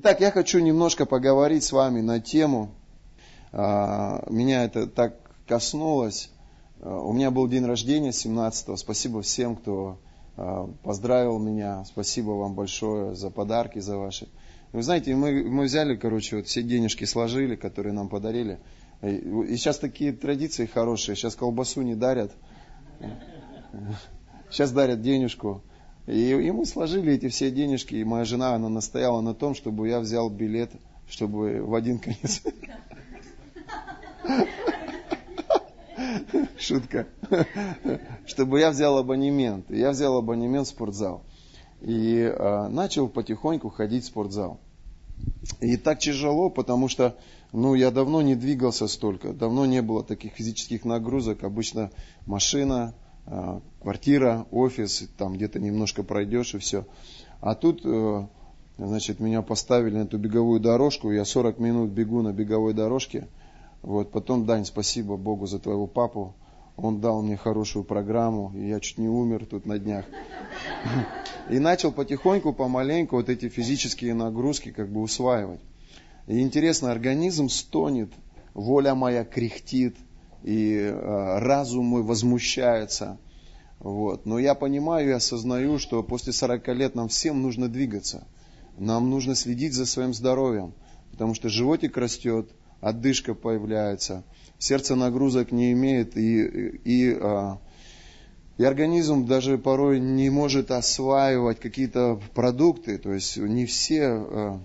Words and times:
Итак, 0.00 0.20
я 0.20 0.30
хочу 0.30 0.60
немножко 0.60 1.06
поговорить 1.06 1.64
с 1.64 1.72
вами 1.72 2.02
на 2.02 2.20
тему, 2.20 2.70
а, 3.50 4.22
меня 4.30 4.62
это 4.62 4.86
так 4.86 5.16
коснулось. 5.44 6.30
А, 6.80 7.00
у 7.00 7.12
меня 7.12 7.32
был 7.32 7.48
день 7.48 7.66
рождения 7.66 8.10
17-го. 8.10 8.76
Спасибо 8.76 9.22
всем, 9.22 9.56
кто 9.56 9.98
а, 10.36 10.72
поздравил 10.84 11.40
меня. 11.40 11.84
Спасибо 11.84 12.30
вам 12.30 12.54
большое 12.54 13.16
за 13.16 13.28
подарки, 13.30 13.80
за 13.80 13.96
ваши. 13.96 14.28
Вы 14.70 14.84
знаете, 14.84 15.16
мы, 15.16 15.42
мы 15.42 15.64
взяли, 15.64 15.96
короче, 15.96 16.36
вот 16.36 16.46
все 16.46 16.62
денежки 16.62 17.02
сложили, 17.02 17.56
которые 17.56 17.92
нам 17.92 18.08
подарили. 18.08 18.60
И 19.02 19.56
сейчас 19.56 19.78
такие 19.80 20.12
традиции 20.12 20.66
хорошие. 20.66 21.16
Сейчас 21.16 21.34
колбасу 21.34 21.82
не 21.82 21.96
дарят. 21.96 22.30
Сейчас 24.48 24.70
дарят 24.70 25.02
денежку. 25.02 25.64
И, 26.08 26.50
мы 26.52 26.64
сложили 26.64 27.12
эти 27.12 27.28
все 27.28 27.50
денежки, 27.50 27.94
и 27.94 28.02
моя 28.02 28.24
жена, 28.24 28.54
она 28.54 28.70
настояла 28.70 29.20
на 29.20 29.34
том, 29.34 29.54
чтобы 29.54 29.88
я 29.88 30.00
взял 30.00 30.30
билет, 30.30 30.70
чтобы 31.06 31.62
в 31.62 31.74
один 31.74 31.98
конец. 31.98 32.42
Шутка. 36.58 37.06
Чтобы 38.24 38.58
я 38.60 38.70
взял 38.70 38.96
абонемент. 38.96 39.70
Я 39.70 39.90
взял 39.90 40.16
абонемент 40.16 40.66
в 40.66 40.70
спортзал. 40.70 41.24
И 41.82 42.22
а, 42.22 42.68
начал 42.68 43.08
потихоньку 43.08 43.68
ходить 43.68 44.04
в 44.04 44.06
спортзал. 44.06 44.60
И 45.60 45.76
так 45.76 45.98
тяжело, 45.98 46.48
потому 46.48 46.88
что 46.88 47.16
ну, 47.52 47.74
я 47.74 47.90
давно 47.90 48.22
не 48.22 48.34
двигался 48.34 48.88
столько, 48.88 49.34
давно 49.34 49.66
не 49.66 49.82
было 49.82 50.02
таких 50.02 50.32
физических 50.32 50.86
нагрузок. 50.86 51.44
Обычно 51.44 51.90
машина, 52.24 52.94
квартира, 53.80 54.46
офис, 54.50 55.08
там 55.16 55.34
где-то 55.34 55.58
немножко 55.60 56.02
пройдешь 56.02 56.54
и 56.54 56.58
все. 56.58 56.86
А 57.40 57.54
тут, 57.54 57.82
э, 57.84 58.26
значит, 58.78 59.20
меня 59.20 59.42
поставили 59.42 59.96
на 59.96 60.02
эту 60.02 60.18
беговую 60.18 60.60
дорожку, 60.60 61.10
я 61.10 61.24
40 61.24 61.58
минут 61.58 61.90
бегу 61.90 62.22
на 62.22 62.32
беговой 62.32 62.74
дорожке. 62.74 63.28
Вот, 63.82 64.10
потом, 64.10 64.44
Дань, 64.44 64.64
спасибо 64.64 65.16
Богу 65.16 65.46
за 65.46 65.58
твоего 65.58 65.86
папу, 65.86 66.34
он 66.76 67.00
дал 67.00 67.22
мне 67.22 67.36
хорошую 67.36 67.84
программу, 67.84 68.52
и 68.54 68.68
я 68.68 68.80
чуть 68.80 68.98
не 68.98 69.08
умер 69.08 69.46
тут 69.46 69.66
на 69.66 69.78
днях. 69.78 70.04
И 71.50 71.58
начал 71.58 71.92
потихоньку, 71.92 72.52
помаленьку 72.52 73.16
вот 73.16 73.28
эти 73.28 73.48
физические 73.48 74.14
нагрузки 74.14 74.70
как 74.70 74.90
бы 74.90 75.00
усваивать. 75.00 75.60
И 76.26 76.40
интересно, 76.40 76.92
организм 76.92 77.48
стонет, 77.48 78.10
воля 78.52 78.94
моя 78.94 79.24
кряхтит, 79.24 79.96
и 80.42 80.74
э, 80.74 81.38
разум 81.38 81.86
мой 81.86 82.02
возмущается. 82.02 83.18
Вот. 83.78 84.26
Но 84.26 84.38
я 84.38 84.54
понимаю 84.54 85.08
и 85.08 85.12
осознаю, 85.12 85.78
что 85.78 86.02
после 86.02 86.32
40 86.32 86.68
лет 86.68 86.94
нам 86.94 87.08
всем 87.08 87.42
нужно 87.42 87.68
двигаться. 87.68 88.26
Нам 88.76 89.10
нужно 89.10 89.34
следить 89.34 89.74
за 89.74 89.86
своим 89.86 90.14
здоровьем, 90.14 90.72
потому 91.10 91.34
что 91.34 91.48
животик 91.48 91.96
растет, 91.96 92.50
отдышка 92.80 93.34
появляется, 93.34 94.24
сердце 94.58 94.94
нагрузок 94.94 95.50
не 95.50 95.72
имеет, 95.72 96.16
и, 96.16 96.44
и, 96.84 97.18
а, 97.20 97.58
и 98.56 98.64
организм 98.64 99.26
даже 99.26 99.58
порой 99.58 99.98
не 99.98 100.30
может 100.30 100.70
осваивать 100.70 101.58
какие-то 101.58 102.20
продукты. 102.34 102.98
То 102.98 103.12
есть 103.12 103.36
не 103.36 103.66
все 103.66 104.04
а, 104.06 104.60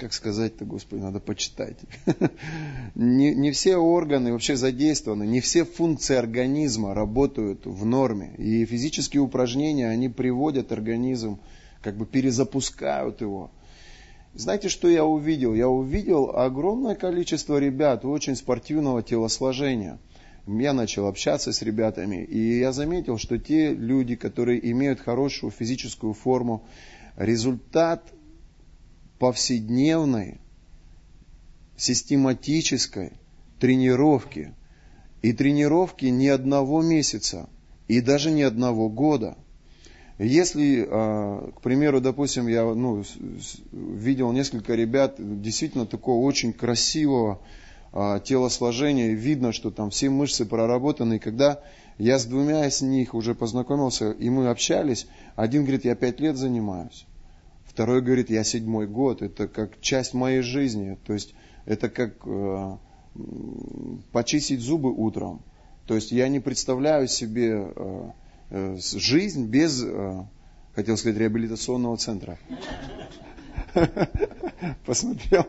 как 0.00 0.12
сказать-то, 0.14 0.64
Господи, 0.64 1.02
надо 1.02 1.20
почитать. 1.20 1.76
не, 2.94 3.34
не 3.34 3.52
все 3.52 3.76
органы 3.76 4.32
вообще 4.32 4.56
задействованы, 4.56 5.26
не 5.26 5.40
все 5.40 5.64
функции 5.64 6.16
организма 6.16 6.94
работают 6.94 7.66
в 7.66 7.84
норме. 7.84 8.34
И 8.38 8.64
физические 8.64 9.20
упражнения, 9.20 9.88
они 9.88 10.08
приводят 10.08 10.72
организм, 10.72 11.38
как 11.82 11.96
бы 11.96 12.06
перезапускают 12.06 13.20
его. 13.20 13.50
Знаете, 14.32 14.68
что 14.68 14.88
я 14.88 15.04
увидел? 15.04 15.54
Я 15.54 15.68
увидел 15.68 16.30
огромное 16.30 16.94
количество 16.94 17.58
ребят 17.58 18.04
очень 18.04 18.36
спортивного 18.36 19.02
телосложения. 19.02 19.98
Я 20.46 20.72
начал 20.72 21.06
общаться 21.06 21.52
с 21.52 21.62
ребятами, 21.62 22.24
и 22.24 22.58
я 22.58 22.72
заметил, 22.72 23.18
что 23.18 23.38
те 23.38 23.74
люди, 23.74 24.16
которые 24.16 24.70
имеют 24.70 25.00
хорошую 25.00 25.50
физическую 25.50 26.14
форму, 26.14 26.64
результат 27.16 28.14
повседневной, 29.20 30.40
систематической 31.76 33.12
тренировки. 33.60 34.54
И 35.22 35.34
тренировки 35.34 36.06
не 36.06 36.28
одного 36.28 36.80
месяца, 36.80 37.50
и 37.86 38.00
даже 38.00 38.30
не 38.30 38.42
одного 38.42 38.88
года. 38.88 39.36
Если, 40.18 40.86
а, 40.88 41.52
к 41.54 41.60
примеру, 41.60 42.00
допустим, 42.00 42.48
я 42.48 42.64
ну, 42.64 43.04
видел 43.72 44.32
несколько 44.32 44.74
ребят 44.74 45.16
действительно 45.18 45.84
такого 45.84 46.24
очень 46.24 46.54
красивого 46.54 47.42
а, 47.92 48.20
телосложения, 48.20 49.12
видно, 49.12 49.52
что 49.52 49.70
там 49.70 49.90
все 49.90 50.08
мышцы 50.08 50.46
проработаны, 50.46 51.16
и 51.16 51.18
когда 51.18 51.60
я 51.98 52.18
с 52.18 52.24
двумя 52.24 52.66
из 52.66 52.80
них 52.80 53.12
уже 53.12 53.34
познакомился, 53.34 54.12
и 54.12 54.30
мы 54.30 54.48
общались, 54.48 55.06
один 55.36 55.62
говорит, 55.62 55.84
я 55.84 55.94
пять 55.94 56.20
лет 56.20 56.38
занимаюсь. 56.38 57.06
Второй 57.70 58.02
говорит, 58.02 58.30
я 58.30 58.42
седьмой 58.42 58.88
год, 58.88 59.22
это 59.22 59.46
как 59.46 59.80
часть 59.80 60.12
моей 60.12 60.42
жизни, 60.42 60.98
то 61.06 61.12
есть 61.12 61.34
это 61.66 61.88
как 61.88 62.16
э, 62.26 62.76
почистить 64.10 64.60
зубы 64.60 64.92
утром. 64.92 65.40
То 65.86 65.94
есть 65.94 66.10
я 66.10 66.26
не 66.26 66.40
представляю 66.40 67.06
себе 67.06 67.72
э, 67.74 68.10
э, 68.50 68.76
жизнь 68.76 69.46
без, 69.46 69.84
э, 69.84 70.24
хотел 70.74 70.96
сказать, 70.96 71.16
реабилитационного 71.16 71.96
центра. 71.96 72.40
Посмотрел. 74.84 75.46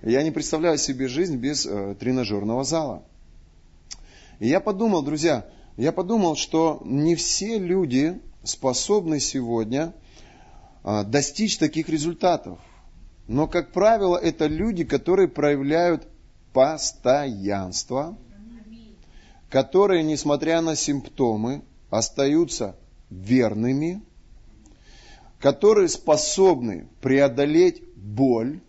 Я 0.00 0.22
не 0.22 0.30
представляю 0.30 0.78
себе 0.78 1.06
жизнь 1.06 1.36
без 1.36 1.66
э, 1.66 1.96
тренажерного 2.00 2.64
зала. 2.64 3.02
И 4.38 4.48
я 4.48 4.60
подумал, 4.60 5.02
друзья, 5.02 5.46
я 5.76 5.92
подумал, 5.92 6.34
что 6.34 6.80
не 6.86 7.14
все 7.14 7.58
люди 7.58 8.18
способны 8.42 9.20
сегодня 9.20 9.92
достичь 10.86 11.58
таких 11.58 11.88
результатов. 11.88 12.60
Но, 13.26 13.48
как 13.48 13.72
правило, 13.72 14.16
это 14.16 14.46
люди, 14.46 14.84
которые 14.84 15.26
проявляют 15.26 16.06
постоянство, 16.52 18.16
которые, 19.50 20.04
несмотря 20.04 20.60
на 20.60 20.76
симптомы, 20.76 21.62
остаются 21.90 22.76
верными, 23.10 24.00
которые 25.40 25.88
способны 25.88 26.86
преодолеть 27.00 27.82
боль, 27.96 28.60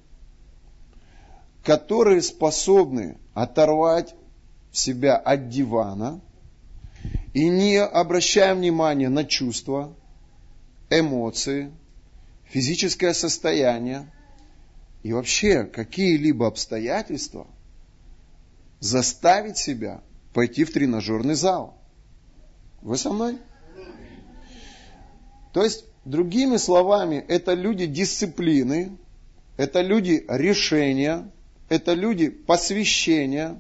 которые 1.64 2.22
способны 2.24 3.18
оторвать 3.36 4.16
себя 4.72 5.18
от 5.18 5.50
дивана 5.50 6.20
и 7.34 7.48
не 7.48 7.78
обращая 7.80 8.56
внимания 8.56 9.10
на 9.10 9.24
чувства, 9.24 9.94
эмоции, 10.90 11.72
физическое 12.50 13.14
состояние 13.14 14.12
и 15.04 15.14
вообще 15.14 15.64
какие-либо 15.64 16.48
обстоятельства 16.48 17.48
заставить 18.80 19.58
себя 19.58 20.02
пойти 20.34 20.64
в 20.64 20.72
тренажерный 20.72 21.36
зал. 21.36 21.78
Вы 22.82 22.98
со 22.98 23.12
мной? 23.12 23.38
То 25.54 25.64
есть, 25.64 25.86
другими 26.06 26.58
словами, 26.58 27.24
это 27.28 27.54
люди 27.54 27.86
дисциплины, 27.86 28.98
это 29.58 29.82
люди 29.82 30.24
решения, 30.28 31.32
это 31.70 31.94
люди 31.94 32.30
посвящения, 32.30 33.60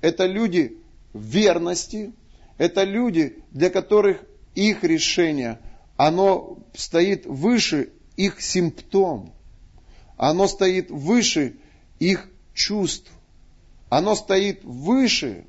это 0.00 0.26
люди 0.26 0.76
верности, 1.14 2.12
это 2.58 2.84
люди, 2.84 3.36
для 3.50 3.70
которых 3.70 4.20
их 4.54 4.82
решение, 4.82 5.60
оно 5.96 6.58
стоит 6.74 7.26
выше 7.26 7.90
их 8.16 8.40
симптом. 8.40 9.32
Оно 10.16 10.48
стоит 10.48 10.90
выше 10.90 11.56
их 11.98 12.28
чувств. 12.54 13.10
Оно 13.88 14.14
стоит 14.14 14.64
выше. 14.64 15.46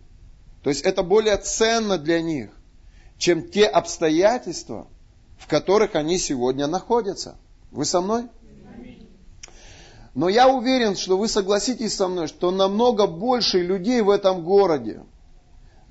То 0.64 0.70
есть 0.70 0.82
это 0.84 1.04
более 1.04 1.38
ценно 1.38 1.98
для 1.98 2.22
них, 2.22 2.50
чем 3.18 3.50
те 3.50 3.66
обстоятельства, 3.66 4.88
в 5.38 5.48
которых 5.48 5.96
они 5.96 6.18
сегодня 6.18 6.68
находятся. 6.68 7.38
Вы 7.72 7.86
со 7.86 8.02
мной? 8.02 8.26
Но 10.14 10.30
я 10.30 10.50
уверен, 10.50 10.96
что 10.96 11.16
вы 11.16 11.28
согласитесь 11.28 11.96
со 11.96 12.08
мной, 12.08 12.28
что 12.28 12.50
намного 12.50 13.06
больше 13.06 13.62
людей 13.62 14.02
в 14.02 14.10
этом 14.10 14.44
городе, 14.44 15.04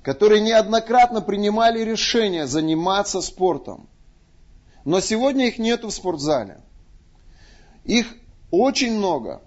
которые 0.03 0.41
неоднократно 0.41 1.21
принимали 1.21 1.81
решение 1.81 2.45
заниматься 2.45 3.21
спортом. 3.21 3.87
Но 4.83 4.99
сегодня 4.99 5.47
их 5.47 5.59
нету 5.59 5.87
в 5.87 5.93
спортзале. 5.93 6.61
Их 7.87 8.05
очень 8.51 8.97
много. 8.97 9.41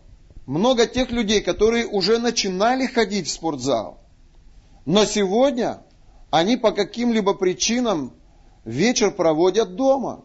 Много 0.47 0.87
тех 0.87 1.11
людей, 1.11 1.43
которые 1.43 1.87
уже 1.87 2.19
начинали 2.19 2.87
ходить 2.87 3.29
в 3.29 3.31
спортзал. 3.31 4.01
Но 4.87 5.05
сегодня 5.05 5.83
они 6.31 6.57
по 6.57 6.73
каким-либо 6.73 7.35
причинам 7.35 8.13
вечер 8.65 9.11
проводят 9.11 9.77
дома. 9.77 10.25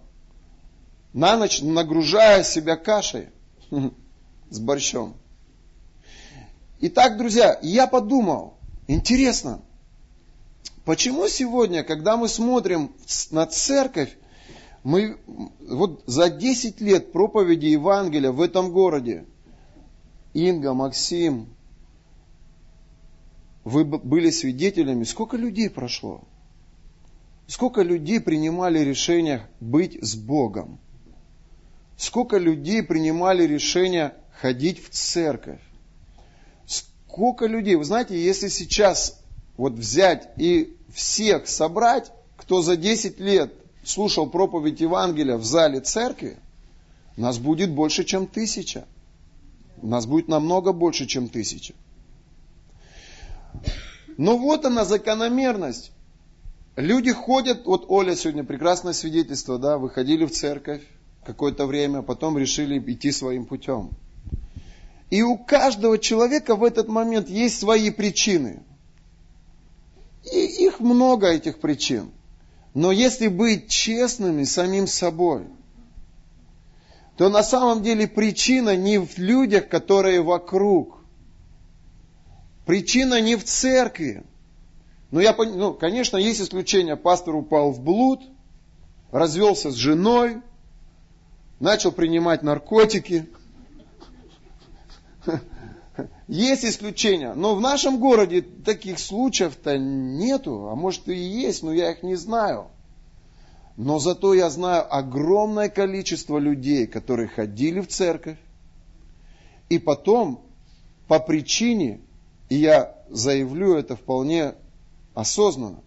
На 1.13 1.37
ночь 1.37 1.61
нагружая 1.61 2.43
себя 2.43 2.77
кашей. 2.77 3.27
С 4.49 4.59
борщом. 4.59 5.15
Итак, 6.79 7.17
друзья, 7.17 7.59
я 7.61 7.87
подумал, 7.87 8.57
интересно, 8.87 9.61
почему 10.85 11.27
сегодня, 11.27 11.83
когда 11.83 12.15
мы 12.15 12.27
смотрим 12.27 12.93
на 13.31 13.45
церковь, 13.47 14.15
мы 14.85 15.17
вот 15.67 16.03
за 16.05 16.29
10 16.29 16.79
лет 16.79 17.11
проповеди 17.11 17.65
Евангелия 17.65 18.31
в 18.31 18.39
этом 18.39 18.71
городе, 18.71 19.25
Инга, 20.35 20.75
Максим, 20.75 21.47
вы 23.63 23.83
были 23.83 24.29
свидетелями, 24.29 25.03
сколько 25.03 25.37
людей 25.37 25.71
прошло? 25.71 26.21
Сколько 27.47 27.81
людей 27.81 28.19
принимали 28.19 28.77
решение 28.77 29.47
быть 29.59 29.97
с 30.03 30.15
Богом? 30.15 30.77
Сколько 31.97 32.37
людей 32.37 32.83
принимали 32.83 33.41
решение 33.41 34.13
ходить 34.39 34.85
в 34.85 34.91
церковь? 34.91 35.61
Сколько 36.67 37.47
людей? 37.47 37.73
Вы 37.73 37.85
знаете, 37.85 38.23
если 38.23 38.49
сейчас 38.49 39.19
вот 39.57 39.73
взять 39.73 40.29
и 40.37 40.77
всех 40.93 41.47
собрать, 41.47 42.11
кто 42.37 42.61
за 42.61 42.77
10 42.77 43.19
лет 43.19 43.64
слушал 43.87 44.27
проповедь 44.27 44.81
Евангелия 44.81 45.37
в 45.37 45.43
зале 45.43 45.79
церкви, 45.79 46.37
нас 47.17 47.37
будет 47.37 47.71
больше, 47.71 48.03
чем 48.03 48.27
тысяча. 48.27 48.85
Нас 49.81 50.05
будет 50.05 50.27
намного 50.27 50.73
больше, 50.73 51.05
чем 51.05 51.29
тысяча. 51.29 51.73
Но 54.17 54.37
вот 54.37 54.65
она 54.65 54.85
закономерность. 54.85 55.91
Люди 56.75 57.11
ходят, 57.11 57.65
вот 57.65 57.85
Оля 57.89 58.15
сегодня 58.15 58.43
прекрасное 58.43 58.93
свидетельство, 58.93 59.57
да, 59.57 59.77
выходили 59.77 60.25
в 60.25 60.31
церковь 60.31 60.81
какое-то 61.25 61.65
время, 61.65 62.01
потом 62.01 62.37
решили 62.37 62.79
идти 62.79 63.11
своим 63.11 63.45
путем. 63.45 63.91
И 65.09 65.21
у 65.21 65.37
каждого 65.37 65.97
человека 65.97 66.55
в 66.55 66.63
этот 66.63 66.87
момент 66.87 67.29
есть 67.29 67.59
свои 67.59 67.91
причины. 67.91 68.63
И 70.23 70.65
их 70.65 70.79
много, 70.79 71.27
этих 71.27 71.59
причин. 71.59 72.11
Но 72.75 72.91
если 72.91 73.29
быть 73.29 73.69
честными 73.69 74.43
самим 74.43 74.85
собой, 74.85 75.47
то 77.15 77.29
на 77.29 77.41
самом 77.41 77.81
деле 77.81 78.05
причина 78.05 78.75
не 78.75 78.99
в 78.99 79.17
людях, 79.17 79.69
которые 79.69 80.21
вокруг. 80.21 80.99
Причина 82.65 83.21
не 83.21 83.37
в 83.37 83.45
церкви. 83.45 84.25
Ну, 85.09 85.21
я, 85.21 85.33
ну, 85.33 85.73
конечно, 85.73 86.17
есть 86.17 86.41
исключения. 86.41 86.97
Пастор 86.97 87.35
упал 87.35 87.71
в 87.71 87.81
блуд, 87.81 88.21
развелся 89.09 89.71
с 89.71 89.75
женой, 89.75 90.41
начал 91.61 91.93
принимать 91.93 92.43
наркотики. 92.43 93.25
Есть 96.27 96.65
исключения, 96.65 97.33
но 97.33 97.55
в 97.55 97.61
нашем 97.61 97.99
городе 97.99 98.41
таких 98.41 98.99
случаев-то 98.99 99.77
нету, 99.77 100.69
а 100.69 100.75
может 100.75 101.07
и 101.07 101.15
есть, 101.15 101.63
но 101.63 101.71
я 101.71 101.91
их 101.91 102.03
не 102.03 102.15
знаю. 102.15 102.67
Но 103.77 103.99
зато 103.99 104.33
я 104.33 104.49
знаю 104.49 104.85
огромное 104.93 105.69
количество 105.69 106.37
людей, 106.37 106.87
которые 106.87 107.27
ходили 107.27 107.81
в 107.81 107.87
церковь, 107.87 108.37
и 109.69 109.79
потом 109.79 110.41
по 111.07 111.19
причине, 111.19 112.01
и 112.49 112.55
я 112.55 112.95
заявлю 113.09 113.75
это 113.75 113.95
вполне 113.95 114.55
осознанно, 115.13 115.81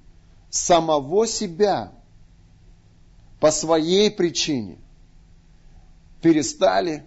самого 0.50 1.26
себя 1.26 1.92
по 3.40 3.50
своей 3.50 4.10
причине 4.10 4.78
перестали 6.20 7.04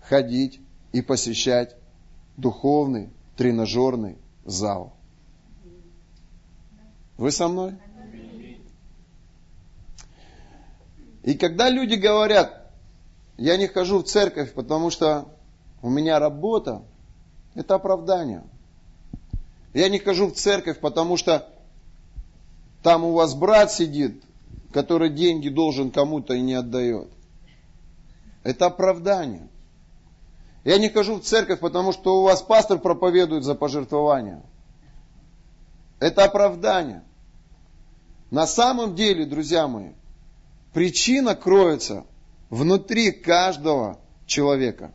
ходить 0.00 0.60
и 0.92 1.02
посещать 1.02 1.76
духовный 2.36 3.10
тренажерный 3.36 4.18
зал. 4.44 4.94
Вы 7.16 7.30
со 7.30 7.48
мной? 7.48 7.76
И 11.22 11.34
когда 11.34 11.68
люди 11.68 11.94
говорят, 11.94 12.70
я 13.36 13.56
не 13.56 13.68
хожу 13.68 14.00
в 14.00 14.04
церковь, 14.04 14.52
потому 14.54 14.90
что 14.90 15.28
у 15.80 15.88
меня 15.88 16.18
работа, 16.18 16.82
это 17.54 17.76
оправдание. 17.76 18.42
Я 19.72 19.88
не 19.88 19.98
хожу 19.98 20.28
в 20.28 20.34
церковь, 20.34 20.80
потому 20.80 21.16
что 21.16 21.48
там 22.82 23.04
у 23.04 23.12
вас 23.12 23.34
брат 23.34 23.72
сидит, 23.72 24.22
который 24.72 25.10
деньги 25.10 25.48
должен 25.48 25.90
кому-то 25.90 26.34
и 26.34 26.40
не 26.40 26.54
отдает. 26.54 27.08
Это 28.42 28.66
оправдание. 28.66 29.48
Я 30.64 30.78
не 30.78 30.88
хожу 30.88 31.16
в 31.16 31.22
церковь, 31.22 31.60
потому 31.60 31.92
что 31.92 32.20
у 32.20 32.22
вас 32.22 32.42
пастор 32.42 32.78
проповедует 32.78 33.42
за 33.42 33.54
пожертвования. 33.54 34.42
Это 35.98 36.24
оправдание. 36.24 37.02
На 38.30 38.46
самом 38.46 38.94
деле, 38.94 39.26
друзья 39.26 39.66
мои, 39.66 39.90
причина 40.72 41.34
кроется 41.34 42.04
внутри 42.48 43.10
каждого 43.10 43.98
человека. 44.26 44.92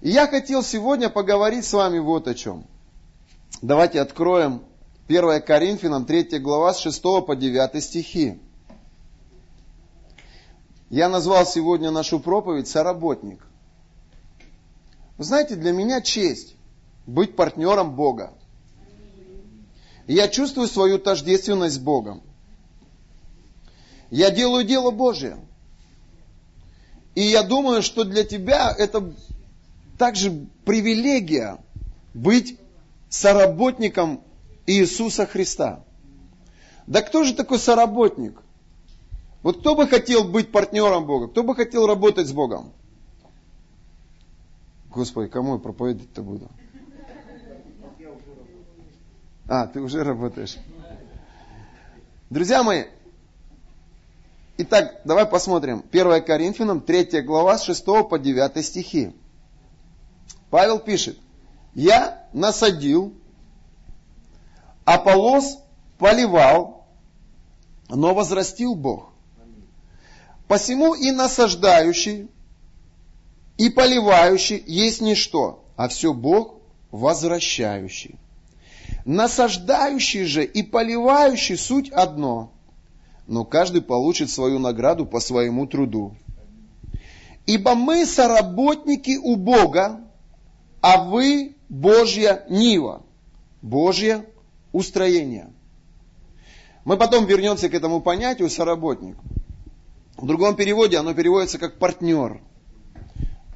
И 0.00 0.10
я 0.10 0.26
хотел 0.26 0.62
сегодня 0.62 1.08
поговорить 1.08 1.64
с 1.64 1.72
вами 1.72 1.98
вот 1.98 2.28
о 2.28 2.34
чем. 2.34 2.66
Давайте 3.62 4.00
откроем 4.00 4.62
1 5.08 5.42
Коринфянам 5.42 6.04
3 6.04 6.38
глава 6.38 6.72
с 6.74 6.78
6 6.80 7.02
по 7.02 7.34
9 7.34 7.82
стихи. 7.82 8.40
Я 10.90 11.08
назвал 11.08 11.44
сегодня 11.46 11.90
нашу 11.90 12.18
проповедь 12.18 12.68
«Соработник». 12.68 13.44
Вы 15.18 15.24
знаете, 15.24 15.54
для 15.54 15.72
меня 15.72 16.00
честь 16.00 16.54
быть 17.06 17.36
партнером 17.36 17.94
Бога. 17.94 18.32
Я 20.06 20.28
чувствую 20.28 20.68
свою 20.68 20.98
тождественность 20.98 21.74
с 21.76 21.78
Богом. 21.78 22.22
Я 24.10 24.30
делаю 24.30 24.64
дело 24.64 24.90
Божие. 24.90 25.38
И 27.14 27.20
я 27.20 27.42
думаю, 27.42 27.82
что 27.82 28.04
для 28.04 28.24
тебя 28.24 28.74
это 28.76 29.12
также 29.98 30.46
привилегия 30.64 31.58
быть 32.14 32.58
соработником 33.10 34.22
Иисуса 34.66 35.26
Христа. 35.26 35.84
Да 36.86 37.02
кто 37.02 37.24
же 37.24 37.34
такой 37.34 37.58
соработник? 37.58 38.40
Вот 39.48 39.60
кто 39.60 39.74
бы 39.74 39.88
хотел 39.88 40.24
быть 40.24 40.52
партнером 40.52 41.06
Бога? 41.06 41.26
Кто 41.26 41.42
бы 41.42 41.56
хотел 41.56 41.86
работать 41.86 42.26
с 42.26 42.32
Богом? 42.32 42.70
Господи, 44.90 45.30
кому 45.30 45.54
я 45.54 45.58
проповедовать-то 45.58 46.20
буду? 46.20 46.50
А, 49.48 49.66
ты 49.66 49.80
уже 49.80 50.04
работаешь. 50.04 50.58
Друзья 52.28 52.62
мои, 52.62 52.88
итак, 54.58 55.00
давай 55.06 55.24
посмотрим. 55.24 55.82
1 55.92 56.24
Коринфянам, 56.24 56.82
3 56.82 57.22
глава, 57.22 57.56
с 57.56 57.62
6 57.62 57.86
по 57.86 58.18
9 58.18 58.62
стихи. 58.62 59.14
Павел 60.50 60.78
пишет, 60.78 61.16
я 61.74 62.28
насадил, 62.34 63.14
Аполос 64.84 65.58
поливал, 65.96 66.86
но 67.88 68.12
возрастил 68.12 68.74
Бог. 68.74 69.07
Посему 70.48 70.94
и 70.94 71.10
насаждающий, 71.10 72.28
и 73.58 73.68
поливающий 73.68 74.62
есть 74.66 75.02
ничто, 75.02 75.64
а 75.76 75.88
все 75.88 76.14
Бог 76.14 76.54
возвращающий. 76.90 78.14
Насаждающий 79.04 80.24
же 80.24 80.44
и 80.44 80.62
поливающий 80.62 81.58
суть 81.58 81.90
одно, 81.90 82.50
но 83.26 83.44
каждый 83.44 83.82
получит 83.82 84.30
свою 84.30 84.58
награду 84.58 85.04
по 85.04 85.20
своему 85.20 85.66
труду. 85.66 86.16
Ибо 87.44 87.74
мы 87.74 88.06
соработники 88.06 89.18
у 89.18 89.36
Бога, 89.36 90.00
а 90.80 91.02
вы 91.02 91.56
Божья 91.68 92.44
Нива, 92.48 93.02
Божье 93.60 94.24
устроение. 94.72 95.50
Мы 96.84 96.96
потом 96.96 97.26
вернемся 97.26 97.68
к 97.68 97.74
этому 97.74 98.00
понятию 98.00 98.48
соработник. 98.48 99.16
В 100.18 100.26
другом 100.26 100.56
переводе 100.56 100.98
оно 100.98 101.14
переводится 101.14 101.58
как 101.58 101.78
партнер 101.78 102.40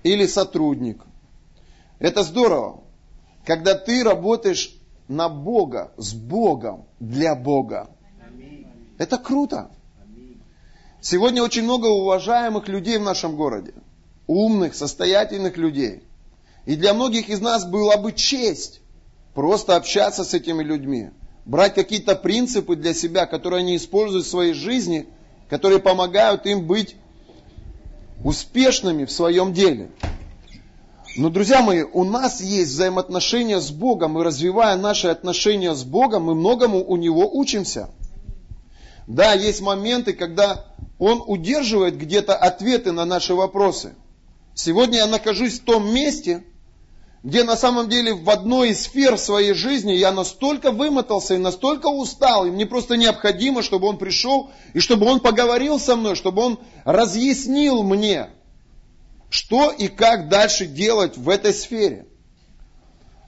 или 0.05 0.27
сотрудник. 0.27 1.03
Это 1.99 2.23
здорово, 2.23 2.85
когда 3.45 3.75
ты 3.75 4.05
работаешь 4.05 4.73
на 5.09 5.29
Бога, 5.29 5.93
с 5.97 6.15
Богом, 6.15 6.87
для 7.01 7.35
Бога. 7.35 7.91
Это 8.97 9.19
круто. 9.19 9.73
Сегодня 11.01 11.43
очень 11.43 11.65
много 11.65 11.87
уважаемых 11.87 12.69
людей 12.69 12.99
в 12.99 13.03
нашем 13.03 13.35
городе. 13.35 13.75
Умных, 14.29 14.77
состоятельных 14.77 15.57
людей. 15.57 16.05
И 16.65 16.77
для 16.77 16.95
многих 16.95 17.29
из 17.29 17.41
нас 17.41 17.65
была 17.65 17.97
бы 17.97 18.13
честь 18.13 18.83
просто 19.35 19.75
общаться 19.75 20.23
с 20.23 20.33
этими 20.33 20.63
людьми. 20.63 21.11
Брать 21.45 21.75
какие-то 21.75 22.15
принципы 22.15 22.77
для 22.77 22.95
себя, 22.95 23.27
которые 23.27 23.61
они 23.61 23.75
используют 23.75 24.27
в 24.27 24.31
своей 24.31 24.53
жизни– 24.53 25.09
которые 25.53 25.81
помогают 25.81 26.47
им 26.47 26.67
быть 26.67 26.97
успешными 28.25 29.05
в 29.05 29.13
своем 29.13 29.53
деле. 29.53 29.91
Но, 31.19 31.29
друзья 31.29 31.61
мои, 31.61 31.83
у 31.83 32.05
нас 32.05 32.41
есть 32.41 32.71
взаимоотношения 32.71 33.61
с 33.61 33.71
Богом, 33.71 34.19
и 34.19 34.23
развивая 34.23 34.79
наши 34.79 35.09
отношения 35.09 35.75
с 35.75 35.85
Богом, 35.85 36.23
мы 36.23 36.35
многому 36.35 36.83
у 36.83 36.97
Него 36.97 37.31
учимся. 37.31 37.91
Да, 39.07 39.35
есть 39.35 39.61
моменты, 39.61 40.15
когда 40.15 40.65
Он 40.99 41.23
удерживает 41.27 41.99
где-то 41.99 42.35
ответы 42.35 42.93
на 42.93 43.05
наши 43.05 43.35
вопросы. 43.35 43.93
Сегодня 44.55 45.01
я 45.01 45.07
нахожусь 45.07 45.61
в 45.61 45.65
том 45.65 45.93
месте, 45.93 46.45
где 47.23 47.45
на 47.45 47.57
самом 47.57 47.89
деле 47.89 48.15
в 48.15 48.29
одной 48.31 48.71
из 48.71 48.83
сфер 48.83 49.17
своей 49.17 49.55
жизни 49.55 49.93
я 49.93 50.11
настолько 50.11 50.73
вымотался 50.73 51.35
и 51.35 51.39
настолько 51.39 51.87
устал, 51.87 52.47
и 52.47 52.51
мне 52.51 52.67
просто 52.67 52.97
необходимо, 52.97 53.63
чтобы 53.63 53.87
он 53.87 53.97
пришел, 53.97 54.51
и 54.75 54.81
чтобы 54.81 55.07
он 55.07 55.21
поговорил 55.21 55.79
со 55.79 55.95
мной, 55.95 56.17
чтобы 56.17 56.43
он 56.43 56.59
разъяснил 56.85 57.85
мне, 57.85 58.31
что 59.31 59.71
и 59.71 59.87
как 59.87 60.29
дальше 60.29 60.67
делать 60.67 61.17
в 61.17 61.29
этой 61.29 61.55
сфере. 61.55 62.07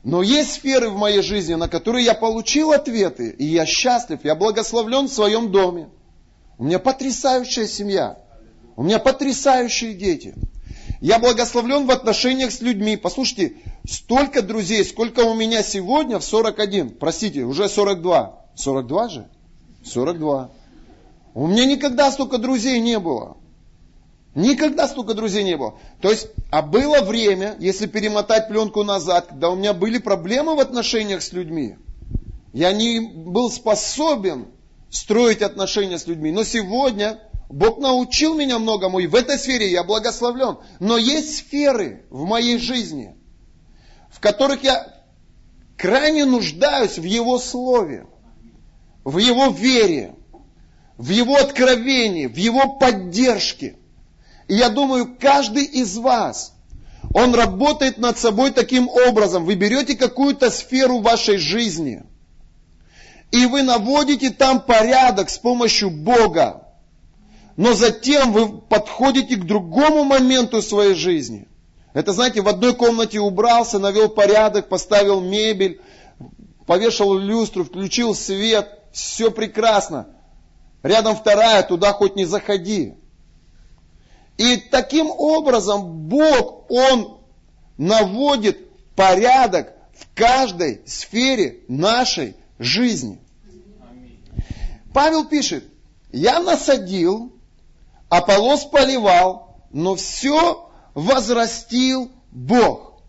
Но 0.02 0.22
есть 0.22 0.54
сферы 0.54 0.90
в 0.90 0.96
моей 0.96 1.22
жизни, 1.22 1.54
на 1.54 1.68
которые 1.68 2.04
я 2.04 2.14
получил 2.14 2.72
ответы, 2.72 3.30
и 3.30 3.44
я 3.44 3.64
счастлив, 3.64 4.18
я 4.24 4.34
благословлен 4.34 5.06
в 5.06 5.12
своем 5.12 5.52
доме. 5.52 5.88
У 6.58 6.64
меня 6.64 6.78
потрясающая 6.78 7.66
семья, 7.66 8.18
у 8.76 8.82
меня 8.82 8.98
потрясающие 8.98 9.94
дети– 9.94 10.34
я 11.04 11.18
благословлен 11.18 11.84
в 11.84 11.90
отношениях 11.90 12.50
с 12.50 12.62
людьми. 12.62 12.96
Послушайте, 12.96 13.56
столько 13.86 14.40
друзей, 14.40 14.82
сколько 14.86 15.20
у 15.20 15.34
меня 15.34 15.62
сегодня 15.62 16.18
в 16.18 16.24
41. 16.24 16.92
Простите, 16.92 17.42
уже 17.42 17.68
42. 17.68 18.46
42 18.54 19.08
же? 19.10 19.28
42. 19.84 20.50
У 21.34 21.46
меня 21.46 21.66
никогда 21.66 22.10
столько 22.10 22.38
друзей 22.38 22.80
не 22.80 22.98
было. 22.98 23.36
Никогда 24.34 24.88
столько 24.88 25.12
друзей 25.12 25.44
не 25.44 25.58
было. 25.58 25.74
То 26.00 26.08
есть, 26.08 26.28
а 26.50 26.62
было 26.62 27.02
время, 27.02 27.54
если 27.58 27.84
перемотать 27.84 28.48
пленку 28.48 28.82
назад, 28.82 29.26
когда 29.26 29.50
у 29.50 29.56
меня 29.56 29.74
были 29.74 29.98
проблемы 29.98 30.56
в 30.56 30.60
отношениях 30.60 31.20
с 31.20 31.34
людьми. 31.34 31.76
Я 32.54 32.72
не 32.72 33.00
был 33.00 33.50
способен 33.50 34.46
строить 34.88 35.42
отношения 35.42 35.98
с 35.98 36.06
людьми. 36.06 36.32
Но 36.32 36.44
сегодня 36.44 37.18
Бог 37.48 37.78
научил 37.78 38.34
меня 38.34 38.58
многому, 38.58 39.00
и 39.00 39.06
в 39.06 39.14
этой 39.14 39.38
сфере 39.38 39.70
я 39.70 39.84
благословлен. 39.84 40.58
Но 40.80 40.96
есть 40.96 41.36
сферы 41.36 42.04
в 42.10 42.24
моей 42.24 42.58
жизни, 42.58 43.14
в 44.10 44.20
которых 44.20 44.62
я 44.64 45.04
крайне 45.76 46.24
нуждаюсь 46.24 46.98
в 46.98 47.04
Его 47.04 47.38
Слове, 47.38 48.06
в 49.04 49.18
Его 49.18 49.48
вере, 49.48 50.14
в 50.96 51.10
Его 51.10 51.36
откровении, 51.36 52.26
в 52.26 52.36
Его 52.36 52.76
поддержке. 52.76 53.76
И 54.48 54.54
я 54.54 54.70
думаю, 54.70 55.16
каждый 55.18 55.64
из 55.64 55.96
вас, 55.98 56.54
он 57.12 57.34
работает 57.34 57.98
над 57.98 58.18
собой 58.18 58.50
таким 58.52 58.88
образом. 58.88 59.44
Вы 59.44 59.54
берете 59.54 59.96
какую-то 59.96 60.50
сферу 60.50 61.00
вашей 61.00 61.36
жизни, 61.36 62.04
и 63.30 63.46
вы 63.46 63.62
наводите 63.62 64.30
там 64.30 64.60
порядок 64.60 65.28
с 65.28 65.38
помощью 65.38 65.90
Бога 65.90 66.63
но 67.56 67.74
затем 67.74 68.32
вы 68.32 68.58
подходите 68.58 69.36
к 69.36 69.44
другому 69.44 70.04
моменту 70.04 70.60
своей 70.60 70.94
жизни. 70.94 71.46
Это, 71.92 72.12
знаете, 72.12 72.42
в 72.42 72.48
одной 72.48 72.74
комнате 72.74 73.20
убрался, 73.20 73.78
навел 73.78 74.08
порядок, 74.08 74.68
поставил 74.68 75.20
мебель, 75.20 75.80
повешал 76.66 77.16
люстру, 77.16 77.64
включил 77.64 78.14
свет, 78.14 78.68
все 78.92 79.30
прекрасно. 79.30 80.08
Рядом 80.82 81.16
вторая, 81.16 81.62
туда 81.62 81.92
хоть 81.92 82.16
не 82.16 82.24
заходи. 82.24 82.94
И 84.36 84.56
таким 84.56 85.08
образом 85.10 86.08
Бог, 86.08 86.68
Он 86.70 87.18
наводит 87.78 88.58
порядок 88.96 89.72
в 89.96 90.12
каждой 90.14 90.82
сфере 90.86 91.60
нашей 91.68 92.36
жизни. 92.58 93.20
Павел 94.92 95.24
пишет, 95.26 95.64
я 96.12 96.40
насадил, 96.40 97.33
Аполос 98.16 98.64
поливал, 98.64 99.56
но 99.72 99.96
все 99.96 100.70
возрастил 100.94 102.12
Бог. 102.30 103.02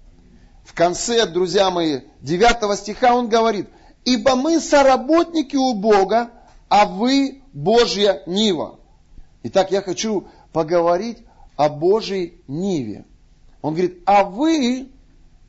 В 0.63 0.73
конце, 0.73 1.27
друзья 1.27 1.69
мои, 1.69 1.99
9 2.21 2.75
стиха 2.75 3.13
он 3.13 3.29
говорит, 3.29 3.69
ибо 4.03 4.35
мы 4.35 4.59
соработники 4.59 5.55
у 5.55 5.75
Бога, 5.75 6.31
а 6.69 6.87
вы 6.87 7.43
Божья 7.53 8.23
Нива. 8.25 8.79
Итак, 9.43 9.69
я 9.69 9.83
хочу 9.83 10.25
поговорить 10.51 11.19
о 11.55 11.69
Божьей 11.69 12.41
Ниве. 12.47 13.05
Он 13.61 13.75
говорит, 13.75 14.01
а 14.07 14.23
вы 14.23 14.89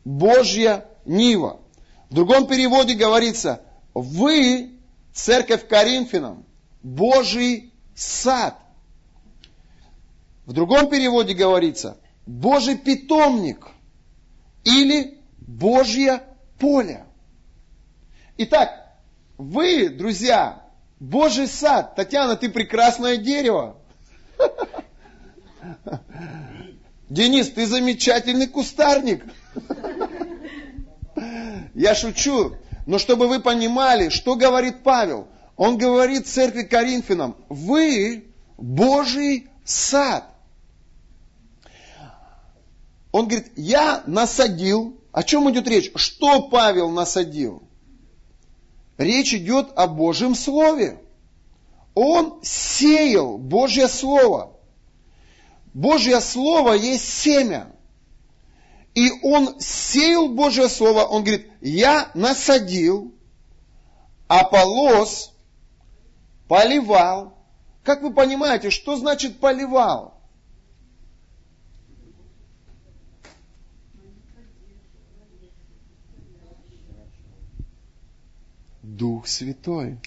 Божья 0.04 0.84
Нива. 1.06 1.60
В 2.10 2.14
другом 2.14 2.46
переводе 2.46 2.92
говорится, 2.92 3.62
вы, 3.94 4.72
церковь 5.14 5.66
Коринфянам, 5.66 6.44
Божий 6.82 7.72
сад. 7.94 8.58
В 10.46 10.52
другом 10.52 10.88
переводе 10.88 11.34
говорится 11.34 11.98
Божий 12.24 12.78
питомник 12.78 13.66
или 14.64 15.18
Божье 15.38 16.22
поле. 16.58 17.04
Итак, 18.38 18.70
вы, 19.38 19.88
друзья, 19.88 20.62
Божий 21.00 21.48
сад. 21.48 21.96
Татьяна, 21.96 22.36
ты 22.36 22.48
прекрасное 22.48 23.16
дерево. 23.16 23.76
Денис, 27.08 27.50
ты 27.50 27.66
замечательный 27.66 28.46
кустарник. 28.46 29.24
Я 31.74 31.94
шучу, 31.94 32.56
но 32.86 32.98
чтобы 32.98 33.26
вы 33.26 33.40
понимали, 33.40 34.10
что 34.10 34.36
говорит 34.36 34.82
Павел. 34.84 35.26
Он 35.56 35.76
говорит 35.76 36.28
церкви 36.28 36.62
Коринфянам, 36.62 37.36
вы 37.48 38.26
Божий 38.58 39.48
сад. 39.64 40.35
Он 43.16 43.28
говорит, 43.28 43.50
я 43.56 44.02
насадил. 44.06 45.00
О 45.10 45.22
чем 45.22 45.50
идет 45.50 45.66
речь? 45.68 45.90
Что 45.94 46.50
Павел 46.50 46.90
насадил? 46.90 47.62
Речь 48.98 49.32
идет 49.32 49.70
о 49.74 49.86
Божьем 49.86 50.34
Слове. 50.34 51.00
Он 51.94 52.38
сеял 52.42 53.38
Божье 53.38 53.88
Слово. 53.88 54.52
Божье 55.72 56.20
Слово 56.20 56.74
есть 56.74 57.08
семя. 57.08 57.72
И 58.94 59.10
он 59.22 59.58
сеял 59.60 60.28
Божье 60.28 60.68
Слово, 60.68 61.04
он 61.04 61.24
говорит, 61.24 61.50
я 61.62 62.10
насадил, 62.12 63.14
Аполос 64.28 65.32
поливал. 66.48 67.32
Как 67.82 68.02
вы 68.02 68.12
понимаете, 68.12 68.68
что 68.68 68.94
значит 68.96 69.40
поливал? 69.40 70.15
Дух 78.96 79.26
Святой. 79.26 79.98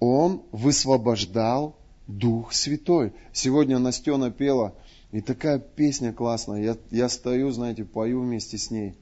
Он 0.00 0.42
высвобождал 0.52 1.76
Дух 2.06 2.52
Святой. 2.52 3.12
Сегодня 3.32 3.78
Настена 3.78 4.30
пела, 4.30 4.74
и 5.12 5.20
такая 5.20 5.58
песня 5.58 6.12
классная. 6.12 6.62
Я, 6.62 6.76
я 6.90 7.08
стою, 7.08 7.50
знаете, 7.52 7.84
пою 7.84 8.22
вместе 8.22 8.58
с 8.58 8.70
ней. 8.70 8.94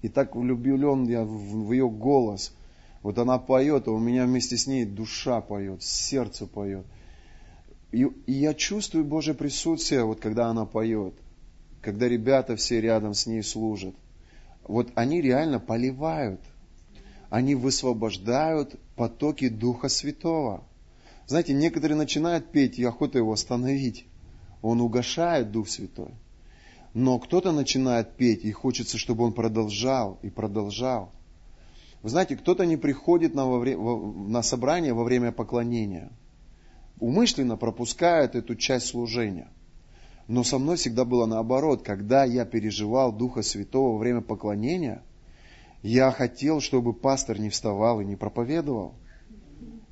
И 0.00 0.08
так 0.08 0.36
влюблен 0.36 1.04
я 1.04 1.24
в, 1.24 1.66
в 1.66 1.72
ее 1.72 1.90
голос. 1.90 2.52
Вот 3.02 3.18
она 3.18 3.38
поет, 3.38 3.88
а 3.88 3.90
у 3.90 3.98
меня 3.98 4.24
вместе 4.24 4.56
с 4.56 4.66
ней 4.66 4.84
душа 4.84 5.40
поет, 5.40 5.82
сердце 5.82 6.46
поет. 6.46 6.86
И, 7.90 8.04
и 8.26 8.32
я 8.32 8.54
чувствую 8.54 9.04
Божье 9.04 9.34
присутствие, 9.34 10.04
вот 10.04 10.20
когда 10.20 10.46
она 10.46 10.64
поет. 10.66 11.14
Когда 11.82 12.08
ребята 12.08 12.56
все 12.56 12.80
рядом 12.80 13.14
с 13.14 13.26
ней 13.26 13.42
служат. 13.42 13.94
Вот 14.66 14.88
они 14.94 15.20
реально 15.20 15.60
поливают– 15.60 16.40
они 17.30 17.54
высвобождают 17.54 18.76
потоки 18.96 19.48
Духа 19.48 19.88
Святого. 19.88 20.64
Знаете, 21.26 21.52
некоторые 21.52 21.96
начинают 21.96 22.50
петь, 22.50 22.78
и 22.78 22.84
охота 22.84 23.18
его 23.18 23.32
остановить. 23.32 24.06
Он 24.62 24.80
угошает 24.80 25.52
Дух 25.52 25.68
Святой. 25.68 26.12
Но 26.94 27.18
кто-то 27.18 27.52
начинает 27.52 28.16
петь, 28.16 28.44
и 28.44 28.52
хочется, 28.52 28.96
чтобы 28.96 29.24
он 29.24 29.34
продолжал 29.34 30.18
и 30.22 30.30
продолжал. 30.30 31.12
Вы 32.02 32.08
знаете, 32.08 32.36
кто-то 32.36 32.64
не 32.64 32.76
приходит 32.76 33.34
на, 33.34 33.44
во 33.44 33.58
время, 33.58 33.96
на 34.28 34.42
собрание 34.42 34.94
во 34.94 35.04
время 35.04 35.30
поклонения. 35.30 36.10
Умышленно 36.98 37.56
пропускает 37.56 38.36
эту 38.36 38.56
часть 38.56 38.86
служения. 38.86 39.48
Но 40.28 40.44
со 40.44 40.58
мной 40.58 40.76
всегда 40.76 41.04
было 41.04 41.26
наоборот. 41.26 41.82
Когда 41.82 42.24
я 42.24 42.44
переживал 42.44 43.12
Духа 43.12 43.42
Святого 43.42 43.92
во 43.92 43.98
время 43.98 44.22
поклонения– 44.22 45.02
я 45.82 46.10
хотел, 46.10 46.60
чтобы 46.60 46.92
пастор 46.92 47.38
не 47.38 47.50
вставал 47.50 48.00
и 48.00 48.04
не 48.04 48.16
проповедовал. 48.16 48.94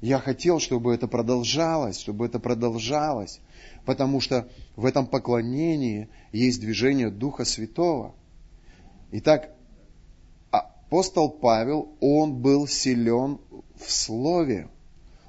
Я 0.00 0.18
хотел, 0.18 0.60
чтобы 0.60 0.94
это 0.94 1.08
продолжалось, 1.08 1.98
чтобы 1.98 2.26
это 2.26 2.38
продолжалось, 2.38 3.40
потому 3.84 4.20
что 4.20 4.48
в 4.74 4.84
этом 4.84 5.06
поклонении 5.06 6.08
есть 6.32 6.60
движение 6.60 7.10
Духа 7.10 7.44
Святого. 7.44 8.14
Итак, 9.12 9.54
апостол 10.50 11.30
Павел, 11.30 11.88
он 12.00 12.34
был 12.34 12.66
силен 12.66 13.38
в 13.76 13.90
Слове. 13.90 14.68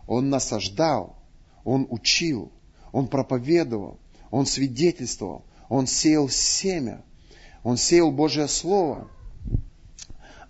Он 0.05 0.29
насаждал, 0.29 1.17
он 1.63 1.85
учил, 1.89 2.51
он 2.91 3.07
проповедовал, 3.07 3.99
он 4.31 4.45
свидетельствовал, 4.45 5.43
он 5.69 5.85
сеял 5.85 6.29
семя, 6.29 7.03
он 7.63 7.77
сеял 7.77 8.11
Божье 8.11 8.47
Слово. 8.47 9.09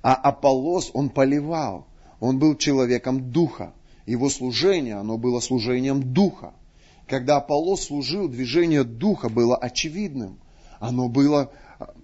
А 0.02 0.14
Аполлос, 0.14 0.92
он 0.94 1.10
поливал, 1.10 1.88
он 2.20 2.40
был 2.40 2.56
человеком 2.56 3.32
Духа. 3.32 3.74
Его 4.06 4.30
служение, 4.30 4.96
оно 4.96 5.18
было 5.18 5.40
служением 5.40 6.14
Духа. 6.14 6.54
Когда 7.08 7.38
Аполлос 7.38 7.86
служил, 7.86 8.28
движение 8.28 8.84
Духа 8.84 9.30
было 9.30 9.56
очевидным. 9.56 10.40
Оно 10.80 11.10
было 11.10 11.52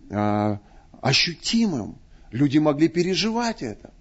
э, 0.09 0.57
ощутимым. 1.01 1.97
Люди 2.31 2.57
могли 2.57 2.87
переживать 2.87 3.61
это. 3.61 3.93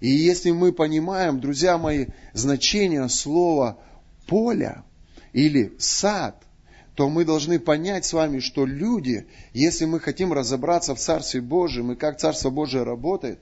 И 0.00 0.08
если 0.08 0.50
мы 0.50 0.72
понимаем, 0.72 1.40
друзья 1.40 1.78
мои, 1.78 2.06
значение 2.32 3.08
слова 3.08 3.78
поля 4.26 4.84
или 5.32 5.74
сад, 5.78 6.42
то 7.00 7.08
мы 7.08 7.24
должны 7.24 7.58
понять 7.58 8.04
с 8.04 8.12
вами, 8.12 8.40
что 8.40 8.66
люди, 8.66 9.26
если 9.54 9.86
мы 9.86 10.00
хотим 10.00 10.34
разобраться 10.34 10.94
в 10.94 10.98
Царстве 10.98 11.40
Божьем 11.40 11.92
и 11.92 11.96
как 11.96 12.18
Царство 12.18 12.50
Божие 12.50 12.82
работает, 12.82 13.38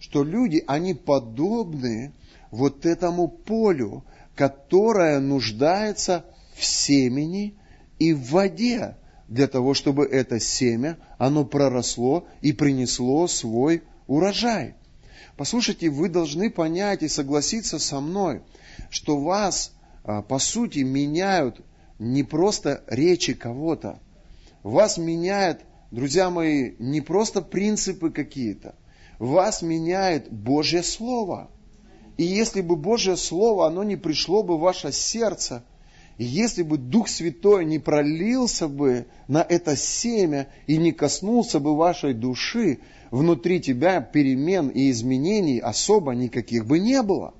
что 0.00 0.24
люди, 0.24 0.64
они 0.66 0.94
подобны 0.94 2.14
вот 2.50 2.86
этому 2.86 3.28
полю, 3.28 4.02
которое 4.34 5.20
нуждается 5.20 6.24
в 6.54 6.64
семени 6.64 7.54
и 7.98 8.14
в 8.14 8.30
воде, 8.30 8.96
для 9.28 9.46
того, 9.46 9.74
чтобы 9.74 10.06
это 10.06 10.40
семя, 10.40 10.96
оно 11.18 11.44
проросло 11.44 12.26
и 12.40 12.54
принесло 12.54 13.28
свой 13.28 13.82
урожай. 14.06 14.74
Послушайте, 15.36 15.90
вы 15.90 16.08
должны 16.08 16.48
понять 16.48 17.02
и 17.02 17.08
согласиться 17.08 17.78
со 17.78 18.00
мной, 18.00 18.40
что 18.88 19.18
вас, 19.18 19.72
а, 20.02 20.22
по 20.22 20.38
сути, 20.38 20.78
меняют 20.78 21.60
не 22.02 22.24
просто 22.24 22.82
речи 22.88 23.32
кого-то. 23.32 24.00
Вас 24.64 24.98
меняет, 24.98 25.60
друзья 25.92 26.30
мои, 26.30 26.72
не 26.78 27.00
просто 27.00 27.42
принципы 27.42 28.10
какие-то. 28.10 28.74
Вас 29.20 29.62
меняет 29.62 30.30
Божье 30.30 30.82
Слово. 30.82 31.48
И 32.16 32.24
если 32.24 32.60
бы 32.60 32.74
Божье 32.74 33.16
Слово, 33.16 33.68
оно 33.68 33.84
не 33.84 33.96
пришло 33.96 34.42
бы 34.42 34.56
в 34.56 34.60
ваше 34.60 34.90
сердце, 34.90 35.64
если 36.18 36.62
бы 36.62 36.76
Дух 36.76 37.08
Святой 37.08 37.64
не 37.64 37.78
пролился 37.78 38.66
бы 38.66 39.06
на 39.28 39.42
это 39.48 39.76
семя 39.76 40.48
и 40.66 40.78
не 40.78 40.90
коснулся 40.92 41.60
бы 41.60 41.76
вашей 41.76 42.14
души, 42.14 42.80
внутри 43.12 43.60
тебя 43.60 44.00
перемен 44.00 44.68
и 44.68 44.90
изменений 44.90 45.60
особо 45.60 46.12
никаких 46.12 46.66
бы 46.66 46.80
не 46.80 47.00
было. 47.02 47.34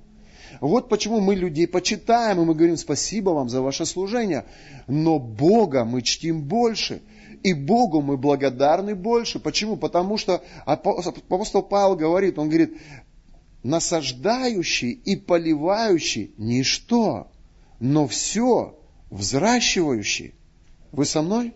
Вот 0.62 0.88
почему 0.88 1.20
мы 1.20 1.34
людей 1.34 1.66
почитаем, 1.66 2.40
и 2.40 2.44
мы 2.44 2.54
говорим 2.54 2.76
спасибо 2.76 3.30
вам 3.30 3.48
за 3.48 3.60
ваше 3.60 3.84
служение. 3.84 4.44
Но 4.86 5.18
Бога 5.18 5.84
мы 5.84 6.02
чтим 6.02 6.42
больше. 6.42 7.02
И 7.42 7.52
Богу 7.52 8.00
мы 8.00 8.16
благодарны 8.16 8.94
больше. 8.94 9.40
Почему? 9.40 9.76
Потому 9.76 10.16
что 10.16 10.42
апостол 10.64 11.62
Павел 11.62 11.96
говорит, 11.96 12.38
он 12.38 12.48
говорит, 12.48 12.78
насаждающий 13.62 14.92
и 14.92 15.16
поливающий 15.16 16.32
ничто 16.38 17.28
но 17.82 18.06
все 18.06 18.78
взращивающий. 19.10 20.34
Вы 20.92 21.04
со 21.04 21.20
мной? 21.20 21.52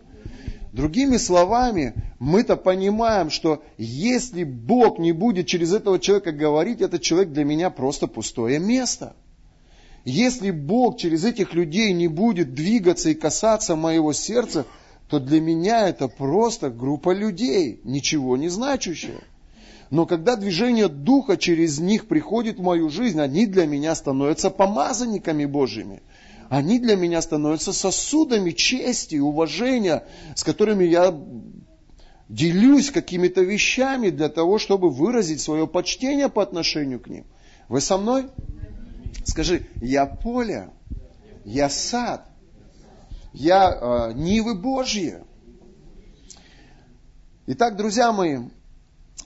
Другими 0.77 1.17
словами, 1.17 1.95
мы-то 2.19 2.55
понимаем, 2.55 3.31
что 3.31 3.63
если 3.79 4.43
Бог 4.43 4.99
не 4.99 5.11
будет 5.11 5.47
через 5.47 5.73
этого 5.73 5.97
человека 5.97 6.31
говорить, 6.31 6.81
этот 6.81 7.01
человек 7.01 7.33
для 7.33 7.45
меня 7.45 7.71
просто 7.71 8.05
пустое 8.05 8.59
место. 8.59 9.15
Если 10.05 10.51
Бог 10.51 10.99
через 10.99 11.25
этих 11.25 11.55
людей 11.55 11.93
не 11.93 12.07
будет 12.07 12.53
двигаться 12.53 13.09
и 13.09 13.15
касаться 13.15 13.75
моего 13.75 14.13
сердца, 14.13 14.67
то 15.09 15.19
для 15.19 15.41
меня 15.41 15.89
это 15.89 16.07
просто 16.07 16.69
группа 16.69 17.11
людей, 17.11 17.81
ничего 17.83 18.37
не 18.37 18.49
значащая. 18.49 19.23
Но 19.89 20.05
когда 20.05 20.35
движение 20.35 20.89
Духа 20.89 21.37
через 21.37 21.79
них 21.79 22.07
приходит 22.07 22.59
в 22.59 22.61
мою 22.61 22.91
жизнь, 22.91 23.19
они 23.19 23.47
для 23.47 23.65
меня 23.65 23.95
становятся 23.95 24.51
помазанниками 24.51 25.45
Божьими– 25.45 26.03
они 26.49 26.79
для 26.79 26.95
меня 26.95 27.21
становятся 27.21 27.73
сосудами 27.73 28.51
чести 28.51 29.15
и 29.15 29.19
уважения, 29.19 30.05
с 30.35 30.43
которыми 30.43 30.85
я 30.85 31.13
делюсь 32.29 32.91
какими-то 32.91 33.41
вещами 33.41 34.09
для 34.09 34.29
того, 34.29 34.57
чтобы 34.57 34.89
выразить 34.89 35.41
свое 35.41 35.67
почтение 35.67 36.29
по 36.29 36.41
отношению 36.41 36.99
к 36.99 37.07
ним. 37.07 37.25
Вы 37.69 37.81
со 37.81 37.97
мной? 37.97 38.27
Скажи, 39.25 39.67
я 39.81 40.05
поле, 40.05 40.69
я 41.43 41.69
сад, 41.69 42.25
я 43.33 44.09
э, 44.09 44.13
нивы 44.13 44.55
Божьи. 44.55 45.15
Итак, 47.45 47.77
друзья 47.77 48.11
мои, 48.11 48.39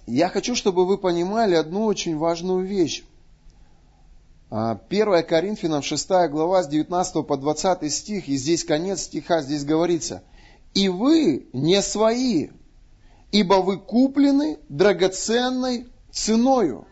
я 0.06 0.30
хочу, 0.30 0.56
чтобы 0.56 0.86
вы 0.86 0.98
понимали 0.98 1.56
одну 1.56 1.86
очень 1.86 2.18
важную 2.18 2.66
вещь. 2.66 3.04
1 4.52 5.14
а, 5.14 5.24
Коринфянам 5.24 5.82
6 5.82 6.10
глава 6.30 6.62
с 6.62 6.68
19 6.68 7.26
по 7.26 7.38
20 7.38 7.90
стих, 7.90 8.28
и 8.28 8.36
здесь 8.36 8.66
конец 8.66 9.04
стиха, 9.04 9.42
здесь 9.42 9.64
говорится, 9.64 10.24
«И 10.74 10.90
вы 10.90 11.48
не 11.54 11.82
свои, 11.82 12.50
ибо 13.32 13.56
вы 13.56 13.78
куплены 13.78 14.60
драгоценной 14.68 15.88
ценою». 16.12 16.86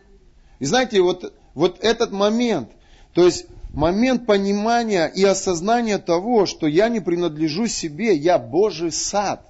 И 0.58 0.64
знаете, 0.64 1.02
вот, 1.02 1.34
вот 1.52 1.76
этот 1.80 2.12
момент, 2.12 2.70
то 3.12 3.26
есть 3.26 3.44
момент 3.74 4.24
понимания 4.24 5.06
и 5.14 5.22
осознания 5.22 5.98
того, 5.98 6.46
что 6.46 6.66
я 6.66 6.88
не 6.88 7.00
принадлежу 7.00 7.66
себе, 7.66 8.14
я 8.14 8.38
Божий 8.38 8.90
сад, 8.90 9.46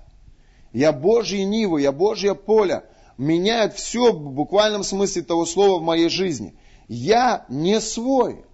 я 0.73 0.91
Божий 0.91 1.45
Ниву, 1.45 1.79
я 1.79 1.93
Божье 1.93 2.35
поле, 2.35 2.83
меняет 3.19 3.75
все 3.75 4.13
в 4.13 4.33
буквальном 4.33 4.83
смысле 4.83 5.23
того 5.23 5.47
слова 5.47 5.79
в 5.79 5.85
моей 5.85 6.09
жизни– 6.09 6.57
я 6.91 7.45
не 7.49 7.81
свой. 7.81 8.45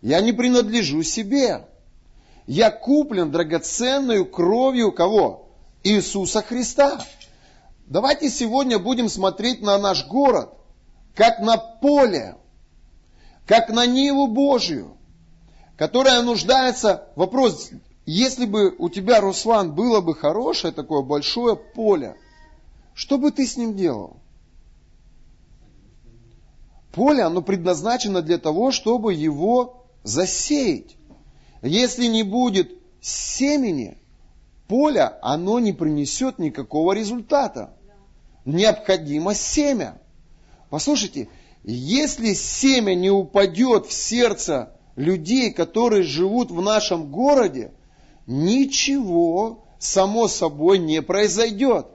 Я 0.00 0.22
не 0.22 0.32
принадлежу 0.32 1.02
себе. 1.02 1.68
Я 2.46 2.70
куплен 2.70 3.30
драгоценную 3.30 4.24
кровью 4.24 4.90
кого? 4.90 5.50
Иисуса 5.84 6.40
Христа. 6.40 6.98
Давайте 7.86 8.30
сегодня 8.30 8.78
будем 8.78 9.10
смотреть 9.10 9.60
на 9.60 9.76
наш 9.76 10.06
город, 10.06 10.54
как 11.14 11.40
на 11.40 11.58
поле, 11.58 12.36
как 13.46 13.68
на 13.68 13.84
Ниву 13.84 14.28
Божию, 14.28 14.96
которая 15.76 16.22
нуждается, 16.22 17.08
вопрос, 17.16 17.70
если 18.06 18.46
бы 18.46 18.74
у 18.78 18.88
тебя, 18.88 19.20
Руслан, 19.20 19.74
было 19.74 20.00
бы 20.00 20.14
хорошее 20.14 20.72
такое 20.72 21.02
большое 21.02 21.54
поле, 21.54 22.16
что 22.94 23.18
бы 23.18 23.30
ты 23.30 23.46
с 23.46 23.58
ним 23.58 23.76
делал? 23.76 24.16
Поле, 26.92 27.22
оно 27.22 27.42
предназначено 27.42 28.22
для 28.22 28.38
того, 28.38 28.70
чтобы 28.70 29.14
его 29.14 29.84
засеять. 30.02 30.96
Если 31.62 32.06
не 32.06 32.22
будет 32.22 32.72
семени, 33.00 33.98
поле, 34.68 35.02
оно 35.22 35.58
не 35.58 35.72
принесет 35.72 36.38
никакого 36.38 36.92
результата. 36.92 37.74
Необходимо 38.44 39.34
семя. 39.34 40.00
Послушайте, 40.70 41.28
если 41.64 42.34
семя 42.34 42.94
не 42.94 43.10
упадет 43.10 43.86
в 43.86 43.92
сердце 43.92 44.72
людей, 44.96 45.52
которые 45.52 46.02
живут 46.02 46.50
в 46.50 46.60
нашем 46.60 47.10
городе, 47.10 47.72
ничего 48.26 49.64
само 49.78 50.28
собой 50.28 50.78
не 50.78 51.02
произойдет. 51.02 51.86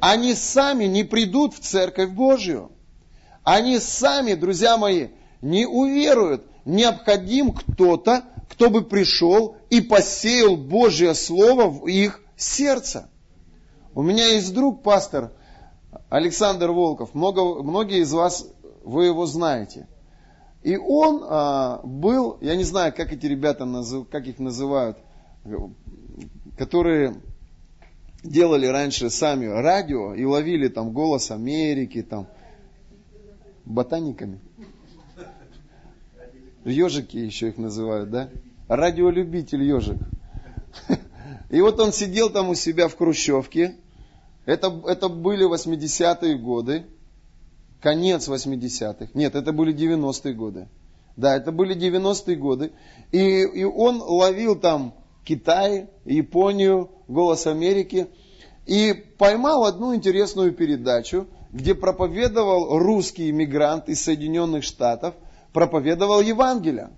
Они 0.00 0.34
сами 0.34 0.84
не 0.84 1.04
придут 1.04 1.54
в 1.54 1.60
Церковь 1.60 2.10
Божию. 2.10 2.72
Они 3.44 3.78
сами, 3.78 4.34
друзья 4.34 4.76
мои, 4.78 5.08
не 5.42 5.66
уверуют. 5.66 6.46
Необходим 6.64 7.52
кто-то, 7.52 8.24
кто 8.48 8.70
бы 8.70 8.82
пришел 8.82 9.56
и 9.68 9.82
посеял 9.82 10.56
Божье 10.56 11.14
Слово 11.14 11.68
в 11.68 11.86
их 11.86 12.22
сердце. 12.36 13.10
У 13.94 14.02
меня 14.02 14.26
есть 14.28 14.52
друг, 14.54 14.82
пастор 14.82 15.32
Александр 16.08 16.70
Волков. 16.70 17.14
Много, 17.14 17.62
многие 17.62 18.00
из 18.00 18.12
вас, 18.12 18.46
вы 18.82 19.06
его 19.06 19.26
знаете. 19.26 19.86
И 20.62 20.78
он 20.78 21.22
а, 21.28 21.80
был, 21.84 22.38
я 22.40 22.56
не 22.56 22.64
знаю, 22.64 22.94
как 22.96 23.12
эти 23.12 23.26
ребята, 23.26 23.66
назыв, 23.66 24.08
как 24.08 24.26
их 24.26 24.38
называют, 24.38 24.96
которые 26.56 27.14
делали 28.22 28.66
раньше 28.66 29.10
сами 29.10 29.44
радио 29.44 30.14
и 30.14 30.24
ловили 30.24 30.68
там 30.68 30.92
голос 30.92 31.30
Америки, 31.30 32.02
там, 32.02 32.26
ботаниками. 33.64 34.40
Ежики 36.64 37.16
еще 37.16 37.48
их 37.48 37.58
называют, 37.58 38.10
да? 38.10 38.30
Радиолюбитель 38.68 39.62
ежик. 39.62 39.98
И 41.50 41.60
вот 41.60 41.78
он 41.78 41.92
сидел 41.92 42.30
там 42.30 42.48
у 42.48 42.54
себя 42.54 42.88
в 42.88 42.96
Хрущевке. 42.96 43.76
Это, 44.46 44.82
это 44.86 45.08
были 45.08 45.48
80-е 45.48 46.36
годы. 46.38 46.86
Конец 47.80 48.28
80-х. 48.28 49.08
Нет, 49.14 49.34
это 49.34 49.52
были 49.52 49.74
90-е 49.74 50.34
годы. 50.34 50.68
Да, 51.16 51.36
это 51.36 51.52
были 51.52 51.76
90-е 51.76 52.36
годы. 52.36 52.72
И, 53.12 53.42
и 53.42 53.64
он 53.64 54.00
ловил 54.00 54.56
там 54.56 54.94
Китай, 55.24 55.88
Японию, 56.04 56.90
Голос 57.08 57.46
Америки. 57.46 58.08
И 58.66 58.94
поймал 59.18 59.64
одну 59.64 59.94
интересную 59.94 60.52
передачу, 60.52 61.26
где 61.54 61.76
проповедовал 61.76 62.78
русский 62.78 63.30
иммигрант 63.30 63.88
из 63.88 64.02
Соединенных 64.02 64.64
Штатов, 64.64 65.14
проповедовал 65.52 66.20
Евангелие. 66.20 66.90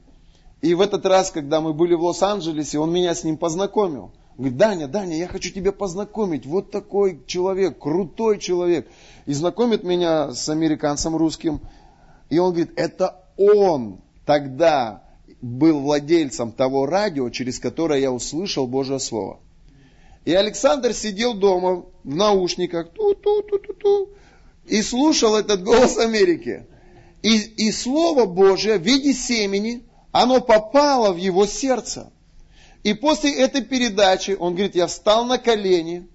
И 0.63 0.73
в 0.73 0.81
этот 0.81 1.05
раз, 1.05 1.31
когда 1.31 1.61
мы 1.61 1.75
были 1.75 1.95
в 1.95 2.03
Лос-Анджелесе, 2.03 2.79
он 2.79 2.91
меня 2.91 3.15
с 3.15 3.23
ним 3.23 3.37
познакомил. 3.37 4.13
Говорит, 4.39 4.57
Даня, 4.57 4.89
Даня, 4.89 5.19
я 5.19 5.29
хочу 5.29 5.53
тебя 5.53 5.73
познакомить. 5.73 6.47
Вот 6.47 6.71
такой 6.71 7.23
человек, 7.27 7.79
крутой 7.79 8.39
человек. 8.39 8.89
И 9.27 9.35
знакомит 9.35 9.85
меня 9.85 10.33
с 10.33 10.49
американцем 10.49 11.15
русским. 11.17 11.61
И 12.31 12.39
он 12.39 12.53
говорит, 12.53 12.73
это 12.77 13.25
он 13.37 14.01
тогда 14.25 15.03
был 15.43 15.81
владельцем 15.81 16.51
того 16.51 16.87
радио, 16.87 17.29
через 17.29 17.59
которое 17.59 18.01
я 18.01 18.11
услышал 18.11 18.67
Божье 18.67 18.99
Слово. 19.01 19.39
И 20.25 20.33
Александр 20.33 20.95
сидел 20.95 21.35
дома 21.35 21.85
в 22.05 22.15
наушниках 22.15 22.89
ту-ту-ту-ту-ту, 22.93 24.17
и 24.69 24.83
слушал 24.83 25.37
этот 25.37 25.63
голос 25.63 25.99
Америки. 25.99 26.67
И, 27.23 27.39
и 27.39 27.73
Слово 27.73 28.27
Божье 28.27 28.79
в 28.79 28.83
виде 28.83 29.13
семени, 29.13 29.85
оно 30.13 30.41
попало 30.41 31.13
в 31.13 31.17
его 31.17 31.47
сердце. 31.47 32.13
И 32.83 32.95
после 32.95 33.35
этой 33.35 33.63
передачи, 33.63 34.37
он 34.39 34.55
говорит, 34.55 34.77
я 34.77 34.87
встал 34.87 35.25
на 35.25 35.39
колени, 35.39 36.09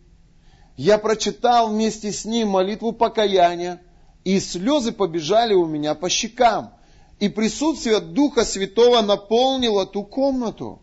я 0.77 0.97
прочитал 0.97 1.69
вместе 1.69 2.11
с 2.11 2.25
ним 2.25 2.49
молитву 2.49 2.93
покаяния, 2.93 3.81
и 4.23 4.39
слезы 4.39 4.91
побежали 4.91 5.53
у 5.53 5.65
меня 5.65 5.95
по 5.95 6.09
щекам. 6.09 6.73
И 7.19 7.29
присутствие 7.29 7.99
Духа 7.99 8.45
Святого 8.45 9.01
наполнило 9.01 9.85
ту 9.85 10.03
комнату. 10.03 10.81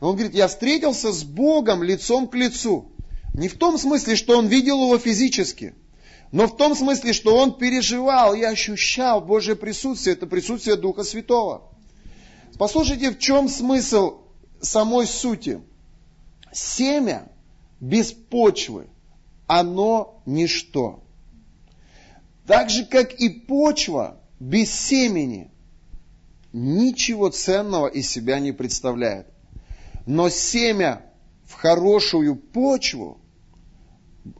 Он 0.00 0.14
говорит, 0.14 0.34
я 0.34 0.46
встретился 0.46 1.12
с 1.12 1.24
Богом 1.24 1.82
лицом 1.82 2.28
к 2.28 2.34
лицу. 2.34 2.92
Не 3.34 3.48
в 3.48 3.58
том 3.58 3.78
смысле, 3.78 4.16
что 4.16 4.38
он 4.38 4.46
видел 4.46 4.82
его 4.82 4.98
физически, 4.98 5.74
но 6.32 6.46
в 6.46 6.56
том 6.56 6.76
смысле, 6.76 7.12
что 7.12 7.36
он 7.36 7.56
переживал 7.56 8.34
и 8.34 8.42
ощущал 8.42 9.20
Божье 9.20 9.56
присутствие, 9.56 10.14
это 10.14 10.26
присутствие 10.26 10.76
Духа 10.76 11.02
Святого. 11.02 11.72
Послушайте, 12.58 13.10
в 13.10 13.18
чем 13.18 13.48
смысл 13.48 14.20
самой 14.60 15.06
сути. 15.06 15.60
Семя 16.52 17.30
без 17.80 18.12
почвы, 18.12 18.88
оно 19.46 20.22
ничто. 20.26 21.02
Так 22.46 22.70
же, 22.70 22.84
как 22.84 23.14
и 23.14 23.28
почва 23.28 24.20
без 24.38 24.72
семени, 24.72 25.50
ничего 26.52 27.28
ценного 27.30 27.86
из 27.86 28.08
себя 28.08 28.38
не 28.38 28.52
представляет. 28.52 29.26
Но 30.06 30.28
семя 30.28 31.06
в 31.44 31.54
хорошую 31.54 32.36
почву 32.36 33.19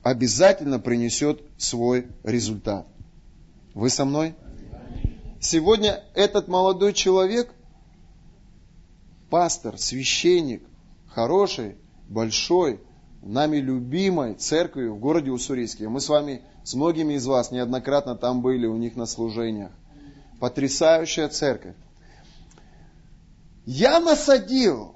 обязательно 0.02 0.78
принесет 0.78 1.42
свой 1.58 2.08
результат. 2.22 2.86
Вы 3.74 3.90
со 3.90 4.04
мной? 4.04 4.34
Сегодня 5.40 6.04
этот 6.14 6.48
молодой 6.48 6.92
человек, 6.92 7.52
пастор, 9.30 9.78
священник, 9.78 10.62
хороший, 11.08 11.76
большой, 12.08 12.80
нами 13.22 13.58
любимой 13.58 14.34
церкви 14.34 14.86
в 14.88 14.98
городе 14.98 15.30
Уссурийске. 15.30 15.88
Мы 15.88 16.00
с 16.00 16.08
вами, 16.08 16.42
с 16.64 16.74
многими 16.74 17.14
из 17.14 17.26
вас 17.26 17.50
неоднократно 17.50 18.16
там 18.16 18.42
были, 18.42 18.66
у 18.66 18.76
них 18.76 18.96
на 18.96 19.06
служениях. 19.06 19.70
Потрясающая 20.40 21.28
церковь. 21.28 21.74
Я 23.66 24.00
насадил, 24.00 24.94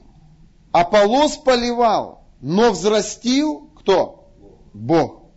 Аполос 0.73 1.37
поливал, 1.37 2.25
но 2.41 2.73
взрастил 2.73 3.71
кто? 3.77 4.24
Бог. 4.75 5.31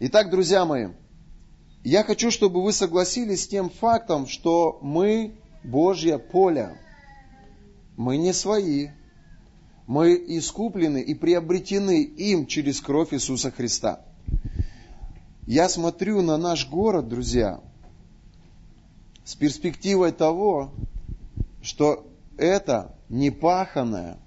Итак, 0.00 0.28
друзья 0.28 0.64
мои, 0.64 0.88
я 1.84 2.02
хочу, 2.02 2.32
чтобы 2.32 2.60
вы 2.60 2.72
согласились 2.72 3.44
с 3.44 3.48
тем 3.48 3.70
фактом, 3.70 4.26
что 4.26 4.80
мы 4.82 5.36
Божье 5.62 6.18
поле. 6.18 6.76
Мы 7.96 8.16
не 8.16 8.32
свои. 8.32 8.88
Мы 9.86 10.14
искуплены 10.14 11.00
и 11.00 11.14
приобретены 11.14 12.02
им 12.02 12.46
через 12.46 12.80
кровь 12.80 13.14
Иисуса 13.14 13.52
Христа. 13.52 14.00
Я 15.46 15.68
смотрю 15.68 16.22
на 16.22 16.36
наш 16.36 16.68
город, 16.68 17.08
друзья, 17.08 17.60
с 19.24 19.34
перспективой 19.36 20.10
того, 20.10 20.72
что 21.62 22.06
это 22.36 22.96
непаханное 23.08 24.18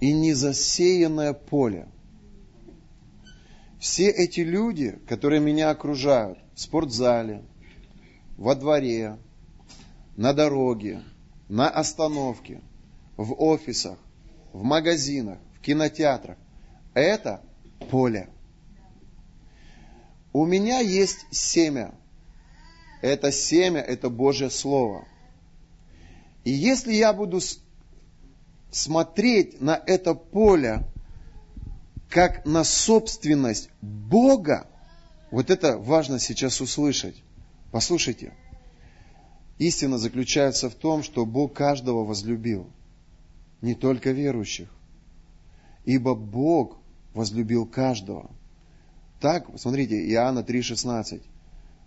и 0.00 0.12
не 0.12 0.32
засеянное 0.32 1.34
поле– 1.34 1.86
все 3.80 4.10
эти 4.10 4.40
люди, 4.40 4.98
которые 5.08 5.40
меня 5.40 5.70
окружают 5.70 6.38
в 6.54 6.60
спортзале, 6.60 7.42
во 8.36 8.54
дворе, 8.54 9.18
на 10.16 10.34
дороге, 10.34 11.02
на 11.48 11.68
остановке, 11.68 12.60
в 13.16 13.32
офисах, 13.42 13.98
в 14.52 14.62
магазинах, 14.62 15.38
в 15.54 15.60
кинотеатрах, 15.62 16.36
это 16.92 17.40
поле. 17.90 18.28
У 20.34 20.44
меня 20.44 20.80
есть 20.80 21.26
семя. 21.30 21.94
Это 23.00 23.32
семя, 23.32 23.80
это 23.80 24.10
Божье 24.10 24.50
Слово. 24.50 25.06
И 26.44 26.50
если 26.50 26.92
я 26.92 27.14
буду 27.14 27.40
смотреть 28.70 29.60
на 29.62 29.82
это 29.86 30.14
поле 30.14 30.84
как 32.10 32.44
на 32.44 32.64
собственность 32.64 33.70
Бога, 33.80 34.66
вот 35.30 35.48
это 35.48 35.78
важно 35.78 36.18
сейчас 36.18 36.60
услышать. 36.60 37.22
Послушайте, 37.70 38.34
истина 39.58 39.96
заключается 39.96 40.68
в 40.68 40.74
том, 40.74 41.04
что 41.04 41.24
Бог 41.24 41.54
каждого 41.54 42.04
возлюбил, 42.04 42.66
не 43.62 43.74
только 43.74 44.10
верующих. 44.10 44.68
Ибо 45.84 46.16
Бог 46.16 46.78
возлюбил 47.14 47.64
каждого. 47.64 48.30
Так, 49.20 49.46
смотрите, 49.56 50.04
Иоанна 50.10 50.40
3,16, 50.40 51.22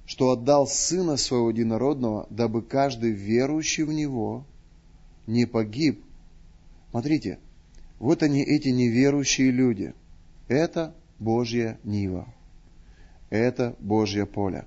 что 0.06 0.32
отдал 0.32 0.68
Сына 0.68 1.18
Своего 1.18 1.50
Единородного, 1.50 2.28
дабы 2.30 2.62
каждый 2.62 3.12
верующий 3.12 3.84
в 3.84 3.92
Него 3.92 4.46
не 5.28 5.46
погиб. 5.46 6.02
Смотрите, 6.92 7.40
вот 8.00 8.24
они, 8.24 8.42
эти 8.42 8.70
неверующие 8.70 9.52
люди– 9.52 9.94
это 10.54 10.94
Божья 11.20 11.80
Нива. 11.84 12.28
Это 13.30 13.76
Божье 13.80 14.26
поле. 14.26 14.66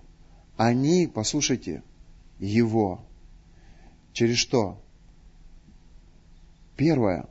Они, 0.57 1.07
послушайте, 1.07 1.83
Его. 2.39 3.05
Через 4.13 4.39
что? 4.39 4.83
Первое, 6.77 7.27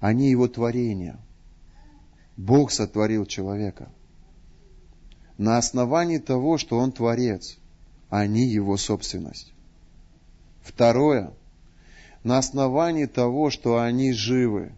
они 0.00 0.30
Его 0.30 0.48
творение. 0.48 1.18
Бог 2.36 2.70
сотворил 2.70 3.26
человека. 3.26 3.90
На 5.36 5.58
основании 5.58 6.18
того, 6.18 6.56
что 6.56 6.78
Он 6.78 6.92
Творец, 6.92 7.58
они 8.08 8.44
Его 8.46 8.76
собственность. 8.76 9.52
Второе, 10.62 11.32
на 12.22 12.38
основании 12.38 13.06
того, 13.06 13.50
что 13.50 13.78
они 13.78 14.12
живы, 14.12 14.72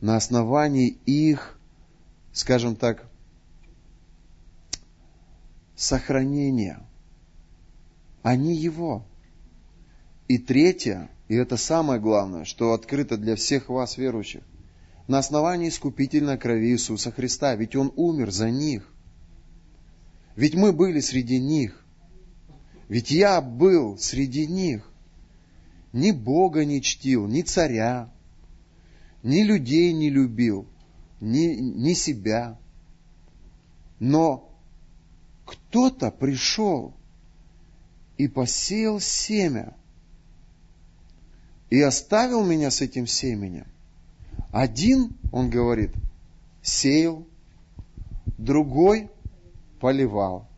на 0.00 0.16
основании 0.16 0.98
их 1.06 1.58
скажем 2.34 2.74
так, 2.74 3.08
сохранения. 5.76 6.80
Они 8.22 8.54
Его. 8.54 9.06
И 10.26 10.38
третье, 10.38 11.10
и 11.28 11.36
это 11.36 11.56
самое 11.56 12.00
главное, 12.00 12.44
что 12.44 12.72
открыто 12.72 13.16
для 13.16 13.36
всех 13.36 13.68
вас, 13.68 13.96
верующих, 13.96 14.42
на 15.06 15.18
основании 15.18 15.68
искупительной 15.68 16.36
крови 16.36 16.72
Иисуса 16.72 17.12
Христа. 17.12 17.54
Ведь 17.54 17.76
Он 17.76 17.92
умер 17.94 18.30
за 18.30 18.50
них. 18.50 18.90
Ведь 20.34 20.54
мы 20.54 20.72
были 20.72 21.00
среди 21.00 21.38
них. 21.38 21.84
Ведь 22.88 23.10
я 23.10 23.40
был 23.40 23.96
среди 23.98 24.46
них. 24.46 24.90
Ни 25.92 26.10
Бога 26.10 26.64
не 26.64 26.82
чтил, 26.82 27.28
ни 27.28 27.42
царя, 27.42 28.12
ни 29.22 29.42
людей 29.42 29.92
не 29.92 30.10
любил 30.10 30.66
ни, 31.24 31.56
ни 31.56 31.94
себя. 31.94 32.58
Но 33.98 34.50
кто-то 35.46 36.10
пришел 36.10 36.94
и 38.16 38.28
посеял 38.28 39.00
семя 39.00 39.74
и 41.70 41.80
оставил 41.80 42.44
меня 42.44 42.70
с 42.70 42.80
этим 42.80 43.06
семенем. 43.06 43.66
Один, 44.52 45.16
он 45.32 45.50
говорит, 45.50 45.92
сеял, 46.62 47.26
другой 48.38 49.10
поливал. 49.80 50.48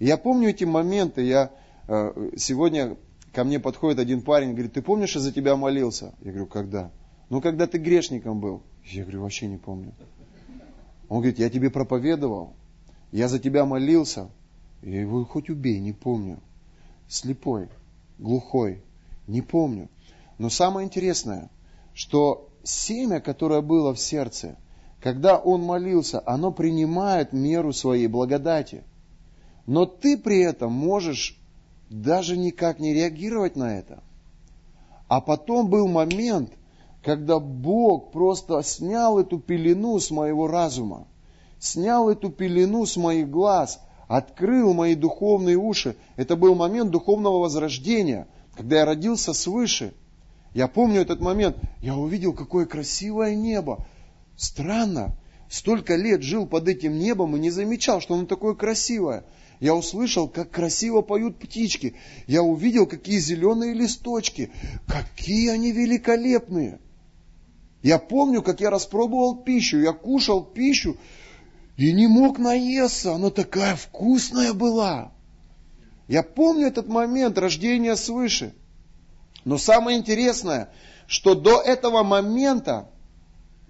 я 0.00 0.16
помню 0.16 0.50
эти 0.50 0.64
моменты, 0.64 1.22
я 1.22 1.52
э, 1.86 2.30
сегодня 2.36 2.96
ко 3.32 3.44
мне 3.44 3.60
подходит 3.60 3.98
один 3.98 4.22
парень, 4.22 4.52
говорит, 4.52 4.72
ты 4.72 4.82
помнишь, 4.82 5.14
я 5.14 5.20
за 5.20 5.32
тебя 5.32 5.56
молился? 5.56 6.14
Я 6.22 6.30
говорю, 6.30 6.46
когда? 6.46 6.90
Ну, 7.28 7.40
когда 7.40 7.66
ты 7.66 7.78
грешником 7.78 8.40
был. 8.40 8.62
Я 8.84 9.02
говорю, 9.02 9.22
вообще 9.22 9.46
не 9.46 9.56
помню. 9.56 9.92
Он 11.08 11.18
говорит, 11.18 11.38
я 11.38 11.50
тебе 11.50 11.70
проповедовал, 11.70 12.54
я 13.12 13.28
за 13.28 13.38
тебя 13.38 13.64
молился. 13.64 14.28
Я 14.82 15.00
его 15.00 15.24
хоть 15.24 15.48
убей, 15.48 15.78
не 15.80 15.92
помню. 15.92 16.40
Слепой, 17.08 17.68
глухой, 18.18 18.82
не 19.26 19.40
помню. 19.40 19.88
Но 20.38 20.50
самое 20.50 20.86
интересное, 20.86 21.50
что 21.94 22.48
семя, 22.64 23.20
которое 23.20 23.62
было 23.62 23.94
в 23.94 24.00
сердце, 24.00 24.56
когда 25.00 25.38
он 25.38 25.62
молился, 25.62 26.22
оно 26.26 26.50
принимает 26.50 27.32
меру 27.32 27.72
своей 27.72 28.08
благодати. 28.08 28.84
Но 29.66 29.86
ты 29.86 30.18
при 30.18 30.40
этом 30.40 30.72
можешь 30.72 31.38
даже 31.88 32.36
никак 32.36 32.80
не 32.80 32.92
реагировать 32.92 33.56
на 33.56 33.78
это. 33.78 34.02
А 35.08 35.20
потом 35.20 35.68
был 35.68 35.86
момент, 35.86 36.52
когда 37.04 37.38
Бог 37.38 38.12
просто 38.12 38.62
снял 38.62 39.18
эту 39.18 39.38
пелену 39.38 40.00
с 40.00 40.10
моего 40.10 40.46
разума, 40.46 41.06
снял 41.60 42.08
эту 42.08 42.30
пелену 42.30 42.86
с 42.86 42.96
моих 42.96 43.30
глаз, 43.30 43.78
открыл 44.08 44.72
мои 44.72 44.94
духовные 44.94 45.56
уши. 45.56 45.96
Это 46.16 46.34
был 46.34 46.54
момент 46.54 46.90
духовного 46.90 47.40
возрождения, 47.40 48.26
когда 48.56 48.78
я 48.78 48.84
родился 48.86 49.34
свыше. 49.34 49.92
Я 50.54 50.66
помню 50.66 51.02
этот 51.02 51.20
момент, 51.20 51.58
я 51.82 51.94
увидел, 51.94 52.32
какое 52.32 52.64
красивое 52.64 53.34
небо. 53.34 53.84
Странно, 54.36 55.14
столько 55.50 55.96
лет 55.96 56.22
жил 56.22 56.46
под 56.46 56.68
этим 56.68 56.98
небом 56.98 57.36
и 57.36 57.40
не 57.40 57.50
замечал, 57.50 58.00
что 58.00 58.14
оно 58.14 58.24
такое 58.24 58.54
красивое. 58.54 59.24
Я 59.60 59.74
услышал, 59.74 60.26
как 60.26 60.50
красиво 60.50 61.02
поют 61.02 61.38
птички. 61.38 61.94
Я 62.26 62.42
увидел, 62.42 62.86
какие 62.86 63.18
зеленые 63.18 63.74
листочки. 63.74 64.50
Какие 64.86 65.50
они 65.50 65.70
великолепные. 65.70 66.80
Я 67.84 67.98
помню, 67.98 68.40
как 68.40 68.62
я 68.62 68.70
распробовал 68.70 69.36
пищу. 69.36 69.78
Я 69.78 69.92
кушал 69.92 70.42
пищу 70.42 70.96
и 71.76 71.92
не 71.92 72.06
мог 72.06 72.38
наесться. 72.38 73.12
Она 73.12 73.28
такая 73.28 73.76
вкусная 73.76 74.54
была. 74.54 75.12
Я 76.08 76.22
помню 76.22 76.66
этот 76.66 76.88
момент 76.88 77.36
рождения 77.36 77.94
свыше. 77.94 78.54
Но 79.44 79.58
самое 79.58 79.98
интересное, 79.98 80.70
что 81.06 81.34
до 81.34 81.60
этого 81.60 82.02
момента 82.02 82.88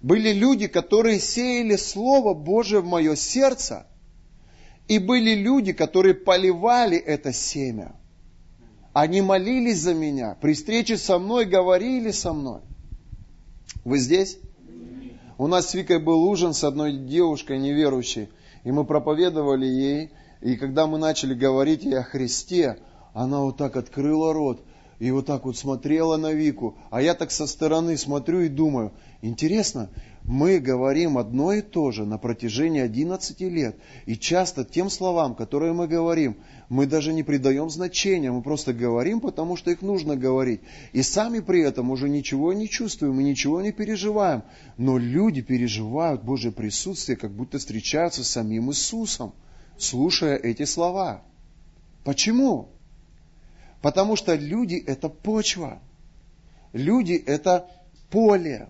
были 0.01 0.31
люди, 0.31 0.67
которые 0.67 1.19
сеяли 1.19 1.75
Слово 1.75 2.33
Божие 2.33 2.79
в 2.79 2.85
мое 2.85 3.17
сердце, 3.17 3.85
и 4.87 4.97
были 4.97 5.35
люди, 5.35 5.73
которые 5.73 6.13
поливали 6.13 6.97
это 6.97 7.33
семя. 7.33 7.93
Они 8.93 9.21
молились 9.21 9.79
за 9.79 9.93
меня, 9.93 10.37
при 10.39 10.53
встрече 10.53 10.97
со 10.97 11.19
мной 11.19 11.43
говорили 11.43 12.11
со 12.11 12.31
мной– 12.31 12.61
вы 13.83 13.97
здесь? 13.97 14.37
У 15.37 15.47
нас 15.47 15.69
с 15.69 15.73
Викой 15.73 15.99
был 15.99 16.23
ужин 16.23 16.53
с 16.53 16.63
одной 16.63 16.93
девушкой 16.93 17.59
неверующей, 17.59 18.29
и 18.63 18.71
мы 18.71 18.85
проповедовали 18.85 19.65
ей, 19.65 20.11
и 20.41 20.55
когда 20.55 20.87
мы 20.87 20.97
начали 20.97 21.33
говорить 21.33 21.83
ей 21.83 21.99
о 21.99 22.03
Христе, 22.03 22.79
она 23.13 23.41
вот 23.41 23.57
так 23.57 23.75
открыла 23.75 24.33
рот 24.33 24.61
и 24.99 25.11
вот 25.11 25.25
так 25.25 25.45
вот 25.45 25.57
смотрела 25.57 26.17
на 26.17 26.31
Вику, 26.31 26.77
а 26.89 27.01
я 27.01 27.13
так 27.15 27.31
со 27.31 27.47
стороны 27.47 27.97
смотрю 27.97 28.41
и 28.41 28.47
думаю, 28.47 28.93
интересно, 29.25 29.89
мы 30.23 30.57
говорим 30.57 31.19
одно 31.19 31.53
и 31.53 31.61
то 31.61 31.91
же 31.91 32.05
на 32.05 32.17
протяжении 32.17 32.81
11 32.81 33.39
лет. 33.41 33.77
И 34.05 34.17
часто 34.17 34.65
тем 34.65 34.89
словам, 34.89 35.35
которые 35.35 35.73
мы 35.73 35.87
говорим, 35.87 36.37
мы 36.67 36.87
даже 36.87 37.13
не 37.13 37.21
придаем 37.21 37.69
значения, 37.69 38.31
мы 38.31 38.41
просто 38.41 38.73
говорим, 38.73 39.19
потому 39.19 39.55
что 39.55 39.69
их 39.69 39.83
нужно 39.83 40.15
говорить. 40.15 40.61
И 40.93 41.03
сами 41.03 41.41
при 41.41 41.61
этом 41.61 41.91
уже 41.91 42.09
ничего 42.09 42.53
не 42.53 42.67
чувствуем 42.67 43.19
и 43.19 43.23
ничего 43.23 43.61
не 43.61 43.71
переживаем. 43.71 44.43
Но 44.77 44.97
люди 44.97 45.41
переживают 45.41 46.23
Божье 46.23 46.51
присутствие, 46.51 47.17
как 47.17 47.31
будто 47.31 47.59
встречаются 47.59 48.23
с 48.23 48.29
самим 48.29 48.71
Иисусом, 48.71 49.33
слушая 49.77 50.37
эти 50.37 50.65
слова. 50.65 51.21
Почему? 52.03 52.69
Потому 53.81 54.15
что 54.15 54.33
люди– 54.33 54.75
это 54.87 55.09
почва. 55.09 55.79
Люди– 56.73 57.13
это 57.27 57.67
поле. 58.09 58.69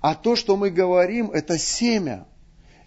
А 0.00 0.14
то, 0.14 0.34
что 0.36 0.56
мы 0.56 0.70
говорим, 0.70 1.30
это 1.30 1.58
семя. 1.58 2.26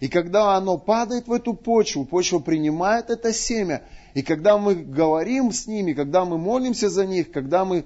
И 0.00 0.08
когда 0.08 0.56
оно 0.56 0.76
падает 0.76 1.28
в 1.28 1.32
эту 1.32 1.54
почву, 1.54 2.04
почва 2.04 2.40
принимает 2.40 3.10
это 3.10 3.32
семя. 3.32 3.82
И 4.14 4.22
когда 4.22 4.58
мы 4.58 4.74
говорим 4.74 5.52
с 5.52 5.66
ними, 5.66 5.92
когда 5.92 6.24
мы 6.24 6.38
молимся 6.38 6.88
за 6.88 7.06
них, 7.06 7.30
когда 7.30 7.64
мы 7.64 7.84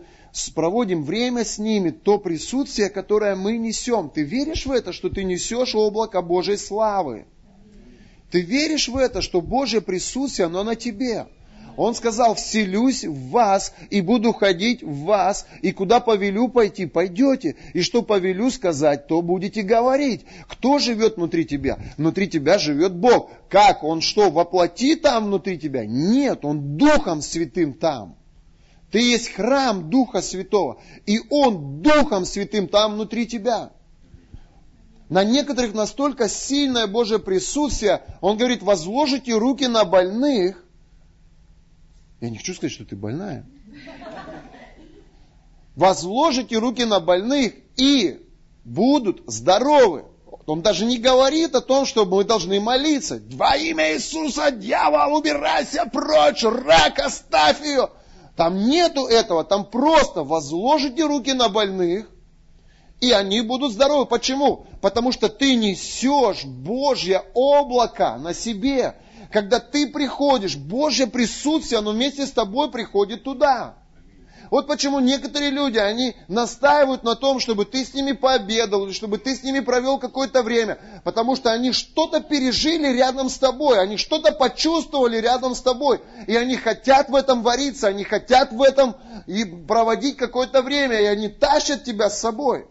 проводим 0.55 1.05
время 1.05 1.45
с 1.45 1.59
ними, 1.59 1.91
то 1.91 2.19
присутствие, 2.19 2.91
которое 2.91 3.37
мы 3.37 3.59
несем, 3.59 4.11
ты 4.11 4.23
веришь 4.23 4.67
в 4.67 4.73
это, 4.73 4.93
что 4.93 5.11
ты 5.11 5.25
несешь 5.25 5.75
облако 5.75 6.23
Божьей 6.23 6.57
славы? 6.57 7.27
Ты 8.31 8.41
веришь 8.41 8.89
в 8.89 8.97
это, 8.97 9.23
что 9.23 9.41
Божье 9.41 9.81
присутствие, 9.81 10.47
оно 10.47 10.65
на 10.65 10.75
тебе? 10.75 11.27
Он 11.79 11.95
сказал, 11.95 12.35
вселюсь 12.35 13.05
в 13.05 13.31
вас 13.31 13.73
и 13.89 14.01
буду 14.01 14.33
ходить 14.33 14.83
в 14.83 15.05
вас, 15.05 15.47
и 15.63 15.71
куда 15.71 16.01
повелю 16.01 16.49
пойти, 16.49 16.87
пойдете. 16.87 17.55
И 17.73 17.83
что 17.83 18.03
повелю 18.03 18.51
сказать, 18.51 19.07
то 19.07 19.23
будете 19.23 19.63
говорить. 19.63 20.23
Кто 20.49 20.81
живет 20.81 21.19
внутри 21.19 21.45
тебя? 21.47 21.79
Внутри 21.97 22.27
тебя 22.29 22.59
живет 22.59 22.97
Бог. 22.97 23.31
Как? 23.49 23.85
Он 23.85 24.01
что, 24.01 24.29
воплоти 24.29 24.97
там 24.97 25.27
внутри 25.27 25.57
тебя? 25.57 25.87
Нет, 25.87 26.45
Он 26.45 26.77
Духом 26.77 27.23
Святым 27.23 27.75
там. 27.75 28.17
Ты 28.91 28.99
есть 28.99 29.33
храм 29.33 29.89
Духа 29.89 30.21
Святого, 30.21 30.79
и 31.07 31.21
Он 31.31 31.81
Духом 31.81 32.25
Святым 32.25 32.67
там 32.67 32.95
внутри 32.95 33.29
тебя. 33.29 33.71
На 35.09 35.23
некоторых 35.23 35.75
настолько 35.75 36.29
сильное 36.29 36.89
Божье 36.89 37.21
присутствие, 37.21 38.03
Он 38.21 38.37
говорит, 38.37 38.65
возложите 38.65 39.33
руки 39.35 39.69
на 39.69 39.85
больных, 39.85 40.65
я 42.21 42.31
не 42.31 42.39
хочу 42.39 42.55
сказать, 42.55 42.73
что 42.73 42.85
ты 42.85 42.97
больная. 42.97 43.47
Возложите 45.77 46.57
руки 46.59 46.85
на 46.85 46.99
больных 46.99 47.55
и 47.77 48.21
будут 48.65 49.23
здоровы. 49.27 50.05
Он 50.47 50.63
даже 50.63 50.87
не 50.87 50.99
говорит 50.99 51.55
о 51.55 51.61
том, 51.61 51.85
что 51.85 52.07
мы 52.07 52.25
должны 52.25 52.59
молиться. 52.59 53.21
Во 53.33 53.57
имя 53.57 53.95
Иисуса, 53.95 54.51
дьявол, 54.51 55.19
убирайся 55.19 55.85
прочь, 55.87 56.43
рак, 56.43 56.99
оставь 56.99 57.63
ее. 57.63 57.91
Там 58.35 58.67
нету 58.67 59.07
этого, 59.07 59.45
там 59.45 59.65
просто 59.65 60.25
возложите 60.25 61.05
руки 61.05 61.33
на 61.33 61.49
больных, 61.49 62.09
и 63.01 63.13
они 63.13 63.43
будут 63.43 63.73
здоровы. 63.73 64.07
Почему? 64.07 64.67
Потому 64.81 65.13
что 65.13 65.29
ты 65.29 65.55
несешь 65.55 66.45
Божье 66.45 67.23
облако 67.35 68.17
на 68.17 68.35
себе. 68.35 68.97
Когда 69.31 69.61
ты 69.61 69.87
приходишь, 69.87 70.57
Божье 70.57 71.07
присутствие, 71.07 71.81
оно 71.81 71.93
вместе 71.93 72.27
с 72.27 72.33
тобой 72.33 72.71
приходит 72.71 73.25
туда. 73.25 73.75
Вот 74.51 74.67
почему 74.67 74.99
некоторые 75.01 75.51
люди, 75.51 75.77
они 75.77 76.17
настаивают 76.27 77.05
на 77.05 77.15
том, 77.15 77.39
чтобы 77.39 77.67
ты 77.67 77.85
с 77.85 77.93
ними 77.93 78.13
пообедал, 78.13 78.87
или 78.87 78.93
чтобы 78.93 79.19
ты 79.19 79.37
с 79.37 79.43
ними 79.43 79.61
провел 79.61 79.99
какое-то 79.99 80.43
время, 80.43 80.79
потому 81.05 81.37
что 81.37 81.53
они 81.53 81.73
что-то 81.73 82.21
пережили 82.21 82.89
рядом 82.97 83.29
с 83.29 83.37
тобой, 83.37 83.79
они 83.79 83.99
что-то 83.99 84.33
почувствовали 84.33 85.19
рядом 85.19 85.55
с 85.55 85.61
тобой, 85.61 86.01
и 86.27 86.35
они 86.35 86.57
хотят 86.57 87.11
в 87.11 87.15
этом 87.15 87.43
вариться, 87.43 87.89
они 87.89 88.05
хотят 88.05 88.51
в 88.53 88.63
этом 88.63 88.97
и 89.27 89.45
проводить 89.45 90.17
какое-то 90.17 90.63
время, 90.63 90.99
и 90.99 91.05
они 91.05 91.29
тащат 91.29 91.85
тебя 91.85 92.09
с 92.09 92.19
собой. 92.19 92.67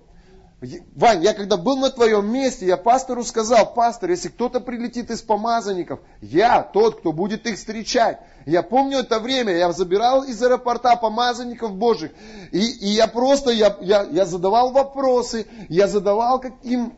Вань, 0.59 1.23
я 1.23 1.35
когда 1.35 1.55
был 1.55 1.77
на 1.77 1.91
твоем 1.91 2.31
месте, 2.31 2.65
я 2.65 2.77
пастору 2.77 3.23
сказал, 3.23 3.75
пастор, 3.75 4.09
если 4.09 4.29
кто-то 4.29 4.59
прилетит 4.59 5.11
из 5.11 5.21
помазанников, 5.21 5.99
я 6.19 6.63
тот, 6.63 6.99
кто 6.99 7.11
будет 7.11 7.45
их 7.45 7.57
встречать. 7.57 8.17
Я 8.47 8.63
помню 8.63 8.99
это 8.99 9.19
время, 9.19 9.55
я 9.55 9.71
забирал 9.71 10.23
из 10.23 10.41
аэропорта 10.41 10.95
помазанников 10.95 11.73
Божьих, 11.73 12.11
и, 12.51 12.59
и 12.59 12.87
я 12.87 13.05
просто, 13.07 13.51
я, 13.51 13.77
я, 13.81 14.01
я 14.01 14.25
задавал 14.25 14.71
вопросы, 14.71 15.45
я 15.69 15.87
задавал 15.87 16.39
каким, 16.39 16.93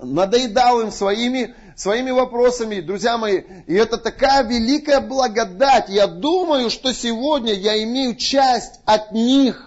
надоедал 0.00 0.80
им 0.80 0.92
своими, 0.92 1.56
своими 1.74 2.12
вопросами, 2.12 2.80
друзья 2.80 3.18
мои. 3.18 3.42
И 3.66 3.74
это 3.74 3.98
такая 3.98 4.44
великая 4.44 5.00
благодать. 5.00 5.88
Я 5.88 6.06
думаю, 6.06 6.70
что 6.70 6.92
сегодня 6.92 7.52
я 7.52 7.82
имею 7.82 8.14
часть 8.14 8.80
от 8.84 9.10
них. 9.10 9.65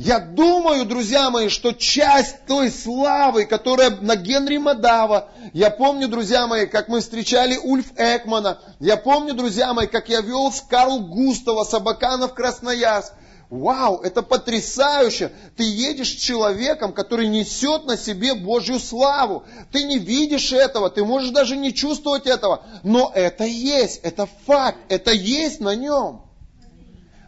Я 0.00 0.20
думаю, 0.20 0.84
друзья 0.84 1.28
мои, 1.28 1.48
что 1.48 1.72
часть 1.72 2.46
той 2.46 2.70
славы, 2.70 3.46
которая 3.46 3.90
на 3.90 4.14
Генри 4.14 4.56
Мадава, 4.56 5.28
я 5.52 5.70
помню, 5.70 6.06
друзья 6.06 6.46
мои, 6.46 6.66
как 6.66 6.86
мы 6.86 7.00
встречали 7.00 7.56
Ульф 7.56 7.86
Экмана, 7.96 8.60
я 8.78 8.96
помню, 8.96 9.34
друзья 9.34 9.74
мои, 9.74 9.88
как 9.88 10.08
я 10.08 10.20
вел 10.20 10.52
с 10.52 10.60
Карл 10.60 11.00
Густава, 11.00 11.64
Собакана 11.64 12.28
в 12.28 12.34
Красноярск, 12.34 13.12
Вау, 13.50 14.00
это 14.02 14.22
потрясающе. 14.22 15.32
Ты 15.56 15.64
едешь 15.64 16.10
с 16.10 16.20
человеком, 16.20 16.92
который 16.92 17.26
несет 17.26 17.86
на 17.86 17.96
себе 17.96 18.34
Божью 18.34 18.78
славу. 18.78 19.44
Ты 19.72 19.84
не 19.84 19.98
видишь 19.98 20.52
этого, 20.52 20.90
ты 20.90 21.02
можешь 21.02 21.30
даже 21.30 21.56
не 21.56 21.74
чувствовать 21.74 22.26
этого. 22.26 22.62
Но 22.84 23.10
это 23.14 23.44
есть, 23.44 24.00
это 24.04 24.28
факт, 24.46 24.78
это 24.90 25.12
есть 25.12 25.60
на 25.60 25.74
нем. 25.74 26.27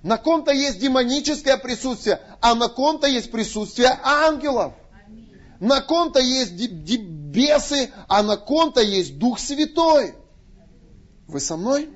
На 0.02 0.16
ком-то 0.16 0.52
есть 0.52 0.78
демоническое 0.78 1.56
присутствие, 1.56 2.20
а 2.40 2.54
на 2.54 2.68
ком-то 2.68 3.06
есть 3.06 3.30
присутствие 3.30 3.98
ангелов. 4.02 4.72
На 5.58 5.82
ком-то 5.82 6.20
есть 6.20 6.52
бесы, 6.52 7.90
а 8.08 8.22
на 8.22 8.36
ком-то 8.36 8.80
есть 8.80 9.18
Дух 9.18 9.38
Святой. 9.38 10.14
Вы 11.28 11.40
со 11.40 11.56
мной? 11.56 11.90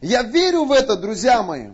Я 0.00 0.22
верю 0.22 0.64
в 0.64 0.72
это, 0.72 0.96
друзья 0.96 1.42
мои 1.42 1.68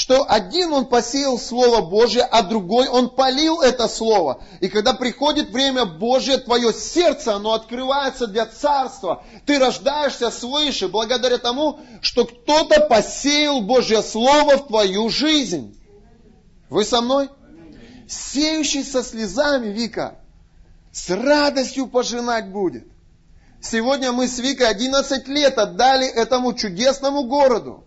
что 0.00 0.24
один 0.26 0.72
он 0.72 0.86
посеял 0.86 1.38
Слово 1.38 1.82
Божье, 1.82 2.22
а 2.22 2.40
другой 2.42 2.88
он 2.88 3.10
полил 3.10 3.60
это 3.60 3.86
Слово. 3.86 4.42
И 4.60 4.68
когда 4.68 4.94
приходит 4.94 5.50
время 5.50 5.84
Божье, 5.84 6.38
твое 6.38 6.72
сердце, 6.72 7.34
оно 7.34 7.52
открывается 7.52 8.26
для 8.26 8.46
Царства. 8.46 9.22
Ты 9.44 9.58
рождаешься 9.58 10.30
свыше 10.30 10.88
благодаря 10.88 11.36
тому, 11.36 11.80
что 12.00 12.24
кто-то 12.24 12.80
посеял 12.86 13.60
Божье 13.60 14.00
Слово 14.00 14.56
в 14.56 14.68
твою 14.68 15.10
жизнь. 15.10 15.78
Вы 16.70 16.86
со 16.86 17.02
мной? 17.02 17.28
Сеющий 18.08 18.84
со 18.84 19.02
слезами, 19.02 19.66
Вика, 19.66 20.18
с 20.92 21.10
радостью 21.10 21.88
пожинать 21.88 22.50
будет. 22.50 22.86
Сегодня 23.60 24.12
мы 24.12 24.28
с 24.28 24.38
Викой 24.38 24.66
11 24.66 25.28
лет 25.28 25.58
отдали 25.58 26.06
этому 26.08 26.54
чудесному 26.54 27.24
городу. 27.24 27.84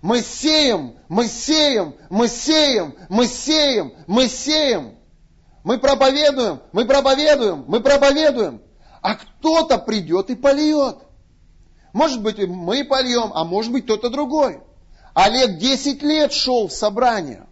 Мы 0.00 0.20
сеем, 0.22 0.96
мы 1.08 1.26
сеем, 1.26 1.94
мы 2.08 2.28
сеем, 2.28 2.94
мы 3.08 3.26
сеем, 3.26 3.92
мы 4.06 4.28
сеем. 4.28 4.94
Мы 5.64 5.78
проповедуем, 5.78 6.60
мы 6.72 6.84
проповедуем, 6.84 7.64
мы 7.66 7.80
проповедуем. 7.80 8.62
А 9.02 9.16
кто-то 9.16 9.78
придет 9.78 10.30
и 10.30 10.36
польет. 10.36 10.98
Может 11.92 12.22
быть, 12.22 12.38
мы 12.38 12.84
польем, 12.84 13.32
а 13.34 13.44
может 13.44 13.72
быть, 13.72 13.84
кто-то 13.84 14.08
другой. 14.08 14.60
Олег 15.14 15.58
10 15.58 16.02
лет 16.02 16.32
шел 16.32 16.68
в 16.68 16.72
собрание. 16.72 17.47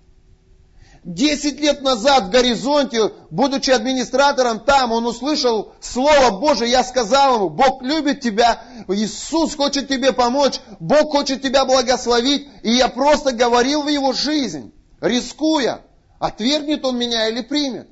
Десять 1.07 1.61
лет 1.61 1.83
назад 1.83 2.25
в 2.25 2.31
горизонте, 2.31 3.13
будучи 3.31 3.71
администратором 3.71 4.59
там, 4.59 4.91
он 4.91 5.07
услышал 5.07 5.73
Слово 5.81 6.37
Божие, 6.37 6.73
я 6.73 6.83
сказал 6.83 7.37
ему, 7.37 7.49
Бог 7.49 7.81
любит 7.81 8.23
тебя, 8.23 8.61
Иисус 8.89 9.55
хочет 9.55 9.87
тебе 9.87 10.13
помочь, 10.13 10.59
Бог 10.81 11.13
хочет 11.13 11.43
тебя 11.43 11.65
благословить, 11.65 12.49
и 12.65 12.73
я 12.73 12.89
просто 12.89 13.31
говорил 13.31 13.83
в 13.83 13.89
его 13.89 14.13
жизнь, 14.13 14.75
рискуя, 15.01 15.83
отвергнет 16.19 16.85
он 16.85 16.99
меня 16.99 17.29
или 17.29 17.41
примет. 17.43 17.89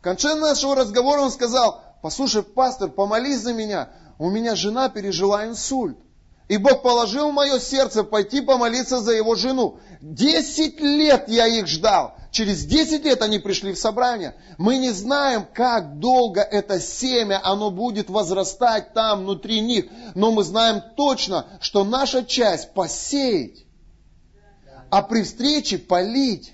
В 0.00 0.02
конце 0.02 0.34
нашего 0.34 0.74
разговора 0.74 1.20
он 1.20 1.30
сказал, 1.30 1.80
послушай, 2.02 2.42
пастор, 2.42 2.90
помолись 2.90 3.42
за 3.42 3.52
меня, 3.52 3.90
у 4.18 4.28
меня 4.28 4.56
жена 4.56 4.88
пережила 4.88 5.46
инсульт. 5.46 5.98
И 6.48 6.58
Бог 6.58 6.82
положил 6.82 7.30
в 7.30 7.34
мое 7.34 7.58
сердце 7.58 8.04
пойти 8.04 8.40
помолиться 8.40 9.00
за 9.00 9.12
его 9.12 9.34
жену. 9.34 9.80
Десять 10.00 10.80
лет 10.80 11.28
я 11.28 11.46
их 11.46 11.66
ждал. 11.66 12.16
Через 12.36 12.66
10 12.66 13.02
лет 13.06 13.22
они 13.22 13.38
пришли 13.38 13.72
в 13.72 13.78
собрание. 13.78 14.34
Мы 14.58 14.76
не 14.76 14.90
знаем, 14.90 15.46
как 15.54 15.98
долго 16.00 16.42
это 16.42 16.78
семя, 16.78 17.40
оно 17.42 17.70
будет 17.70 18.10
возрастать 18.10 18.92
там 18.92 19.20
внутри 19.20 19.60
них. 19.60 19.86
Но 20.14 20.32
мы 20.32 20.44
знаем 20.44 20.82
точно, 20.98 21.46
что 21.62 21.82
наша 21.82 22.22
часть 22.26 22.74
посеять, 22.74 23.64
а 24.90 25.00
при 25.00 25.22
встрече 25.22 25.78
полить. 25.78 26.52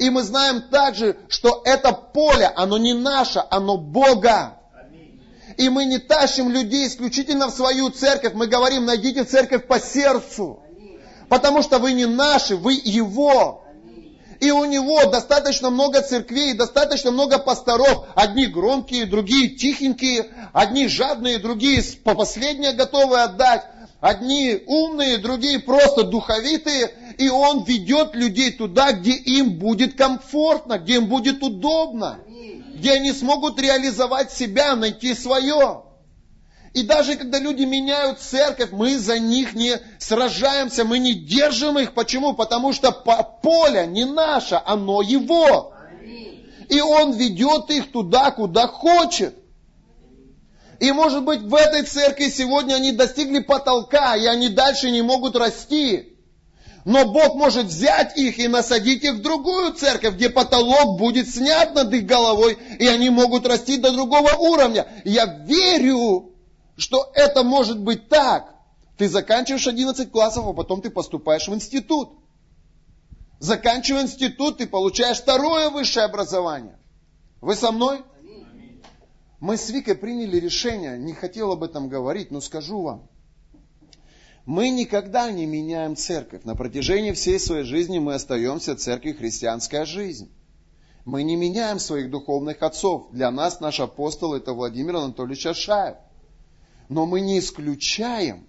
И 0.00 0.10
мы 0.10 0.24
знаем 0.24 0.62
также, 0.62 1.16
что 1.28 1.62
это 1.64 1.92
поле, 1.92 2.46
оно 2.56 2.76
не 2.76 2.92
наше, 2.92 3.44
оно 3.50 3.76
Бога. 3.76 4.59
И 5.60 5.68
мы 5.68 5.84
не 5.84 5.98
тащим 5.98 6.48
людей 6.48 6.86
исключительно 6.86 7.48
в 7.48 7.50
свою 7.50 7.90
церковь. 7.90 8.32
Мы 8.32 8.46
говорим, 8.46 8.86
найдите 8.86 9.24
церковь 9.24 9.66
по 9.66 9.78
сердцу. 9.78 10.62
Потому 11.28 11.60
что 11.60 11.78
вы 11.78 11.92
не 11.92 12.06
наши, 12.06 12.56
вы 12.56 12.80
Его. 12.82 13.62
И 14.40 14.50
у 14.50 14.64
него 14.64 15.04
достаточно 15.10 15.68
много 15.68 16.00
церквей, 16.00 16.54
достаточно 16.54 17.10
много 17.10 17.38
пасторов. 17.38 18.06
Одни 18.14 18.46
громкие, 18.46 19.04
другие 19.04 19.50
тихенькие, 19.50 20.30
одни 20.54 20.88
жадные, 20.88 21.38
другие 21.38 21.82
по 22.04 22.14
последнее 22.14 22.72
готовы 22.72 23.20
отдать. 23.20 23.66
Одни 24.00 24.62
умные, 24.66 25.18
другие 25.18 25.58
просто 25.58 26.04
духовитые. 26.04 26.90
И 27.20 27.28
он 27.28 27.64
ведет 27.64 28.14
людей 28.14 28.50
туда, 28.50 28.92
где 28.92 29.10
им 29.10 29.58
будет 29.58 29.94
комфортно, 29.94 30.78
где 30.78 30.94
им 30.94 31.06
будет 31.06 31.42
удобно. 31.42 32.18
Где 32.74 32.92
они 32.92 33.12
смогут 33.12 33.60
реализовать 33.60 34.32
себя, 34.32 34.74
найти 34.74 35.12
свое. 35.12 35.82
И 36.72 36.82
даже 36.82 37.16
когда 37.16 37.38
люди 37.38 37.64
меняют 37.64 38.20
церковь, 38.20 38.70
мы 38.72 38.96
за 38.96 39.18
них 39.18 39.52
не 39.52 39.78
сражаемся, 39.98 40.86
мы 40.86 40.98
не 40.98 41.12
держим 41.12 41.78
их. 41.78 41.92
Почему? 41.92 42.32
Потому 42.32 42.72
что 42.72 42.90
поле 42.90 43.86
не 43.86 44.06
наше, 44.06 44.58
оно 44.64 45.02
его. 45.02 45.74
И 46.70 46.80
он 46.80 47.12
ведет 47.12 47.68
их 47.68 47.92
туда, 47.92 48.30
куда 48.30 48.66
хочет. 48.66 49.36
И 50.78 50.90
может 50.92 51.22
быть 51.24 51.42
в 51.42 51.54
этой 51.54 51.82
церкви 51.82 52.30
сегодня 52.30 52.76
они 52.76 52.92
достигли 52.92 53.40
потолка, 53.40 54.16
и 54.16 54.24
они 54.24 54.48
дальше 54.48 54.90
не 54.90 55.02
могут 55.02 55.36
расти. 55.36 56.09
Но 56.84 57.04
Бог 57.04 57.34
может 57.34 57.66
взять 57.66 58.16
их 58.16 58.38
и 58.38 58.48
насадить 58.48 59.04
их 59.04 59.16
в 59.16 59.22
другую 59.22 59.74
церковь, 59.74 60.14
где 60.14 60.30
потолок 60.30 60.98
будет 60.98 61.28
снят 61.28 61.74
над 61.74 61.92
их 61.92 62.06
головой, 62.06 62.56
и 62.78 62.86
они 62.86 63.10
могут 63.10 63.46
расти 63.46 63.76
до 63.76 63.92
другого 63.92 64.32
уровня. 64.38 64.86
Я 65.04 65.26
верю, 65.26 66.32
что 66.76 67.10
это 67.14 67.42
может 67.42 67.80
быть 67.80 68.08
так. 68.08 68.54
Ты 68.96 69.08
заканчиваешь 69.08 69.66
11 69.66 70.10
классов, 70.10 70.46
а 70.46 70.52
потом 70.52 70.80
ты 70.80 70.90
поступаешь 70.90 71.48
в 71.48 71.54
институт. 71.54 72.10
Заканчивая 73.38 74.02
институт, 74.02 74.58
ты 74.58 74.66
получаешь 74.66 75.18
второе 75.18 75.70
высшее 75.70 76.06
образование. 76.06 76.78
Вы 77.40 77.56
со 77.56 77.72
мной? 77.72 78.02
Мы 79.38 79.56
с 79.56 79.70
Викой 79.70 79.94
приняли 79.94 80.36
решение, 80.38 80.98
не 80.98 81.14
хотел 81.14 81.52
об 81.52 81.62
этом 81.62 81.88
говорить, 81.88 82.30
но 82.30 82.42
скажу 82.42 82.82
вам. 82.82 83.09
Мы 84.50 84.70
никогда 84.70 85.30
не 85.30 85.46
меняем 85.46 85.94
церковь. 85.94 86.42
На 86.42 86.56
протяжении 86.56 87.12
всей 87.12 87.38
своей 87.38 87.62
жизни 87.62 88.00
мы 88.00 88.14
остаемся 88.14 88.74
церковью 88.74 89.16
христианская 89.16 89.84
жизнь. 89.84 90.28
Мы 91.04 91.22
не 91.22 91.36
меняем 91.36 91.78
своих 91.78 92.10
духовных 92.10 92.60
отцов. 92.64 93.12
Для 93.12 93.30
нас 93.30 93.60
наш 93.60 93.78
апостол 93.78 94.34
это 94.34 94.52
Владимир 94.52 94.96
Анатольевич 94.96 95.46
Ашаев. 95.46 95.98
Но 96.88 97.06
мы 97.06 97.20
не 97.20 97.38
исключаем, 97.38 98.44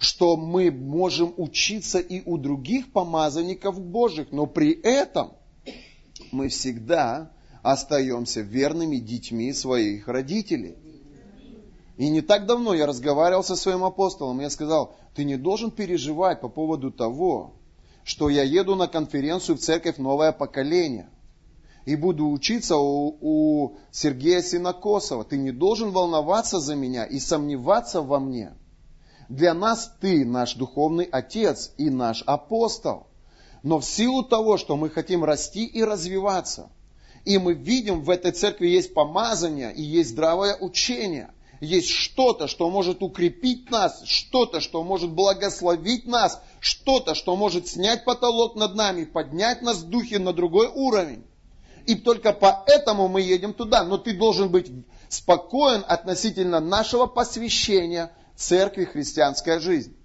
что 0.00 0.36
мы 0.36 0.72
можем 0.72 1.32
учиться 1.36 2.00
и 2.00 2.28
у 2.28 2.36
других 2.36 2.90
помазанников 2.90 3.80
Божьих, 3.80 4.32
но 4.32 4.46
при 4.46 4.72
этом 4.72 5.34
мы 6.32 6.48
всегда 6.48 7.30
остаемся 7.62 8.40
верными 8.40 8.96
детьми 8.96 9.52
своих 9.52 10.08
родителей. 10.08 10.74
И 11.96 12.08
не 12.10 12.20
так 12.20 12.46
давно 12.46 12.74
я 12.74 12.86
разговаривал 12.86 13.42
со 13.42 13.56
своим 13.56 13.84
апостолом, 13.84 14.40
и 14.40 14.44
я 14.44 14.50
сказал, 14.50 14.94
ты 15.14 15.24
не 15.24 15.36
должен 15.36 15.70
переживать 15.70 16.40
по 16.40 16.48
поводу 16.48 16.90
того, 16.90 17.54
что 18.04 18.28
я 18.28 18.42
еду 18.42 18.74
на 18.74 18.86
конференцию 18.86 19.56
в 19.56 19.60
церковь 19.60 19.96
«Новое 19.96 20.32
поколение» 20.32 21.08
и 21.86 21.96
буду 21.96 22.28
учиться 22.28 22.76
у, 22.76 23.16
у 23.20 23.76
Сергея 23.92 24.42
Синокосова. 24.42 25.24
Ты 25.24 25.38
не 25.38 25.52
должен 25.52 25.90
волноваться 25.90 26.60
за 26.60 26.74
меня 26.74 27.04
и 27.04 27.18
сомневаться 27.18 28.02
во 28.02 28.18
мне. 28.18 28.52
Для 29.28 29.54
нас 29.54 29.92
ты 30.00 30.24
наш 30.24 30.54
духовный 30.54 31.04
отец 31.04 31.72
и 31.78 31.88
наш 31.88 32.22
апостол. 32.26 33.06
Но 33.62 33.80
в 33.80 33.84
силу 33.84 34.22
того, 34.22 34.58
что 34.58 34.76
мы 34.76 34.90
хотим 34.90 35.24
расти 35.24 35.64
и 35.64 35.82
развиваться, 35.82 36.70
и 37.24 37.38
мы 37.38 37.54
видим, 37.54 38.02
в 38.02 38.10
этой 38.10 38.32
церкви 38.32 38.68
есть 38.68 38.92
помазание 38.92 39.72
и 39.74 39.82
есть 39.82 40.10
здравое 40.10 40.56
учение, 40.56 41.30
есть 41.60 41.90
что-то, 41.90 42.48
что 42.48 42.70
может 42.70 43.02
укрепить 43.02 43.70
нас, 43.70 44.02
что-то, 44.04 44.60
что 44.60 44.82
может 44.82 45.10
благословить 45.10 46.06
нас, 46.06 46.42
что-то, 46.60 47.14
что 47.14 47.36
может 47.36 47.68
снять 47.68 48.04
потолок 48.04 48.56
над 48.56 48.74
нами, 48.74 49.04
поднять 49.04 49.62
нас 49.62 49.78
в 49.78 49.88
духе 49.88 50.18
на 50.18 50.32
другой 50.32 50.68
уровень 50.68 51.24
и 51.86 51.94
только 51.94 52.32
поэтому 52.32 53.08
мы 53.08 53.22
едем 53.22 53.54
туда. 53.54 53.84
Но 53.84 53.96
ты 53.96 54.12
должен 54.12 54.50
быть 54.50 54.70
спокоен 55.08 55.84
относительно 55.86 56.60
нашего 56.60 57.06
посвящения 57.06 58.12
церкви 58.34 58.84
христианская 58.84 59.60
жизнь. 59.60 59.96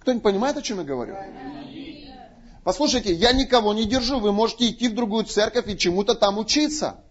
Кто-нибудь 0.00 0.22
понимает, 0.22 0.56
о 0.56 0.62
чем 0.62 0.78
я 0.78 0.84
говорю? 0.84 1.16
Послушайте, 2.64 3.12
я 3.12 3.32
никого 3.32 3.74
не 3.74 3.84
держу. 3.84 4.18
Вы 4.18 4.32
можете 4.32 4.68
идти 4.68 4.88
в 4.88 4.94
другую 4.94 5.24
церковь 5.24 5.68
и 5.68 5.78
чему-то 5.78 6.14
там 6.14 6.38
учиться. 6.38 7.04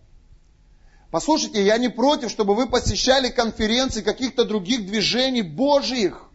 Послушайте, 1.12 1.64
я 1.66 1.78
не 1.78 1.90
против, 1.90 2.30
чтобы 2.30 2.54
вы 2.54 2.68
посещали 2.68 3.30
конференции 3.30 4.02
каких-то 4.02 4.46
других 4.46 4.86
движений 4.86 5.42
Божьих. 5.42 6.30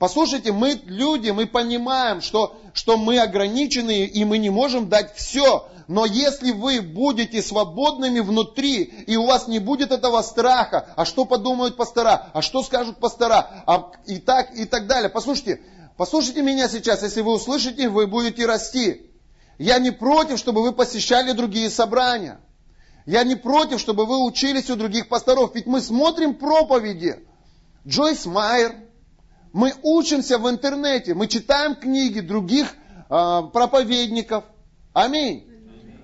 Послушайте, 0.00 0.50
мы 0.50 0.80
люди, 0.86 1.30
мы 1.30 1.46
понимаем, 1.46 2.20
что, 2.20 2.56
что 2.74 2.96
мы 2.96 3.20
ограничены 3.20 4.04
и 4.04 4.24
мы 4.24 4.38
не 4.38 4.50
можем 4.50 4.88
дать 4.88 5.14
все. 5.14 5.68
Но 5.86 6.04
если 6.04 6.50
вы 6.50 6.80
будете 6.80 7.40
свободными 7.40 8.18
внутри, 8.18 8.82
и 8.82 9.16
у 9.16 9.26
вас 9.26 9.46
не 9.46 9.60
будет 9.60 9.92
этого 9.92 10.22
страха, 10.22 10.88
а 10.96 11.04
что 11.04 11.24
подумают 11.24 11.76
пастора, 11.76 12.30
а 12.32 12.42
что 12.42 12.64
скажут 12.64 12.98
пастора, 12.98 13.62
а, 13.66 13.92
и 14.06 14.18
так, 14.18 14.52
и 14.56 14.64
так 14.64 14.88
далее. 14.88 15.08
Послушайте, 15.10 15.60
послушайте 15.96 16.42
меня 16.42 16.68
сейчас, 16.68 17.04
если 17.04 17.20
вы 17.20 17.34
услышите, 17.34 17.88
вы 17.88 18.08
будете 18.08 18.46
расти. 18.46 19.02
Я 19.58 19.78
не 19.78 19.92
против, 19.92 20.40
чтобы 20.40 20.62
вы 20.62 20.72
посещали 20.72 21.30
другие 21.30 21.70
собрания. 21.70 22.40
Я 23.06 23.24
не 23.24 23.34
против, 23.34 23.80
чтобы 23.80 24.06
вы 24.06 24.24
учились 24.24 24.70
у 24.70 24.76
других 24.76 25.08
пасторов. 25.08 25.54
Ведь 25.54 25.66
мы 25.66 25.80
смотрим 25.80 26.34
проповеди. 26.34 27.18
Джойс 27.86 28.26
Майер. 28.26 28.76
Мы 29.52 29.74
учимся 29.82 30.38
в 30.38 30.48
интернете. 30.48 31.14
Мы 31.14 31.26
читаем 31.26 31.74
книги 31.74 32.20
других 32.20 32.74
э, 33.10 33.42
проповедников. 33.52 34.44
Аминь. 34.92 35.46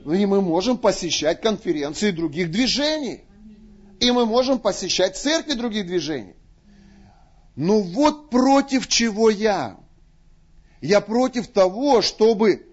И 0.04 0.26
мы 0.26 0.40
можем 0.40 0.76
посещать 0.76 1.40
конференции 1.40 2.10
других 2.10 2.50
движений. 2.50 3.24
И 4.00 4.10
мы 4.10 4.26
можем 4.26 4.58
посещать 4.58 5.16
церкви 5.16 5.54
других 5.54 5.86
движений. 5.86 6.34
Ну 7.56 7.80
вот 7.80 8.30
против 8.30 8.86
чего 8.86 9.30
я. 9.30 9.78
Я 10.80 11.00
против 11.00 11.48
того, 11.48 12.02
чтобы 12.02 12.67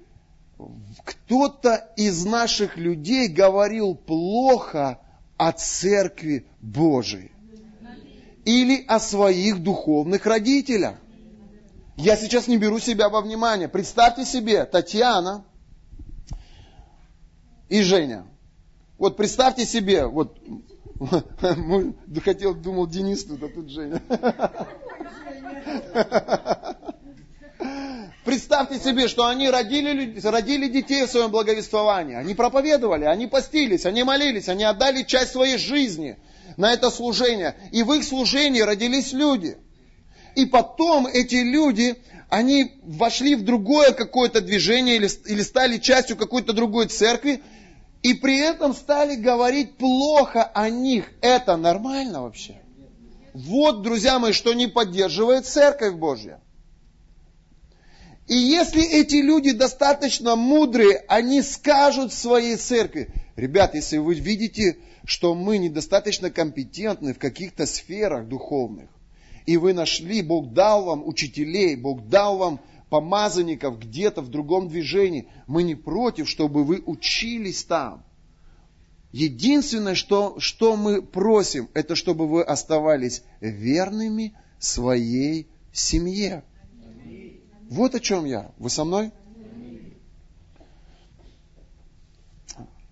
кто-то 1.06 1.88
из 1.96 2.26
наших 2.26 2.78
людей 2.78 3.28
говорил 3.28 3.96
плохо 3.96 5.00
о 5.38 5.52
церкви 5.52 6.48
Божией. 6.62 7.32
Или 8.44 8.84
о 8.88 9.00
своих 9.00 9.64
духовных 9.64 10.26
родителях. 10.26 10.96
Я 11.96 12.18
сейчас 12.18 12.48
не 12.48 12.58
беру 12.58 12.80
себя 12.80 13.10
во 13.10 13.22
внимание. 13.22 13.68
Представьте 13.68 14.26
себе, 14.26 14.66
Татьяна 14.66 15.46
и 17.70 17.82
Женя. 17.82 18.26
Вот 18.98 19.18
представьте 19.18 19.66
себе, 19.66 20.06
вот 20.06 20.38
хотел, 22.24 22.54
думал 22.54 22.88
Денис 22.88 23.26
тут, 23.26 23.44
а 23.44 23.50
тут 23.50 23.70
Женя. 23.70 24.02
Представьте 28.26 28.80
себе, 28.80 29.08
что 29.08 29.28
они 29.28 29.52
родили, 29.52 30.20
родили 30.20 30.68
детей 30.68 31.06
в 31.06 31.12
своем 31.12 31.30
благовествовании. 31.30 32.16
Они 32.16 32.34
проповедовали, 32.34 33.06
они 33.06 33.28
постились, 33.28 33.86
они 33.86 34.04
молились, 34.04 34.50
они 34.50 34.64
отдали 34.64 35.04
часть 35.04 35.32
своей 35.32 35.60
жизни 35.60 36.18
на 36.58 36.74
это 36.74 36.90
служение. 36.90 37.56
И 37.72 37.84
в 37.84 37.94
их 37.94 38.04
служении 38.04 38.62
родились 38.62 39.14
люди. 39.14 39.58
И 40.34 40.48
потом 40.48 41.06
эти 41.06 41.36
люди, 41.36 41.98
они 42.28 42.80
вошли 42.82 43.36
в 43.36 43.46
другое 43.46 43.92
какое-то 43.92 44.42
движение 44.42 44.96
или, 44.96 45.10
или 45.28 45.44
стали 45.44 45.78
частью 45.78 46.18
какой-то 46.18 46.52
другой 46.52 46.88
церкви, 46.88 47.44
и 48.02 48.16
при 48.16 48.40
этом 48.40 48.74
стали 48.74 49.16
говорить 49.16 49.78
плохо 49.78 50.44
о 50.44 50.72
них. 50.72 51.12
Это 51.22 51.58
нормально 51.58 52.24
вообще? 52.24 52.60
Вот, 53.36 53.84
друзья 53.84 54.18
мои, 54.18 54.32
что 54.32 54.54
не 54.54 54.66
поддерживает 54.66 55.46
церковь 55.46 55.94
Божья. 55.94 56.40
И 58.28 58.36
если 58.36 58.84
эти 58.84 59.18
люди 59.18 59.52
достаточно 59.52 60.36
мудрые, 60.36 61.04
они 61.08 61.42
скажут 61.44 62.12
своей 62.12 62.56
церкви, 62.56 63.10
ребят, 63.36 63.76
если 63.76 63.98
вы 63.98 64.16
видите, 64.16 64.78
что 65.06 65.36
мы 65.36 65.60
недостаточно 65.60 66.32
компетентны 66.32 67.14
в 67.14 67.20
каких-то 67.20 67.68
сферах 67.68 68.28
духовных, 68.28 68.90
и 69.46 69.58
вы 69.58 69.74
нашли, 69.74 70.24
Бог 70.24 70.54
дал 70.54 70.86
вам 70.86 71.08
учителей, 71.08 71.76
Бог 71.76 72.08
дал 72.08 72.38
вам 72.40 72.60
помазанников 72.90 73.80
где-то 73.80 74.22
в 74.22 74.30
другом 74.30 74.70
движении, 74.70 75.28
мы 75.46 75.62
не 75.62 75.76
против, 75.76 76.28
чтобы 76.28 76.64
вы 76.64 76.82
учились 76.84 77.64
там. 77.64 78.04
Единственное, 79.12 79.96
что, 79.96 80.40
что 80.40 80.76
мы 80.76 81.04
просим, 81.04 81.70
это 81.76 81.96
чтобы 81.96 82.28
вы 82.28 82.42
оставались 82.42 83.22
верными 83.40 84.34
своей 84.60 85.48
семье. 85.72 86.44
Вот 87.70 87.96
о 87.96 88.00
чем 88.00 88.26
я. 88.26 88.52
Вы 88.58 88.70
со 88.70 88.84
мной? 88.84 89.12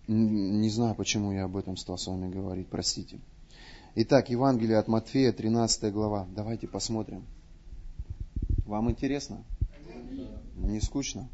Не 0.07 0.69
знаю, 0.69 0.95
почему 0.95 1.31
я 1.31 1.45
об 1.45 1.55
этом 1.55 1.77
стал 1.77 1.97
с 1.97 2.07
вами 2.07 2.29
говорить, 2.29 2.67
простите. 2.67 3.19
Итак, 3.95 4.29
Евангелие 4.29 4.77
от 4.77 4.87
Матфея, 4.87 5.31
13 5.31 5.93
глава. 5.93 6.27
Давайте 6.35 6.67
посмотрим. 6.67 7.23
Вам 8.65 8.89
интересно? 8.89 9.43
Не 10.57 10.81
скучно? 10.81 11.29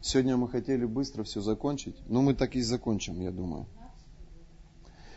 Сегодня 0.00 0.36
мы 0.36 0.48
хотели 0.48 0.86
быстро 0.86 1.24
все 1.24 1.40
закончить, 1.40 1.96
но 2.08 2.22
мы 2.22 2.34
так 2.34 2.56
и 2.56 2.62
закончим, 2.62 3.20
я 3.20 3.30
думаю. 3.30 3.66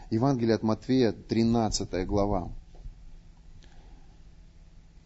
Евангелие 0.09 0.55
от 0.55 0.63
Матфея, 0.63 1.11
13 1.11 2.05
глава. 2.05 2.51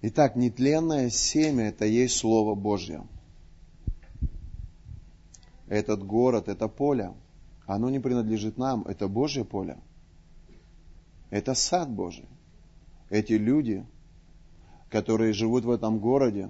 Итак, 0.02 0.36
нетленное 0.36 1.10
семя– 1.10 1.68
это 1.70 1.86
есть 1.86 2.18
Слово 2.18 2.54
Божье. 2.54 3.04
Этот 5.68 6.04
город– 6.06 6.48
это 6.50 6.68
поле. 6.68 7.14
Оно 7.66 7.90
не 7.90 8.00
принадлежит 8.00 8.58
нам, 8.58 8.84
это 8.84 9.08
Божье 9.08 9.44
поле. 9.44 9.78
Это 11.30 11.56
сад 11.56 11.90
Божий. 11.90 12.26
Эти 13.10 13.34
люди, 13.34 13.86
которые 14.90 15.34
живут 15.34 15.66
в 15.66 15.72
этом 15.72 16.00
городе, 16.00 16.50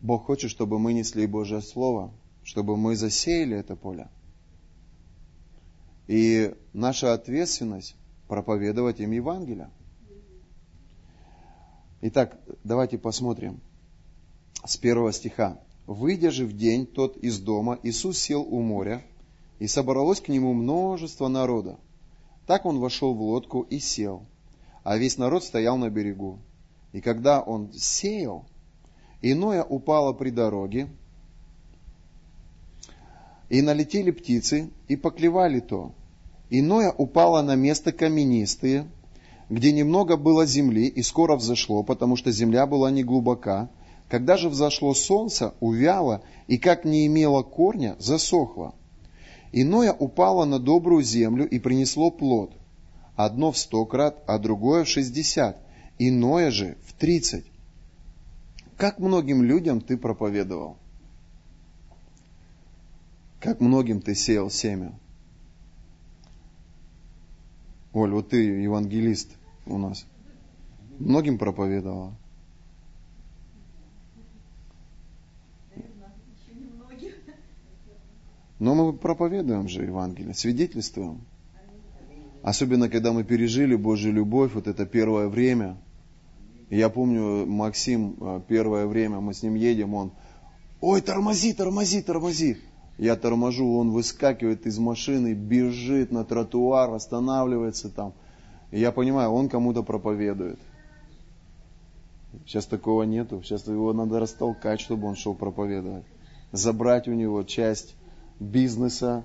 Бог 0.00 0.24
хочет, 0.24 0.50
чтобы 0.50 0.78
мы 0.78 0.92
несли 0.92 1.26
Божье 1.26 1.60
Слово, 1.60 2.12
чтобы 2.42 2.76
мы 2.76 2.96
засеяли 2.96 3.56
это 3.56 3.76
поле. 3.76 4.08
И 6.08 6.54
наша 6.72 7.12
ответственность 7.12 7.94
проповедовать 8.26 8.98
им 8.98 9.12
Евангелие. 9.12 9.70
Итак, 12.02 12.38
давайте 12.64 12.96
посмотрим 12.96 13.60
с 14.64 14.78
первого 14.78 15.12
стиха. 15.12 15.60
«Выйдя 15.86 16.30
же 16.30 16.46
в 16.46 16.56
день 16.56 16.86
тот 16.86 17.18
из 17.18 17.38
дома, 17.40 17.78
Иисус 17.82 18.18
сел 18.18 18.40
у 18.40 18.62
моря, 18.62 19.04
и 19.58 19.66
собралось 19.66 20.20
к 20.20 20.28
нему 20.28 20.54
множество 20.54 21.28
народа. 21.28 21.78
Так 22.46 22.64
он 22.64 22.78
вошел 22.78 23.12
в 23.12 23.20
лодку 23.20 23.62
и 23.62 23.78
сел, 23.78 24.24
а 24.82 24.96
весь 24.96 25.18
народ 25.18 25.44
стоял 25.44 25.76
на 25.76 25.90
берегу. 25.90 26.38
И 26.92 27.02
когда 27.02 27.42
он 27.42 27.70
сеял, 27.74 28.46
иное 29.20 29.62
упало 29.62 30.14
при 30.14 30.30
дороге, 30.30 30.88
и 33.50 33.60
налетели 33.60 34.10
птицы, 34.10 34.70
и 34.88 34.96
поклевали 34.96 35.60
то. 35.60 35.92
Иное 36.48 36.92
упало 36.92 37.42
на 37.42 37.56
место 37.56 37.92
каменистые, 37.92 38.88
где 39.50 39.72
немного 39.72 40.16
было 40.16 40.46
земли, 40.46 40.86
и 40.86 41.02
скоро 41.02 41.34
взошло, 41.34 41.82
потому 41.82 42.14
что 42.14 42.30
земля 42.30 42.66
была 42.66 42.92
не 42.92 43.02
глубока. 43.02 43.68
Когда 44.08 44.36
же 44.36 44.48
взошло 44.48 44.94
солнце, 44.94 45.54
увяло, 45.58 46.22
и 46.46 46.56
как 46.56 46.84
не 46.84 47.06
имело 47.06 47.42
корня, 47.42 47.96
засохло. 47.98 48.74
Иное 49.52 49.92
упало 49.92 50.44
на 50.44 50.60
добрую 50.60 51.02
землю 51.02 51.48
и 51.48 51.58
принесло 51.58 52.12
плод. 52.12 52.52
Одно 53.16 53.50
в 53.50 53.58
сто 53.58 53.84
крат, 53.84 54.22
а 54.28 54.38
другое 54.38 54.84
в 54.84 54.88
шестьдесят, 54.88 55.58
иное 55.98 56.52
же 56.52 56.78
в 56.84 56.92
тридцать. 56.92 57.44
Как 58.76 59.00
многим 59.00 59.42
людям 59.42 59.80
ты 59.80 59.96
проповедовал? 59.96 60.76
Как 63.40 63.60
многим 63.60 64.00
ты 64.00 64.14
сеял 64.14 64.48
семя? 64.48 64.92
Оль, 67.92 68.12
вот 68.12 68.28
ты 68.28 68.36
евангелист 68.36 69.39
у 69.70 69.78
нас. 69.78 70.06
Многим 70.98 71.38
проповедовала. 71.38 72.14
Но 78.58 78.74
мы 78.74 78.92
проповедуем 78.92 79.68
же 79.68 79.84
Евангелие, 79.84 80.34
свидетельствуем. 80.34 81.22
Особенно, 82.42 82.90
когда 82.90 83.12
мы 83.12 83.24
пережили 83.24 83.74
Божью 83.74 84.12
любовь, 84.12 84.52
вот 84.54 84.66
это 84.66 84.84
первое 84.84 85.28
время. 85.28 85.78
Я 86.68 86.90
помню, 86.90 87.46
Максим, 87.46 88.16
э, 88.20 88.40
первое 88.46 88.86
время 88.86 89.20
мы 89.20 89.34
с 89.34 89.42
ним 89.42 89.54
едем, 89.54 89.94
он, 89.94 90.12
ой, 90.80 91.00
тормози, 91.00 91.52
тормози, 91.52 92.02
тормози. 92.02 92.58
Я 92.96 93.16
торможу, 93.16 93.66
он 93.66 93.92
выскакивает 93.92 94.66
из 94.66 94.78
машины, 94.78 95.32
бежит 95.32 96.12
на 96.12 96.22
тротуар, 96.22 96.92
останавливается 96.92 97.88
там. 97.88 98.12
И 98.70 98.78
я 98.78 98.92
понимаю, 98.92 99.30
он 99.30 99.48
кому-то 99.48 99.82
проповедует. 99.82 100.58
Сейчас 102.46 102.66
такого 102.66 103.02
нету. 103.02 103.42
Сейчас 103.42 103.66
его 103.66 103.92
надо 103.92 104.20
растолкать, 104.20 104.80
чтобы 104.80 105.08
он 105.08 105.16
шел 105.16 105.34
проповедовать. 105.34 106.04
Забрать 106.52 107.08
у 107.08 107.12
него 107.12 107.42
часть 107.42 107.96
бизнеса, 108.38 109.24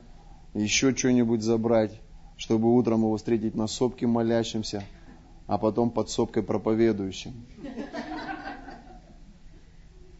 еще 0.53 0.95
что-нибудь 0.95 1.41
забрать, 1.41 1.91
чтобы 2.37 2.73
утром 2.73 3.01
его 3.01 3.15
встретить 3.17 3.55
на 3.55 3.67
сопке 3.67 4.07
молящимся, 4.07 4.83
а 5.47 5.57
потом 5.57 5.89
под 5.91 6.09
сопкой 6.09 6.43
проповедующим. 6.43 7.33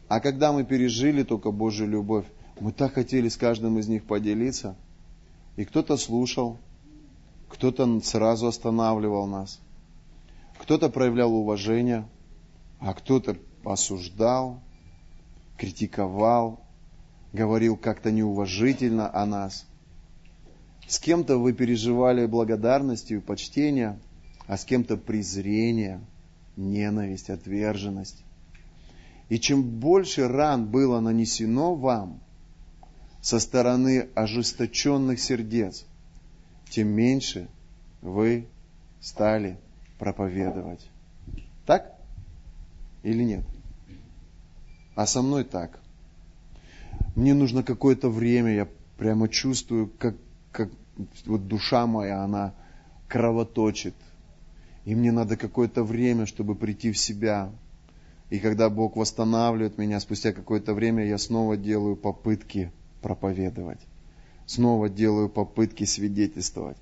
А 0.08 0.20
когда 0.20 0.52
мы 0.52 0.64
пережили 0.64 1.24
только 1.24 1.50
Божью 1.50 1.88
любовь, 1.88 2.26
мы 2.60 2.72
так 2.72 2.94
хотели 2.94 3.28
с 3.28 3.36
каждым 3.36 3.78
из 3.78 3.88
них 3.88 4.04
поделиться. 4.04 4.76
И 5.56 5.64
кто-то 5.64 5.96
слушал, 5.96 6.58
кто-то 7.48 8.00
сразу 8.00 8.46
останавливал 8.46 9.26
нас, 9.26 9.60
кто-то 10.58 10.88
проявлял 10.88 11.34
уважение, 11.34 12.08
а 12.78 12.94
кто-то 12.94 13.36
осуждал, 13.64 14.60
критиковал, 15.56 16.60
говорил 17.32 17.76
как-то 17.76 18.10
неуважительно 18.10 19.14
о 19.14 19.26
нас. 19.26 19.66
С 20.86 20.98
кем-то 20.98 21.38
вы 21.38 21.52
переживали 21.52 22.26
благодарностью 22.26 23.18
и 23.18 23.20
почтение, 23.20 23.98
а 24.46 24.56
с 24.56 24.64
кем-то 24.64 24.96
презрение, 24.96 26.00
ненависть, 26.56 27.30
отверженность. 27.30 28.22
И 29.28 29.40
чем 29.40 29.62
больше 29.62 30.28
ран 30.28 30.66
было 30.66 31.00
нанесено 31.00 31.74
вам 31.74 32.20
со 33.20 33.40
стороны 33.40 34.08
ожесточенных 34.14 35.18
сердец, 35.18 35.84
тем 36.70 36.88
меньше 36.88 37.48
вы 38.02 38.46
стали 39.00 39.58
проповедовать. 39.98 40.88
Так 41.64 41.94
или 43.02 43.22
нет? 43.22 43.44
А 44.94 45.06
со 45.06 45.22
мной 45.22 45.44
так. 45.44 45.78
Мне 47.14 47.34
нужно 47.34 47.62
какое-то 47.62 48.08
время, 48.08 48.54
я 48.54 48.68
прямо 48.98 49.28
чувствую, 49.28 49.90
как, 49.98 50.16
как 50.52 50.70
вот 51.24 51.46
душа 51.48 51.86
моя, 51.86 52.22
она 52.22 52.54
кровоточит. 53.08 53.94
И 54.84 54.94
мне 54.94 55.12
надо 55.12 55.36
какое-то 55.36 55.82
время, 55.82 56.26
чтобы 56.26 56.54
прийти 56.54 56.92
в 56.92 56.98
себя, 56.98 57.50
и 58.30 58.38
когда 58.38 58.68
Бог 58.70 58.96
восстанавливает 58.96 59.78
меня, 59.78 60.00
спустя 60.00 60.32
какое-то 60.32 60.74
время 60.74 61.06
я 61.06 61.18
снова 61.18 61.56
делаю 61.56 61.96
попытки 61.96 62.72
проповедовать. 63.00 63.80
Снова 64.46 64.88
делаю 64.88 65.28
попытки 65.28 65.84
свидетельствовать. 65.84 66.76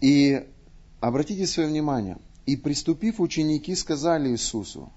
И 0.00 0.46
обратите 1.00 1.46
свое 1.46 1.68
внимание, 1.68 2.18
и 2.46 2.56
приступив 2.56 3.20
ученики 3.20 3.74
сказали 3.74 4.30
Иисусу, 4.30 4.90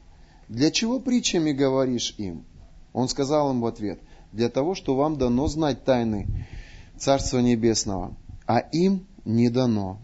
для 0.47 0.71
чего 0.71 0.99
притчами 0.99 1.51
говоришь 1.51 2.15
им? 2.17 2.45
Он 2.93 3.07
сказал 3.07 3.51
им 3.51 3.61
в 3.61 3.65
ответ, 3.65 3.99
для 4.31 4.49
того, 4.49 4.75
что 4.75 4.95
вам 4.95 5.17
дано 5.17 5.47
знать 5.47 5.83
тайны 5.83 6.27
Царства 6.97 7.39
Небесного, 7.39 8.15
а 8.45 8.59
им 8.59 9.05
не 9.25 9.49
дано. 9.49 9.99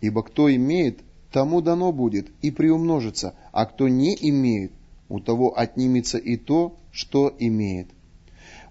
Ибо 0.00 0.22
кто 0.22 0.54
имеет, 0.54 1.00
тому 1.30 1.60
дано 1.60 1.92
будет 1.92 2.28
и 2.42 2.50
приумножится, 2.50 3.34
а 3.52 3.66
кто 3.66 3.88
не 3.88 4.16
имеет, 4.30 4.72
у 5.08 5.20
того 5.20 5.58
отнимется 5.58 6.18
и 6.18 6.36
то, 6.36 6.76
что 6.90 7.34
имеет. 7.38 7.88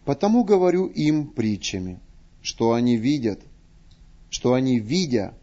Потому 0.06 0.44
говорю 0.44 0.88
им 0.88 1.28
притчами, 1.28 2.00
что 2.42 2.74
они 2.74 2.98
видят, 2.98 3.40
что 4.30 4.54
они 4.54 4.80
видя, 4.80 5.34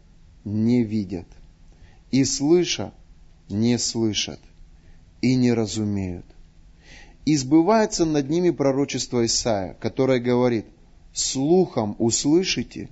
не 0.43 0.83
видят, 0.83 1.27
и 2.11 2.23
слыша, 2.23 2.93
не 3.49 3.77
слышат, 3.77 4.39
и 5.21 5.35
не 5.35 5.53
разумеют. 5.53 6.25
И 7.25 7.35
сбывается 7.37 8.05
над 8.05 8.29
ними 8.29 8.49
пророчество 8.49 9.25
Исаия, 9.25 9.75
которое 9.75 10.19
говорит, 10.19 10.65
слухом 11.13 11.95
услышите 11.99 12.89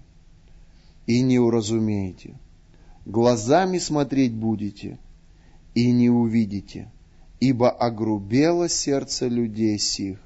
и 1.08 1.22
не 1.22 1.40
уразумеете 1.40 2.36
глазами 3.10 3.80
смотреть 3.80 4.34
будете 4.34 5.00
и 5.74 5.92
не 5.92 6.10
увидите, 6.10 6.92
ибо 7.40 7.70
огрубело 7.70 8.70
сердце 8.70 9.28
людей 9.28 9.80
сих, 9.80 10.20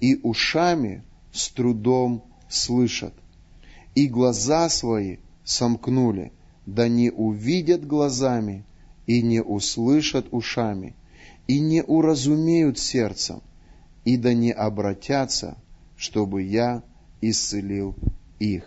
и 0.00 0.18
ушами 0.22 1.02
с 1.32 1.50
трудом 1.50 2.24
слышат, 2.48 3.14
и 3.94 4.06
глаза 4.08 4.68
свои 4.68 5.18
сомкнули, 5.44 6.32
да 6.66 6.88
не 6.88 7.10
увидят 7.10 7.86
глазами, 7.86 8.64
и 9.06 9.22
не 9.22 9.42
услышат 9.42 10.26
ушами, 10.30 10.94
и 11.46 11.60
не 11.60 11.82
уразумеют 11.82 12.78
сердцем, 12.78 13.42
и 14.04 14.16
да 14.16 14.34
не 14.34 14.52
обратятся, 14.52 15.56
чтобы 15.96 16.42
я 16.42 16.82
исцелил 17.20 17.94
их. 18.38 18.64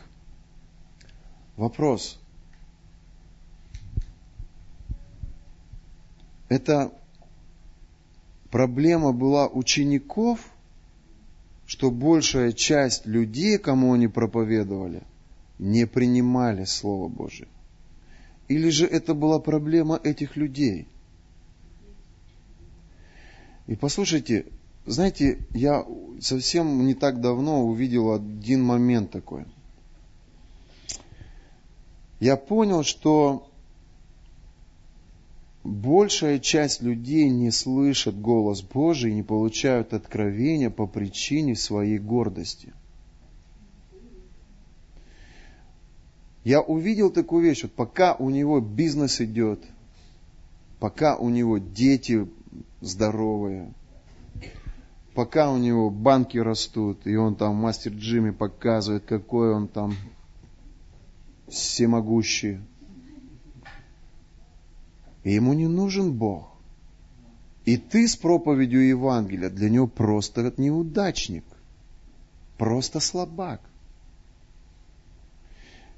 Вопрос– 1.56 2.20
эта 6.54 6.92
проблема 8.52 9.12
была 9.12 9.48
учеников, 9.48 10.53
что 11.66 11.92
большая 11.92 12.52
часть 12.52 13.06
людей, 13.06 13.58
кому 13.58 13.94
они 13.94 14.08
проповедовали, 14.08 15.04
не 15.60 15.86
принимали 15.86 16.66
Слово 16.66 17.08
Божие. 17.08 17.48
Или 18.48 18.70
же 18.70 18.86
это 18.86 19.14
была 19.14 19.40
проблема 19.40 20.00
этих 20.04 20.36
людей? 20.36 20.88
И 23.68 23.76
послушайте, 23.76 24.46
знаете, 24.86 25.40
я 25.52 25.86
совсем 26.20 26.86
не 26.86 26.94
так 26.94 27.22
давно 27.22 27.66
увидел 27.66 28.12
один 28.12 28.64
момент 28.64 29.12
такой. 29.12 29.46
Я 32.20 32.36
понял, 32.36 32.84
что 32.84 33.50
большая 35.64 36.40
часть 36.40 36.82
людей 36.82 37.30
не 37.30 37.52
слышат 37.52 38.20
голос 38.20 38.62
Божий 38.62 39.12
и 39.12 39.16
не 39.16 39.24
получают 39.24 39.94
откровения 39.94 40.70
по 40.70 40.88
причине 40.88 41.56
своей 41.56 42.00
гордости. 42.00 42.74
Я 46.44 46.62
увидел 46.62 47.10
такую 47.10 47.44
вещь, 47.44 47.64
вот 47.64 47.72
пока 47.72 48.16
у 48.16 48.30
него 48.30 48.60
бизнес 48.60 49.22
идет, 49.22 49.64
пока 50.80 51.16
у 51.16 51.30
него 51.30 51.58
дети 51.58 52.28
здоровые, 52.82 53.74
пока 55.14 55.50
у 55.50 55.58
него 55.58 55.90
банки 55.90 56.38
растут, 56.38 57.08
и 57.08 57.16
он 57.16 57.36
там 57.36 57.56
мастер 57.56 57.94
Джимми 57.94 58.32
показывает, 58.32 59.06
какой 59.06 59.54
он 59.54 59.70
там 59.70 59.96
всемогущий, 61.48 62.60
и 65.24 65.34
ему 65.34 65.54
не 65.54 65.68
нужен 65.68 66.12
Бог. 66.14 66.50
И 67.66 67.78
ты 67.78 68.08
с 68.08 68.16
проповедью 68.16 68.86
Евангелия 68.86 69.50
для 69.50 69.70
него 69.70 69.88
просто 69.88 70.54
неудачник, 70.58 71.46
просто 72.58 73.00
слабак. 73.00 73.62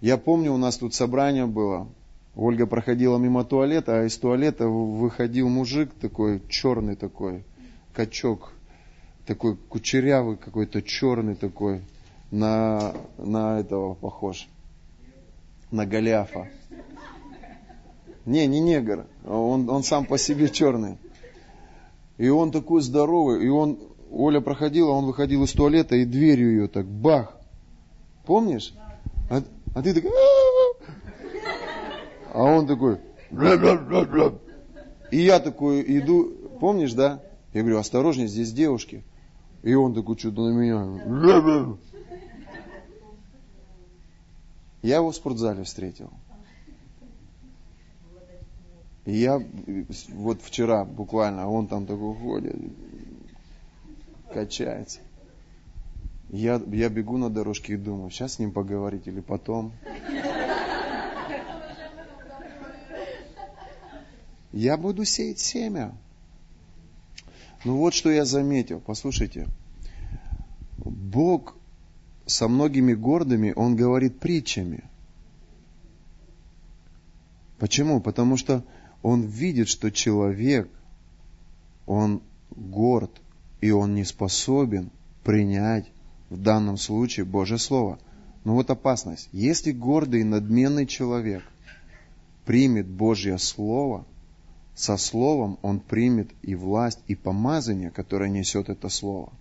Я 0.02 0.18
помню, 0.18 0.54
у 0.54 0.58
нас 0.58 0.78
тут 0.78 0.94
собрание 0.94 1.48
было. 1.48 1.88
Ольга 2.36 2.68
проходила 2.68 3.18
мимо 3.18 3.44
туалета, 3.46 4.02
а 4.02 4.06
из 4.06 4.18
туалета 4.18 4.68
выходил 4.68 5.50
мужик 5.50 5.92
такой, 6.00 6.42
черный 6.50 6.96
такой, 6.96 7.44
качок, 7.94 8.52
такой 9.26 9.56
кучерявый 9.56 10.38
какой-то, 10.38 10.82
черный 10.82 11.36
такой, 11.36 11.82
на, 12.30 12.94
на 13.18 13.60
этого 13.60 13.96
похож, 13.96 14.48
на 15.72 15.86
Голиафа. 15.86 16.50
Не, 18.26 18.48
не 18.48 18.60
негр. 18.60 19.06
Он, 19.26 19.70
он 19.70 19.84
сам 19.84 20.06
по 20.06 20.18
себе 20.18 20.50
черный. 20.50 20.98
И 22.18 22.30
он 22.30 22.52
такой 22.52 22.82
здоровый. 22.82 23.46
И 23.46 23.50
он, 23.50 23.78
Оля 24.12 24.42
проходила, 24.42 24.92
он 24.92 25.06
выходил 25.06 25.44
из 25.44 25.52
туалета 25.52 25.96
и 25.96 26.06
дверью 26.06 26.52
ее 26.52 26.68
так 26.68 26.88
бах. 26.88 27.38
Помнишь? 28.26 28.74
А, 29.30 29.44
а 29.76 29.82
ты 29.82 29.94
такой... 29.94 30.12
А 32.34 32.44
он 32.44 32.68
такой... 32.68 33.00
И 35.12 35.18
я 35.18 35.40
такой 35.40 35.84
иду, 36.00 36.32
помнишь, 36.60 36.94
да? 36.94 37.22
Я 37.54 37.62
говорю, 37.62 37.78
осторожнее, 37.78 38.28
здесь 38.28 38.52
девушки. 38.52 39.04
И 39.64 39.74
он 39.74 39.94
такой 39.94 40.18
что-то 40.18 40.50
на 40.50 40.54
меня. 40.54 41.78
Я 44.82 44.98
его 44.98 45.12
в 45.12 45.16
спортзале 45.16 45.64
встретил. 45.64 46.12
И 49.06 49.18
я 49.18 49.42
вот 50.10 50.42
вчера 50.42 50.84
буквально, 50.84 51.48
он 51.48 51.68
там 51.68 51.86
такой 51.86 52.16
ходит, 52.16 52.56
качается. 54.34 55.00
Я, 56.30 56.60
я 56.72 56.90
бегу 56.90 57.18
на 57.18 57.30
дорожке 57.30 57.74
и 57.74 57.78
думаю, 57.78 58.10
сейчас 58.10 58.34
с 58.34 58.40
ним 58.40 58.52
поговорить 58.52 59.08
или 59.08 59.22
потом. 59.22 59.72
Я 64.52 64.78
буду 64.78 65.06
сеять 65.06 65.40
семя. 65.40 65.94
Ну 67.64 67.78
вот 67.78 67.94
что 67.94 68.10
я 68.10 68.26
заметил, 68.26 68.80
послушайте. 68.80 69.48
Бог 70.78 71.56
со 72.26 72.48
многими 72.48 72.94
гордыми, 72.94 73.54
Он 73.56 73.76
говорит 73.76 74.20
притчами. 74.20 74.84
Почему? 77.60 78.02
Потому 78.02 78.38
что 78.38 78.64
он 79.06 79.22
видит, 79.22 79.68
что 79.68 79.92
человек, 79.92 80.68
он 81.86 82.24
горд, 82.50 83.12
и 83.62 83.70
он 83.70 83.94
не 83.94 84.04
способен 84.04 84.90
принять 85.24 85.86
в 86.32 86.42
данном 86.42 86.76
случае 86.78 87.28
Божье 87.28 87.60
Слово. 87.60 88.00
Но 88.46 88.56
вот 88.56 88.72
опасность. 88.72 89.30
Если 89.32 89.72
гордый 89.74 90.22
и 90.22 90.24
надменный 90.24 90.88
человек 90.88 91.44
примет 92.46 92.88
Божье 92.88 93.38
Слово, 93.38 94.08
со 94.74 94.98
Словом 94.98 95.60
он 95.62 95.82
примет 95.82 96.32
и 96.42 96.56
власть, 96.56 97.02
и 97.06 97.14
помазание, 97.14 97.92
которое 97.92 98.32
несет 98.32 98.70
это 98.70 98.90
Слово. 98.90 99.32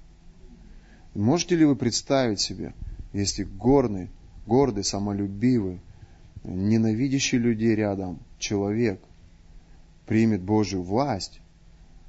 Можете 1.14 1.56
ли 1.56 1.64
вы 1.64 1.74
представить 1.74 2.40
себе, 2.40 2.74
если 3.14 3.44
горный, 3.44 4.10
гордый, 4.46 4.84
самолюбивый, 4.84 5.80
ненавидящий 6.44 7.38
людей 7.38 7.74
рядом 7.74 8.18
человек 8.38 9.00
примет 10.06 10.42
Божью 10.42 10.82
власть, 10.82 11.40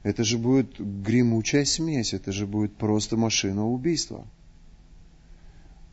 это 0.04 0.24
же 0.24 0.38
будет 0.38 0.80
гремучая 0.80 1.66
смесь, 1.66 2.14
это 2.14 2.32
же 2.32 2.46
будет 2.46 2.76
просто 2.76 3.18
машина 3.18 3.68
убийства. 3.68 4.28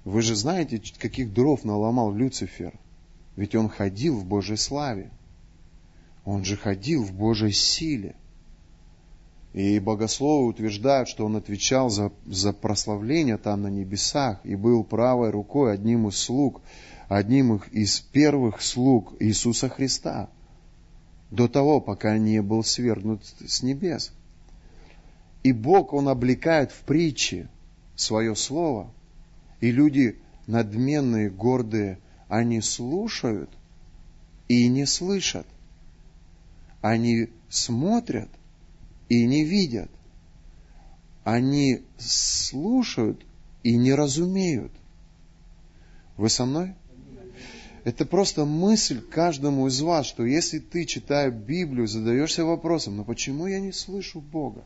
Вы 0.05 0.20
же 0.22 0.34
знаете, 0.34 0.82
каких 0.98 1.32
дров 1.32 1.64
наломал 1.64 2.12
Люцифер. 2.12 2.74
Ведь 3.36 3.55
он 3.55 3.68
ходил 3.68 4.18
в 4.18 4.26
Божьей 4.26 4.57
славе. 4.57 5.11
Он 6.24 6.44
же 6.44 6.57
ходил 6.57 7.05
в 7.05 7.12
Божьей 7.12 7.53
силе. 7.53 8.14
И 9.53 9.78
богословы 9.78 10.46
утверждают, 10.48 11.09
что 11.09 11.26
он 11.26 11.36
отвечал 11.36 11.90
за, 11.90 12.11
за 12.26 12.53
прославление 12.53 13.36
там 13.36 13.62
на 13.62 13.68
небесах 13.68 14.40
и 14.44 14.57
был 14.57 14.82
правой 14.82 15.30
рукой 15.30 15.74
одним 15.74 16.09
из 16.09 16.16
слуг, 16.16 16.62
одним 17.09 17.57
из 17.70 18.00
первых 18.00 18.62
слуг 18.62 19.14
Иисуса 19.20 19.68
Христа, 19.68 20.30
до 21.33 21.49
того, 21.49 21.80
пока 21.80 22.18
не 22.18 22.43
был 22.43 22.62
свергнут 22.62 23.24
с 23.24 23.62
небес. 23.62 24.12
И 25.43 25.53
Бог, 25.53 25.95
Он 25.95 26.09
облекает 26.09 26.70
в 26.70 26.83
притчи 26.83 27.49
свое 27.97 28.37
слово, 28.37 28.93
и 29.61 29.70
люди 29.70 30.20
надменные, 30.47 31.30
гордые, 31.30 31.99
они 32.28 32.61
слушают 32.61 33.51
и 34.49 34.68
не 34.68 34.85
слышат. 34.85 35.47
Они 36.83 37.30
смотрят 37.49 38.28
и 39.09 39.24
не 39.24 39.45
видят. 39.45 39.91
Они 41.24 41.83
слушают 41.97 43.24
и 43.62 43.74
не 43.76 43.95
разумеют. 43.95 44.72
Вы 46.18 46.28
со 46.28 46.45
мной? 46.45 46.74
Это 47.85 48.07
просто 48.07 48.45
мысль 48.45 49.01
каждому 49.01 49.66
из 49.66 49.80
вас, 49.80 50.07
что 50.07 50.24
если 50.24 50.61
ты, 50.61 50.85
читая 50.85 51.30
Библию, 51.30 51.89
задаешься 51.89 52.45
вопросом, 52.45 52.97
«Ну 52.97 53.05
почему 53.05 53.47
я 53.47 53.61
не 53.61 53.72
слышу 53.72 54.20
Бога? 54.20 54.64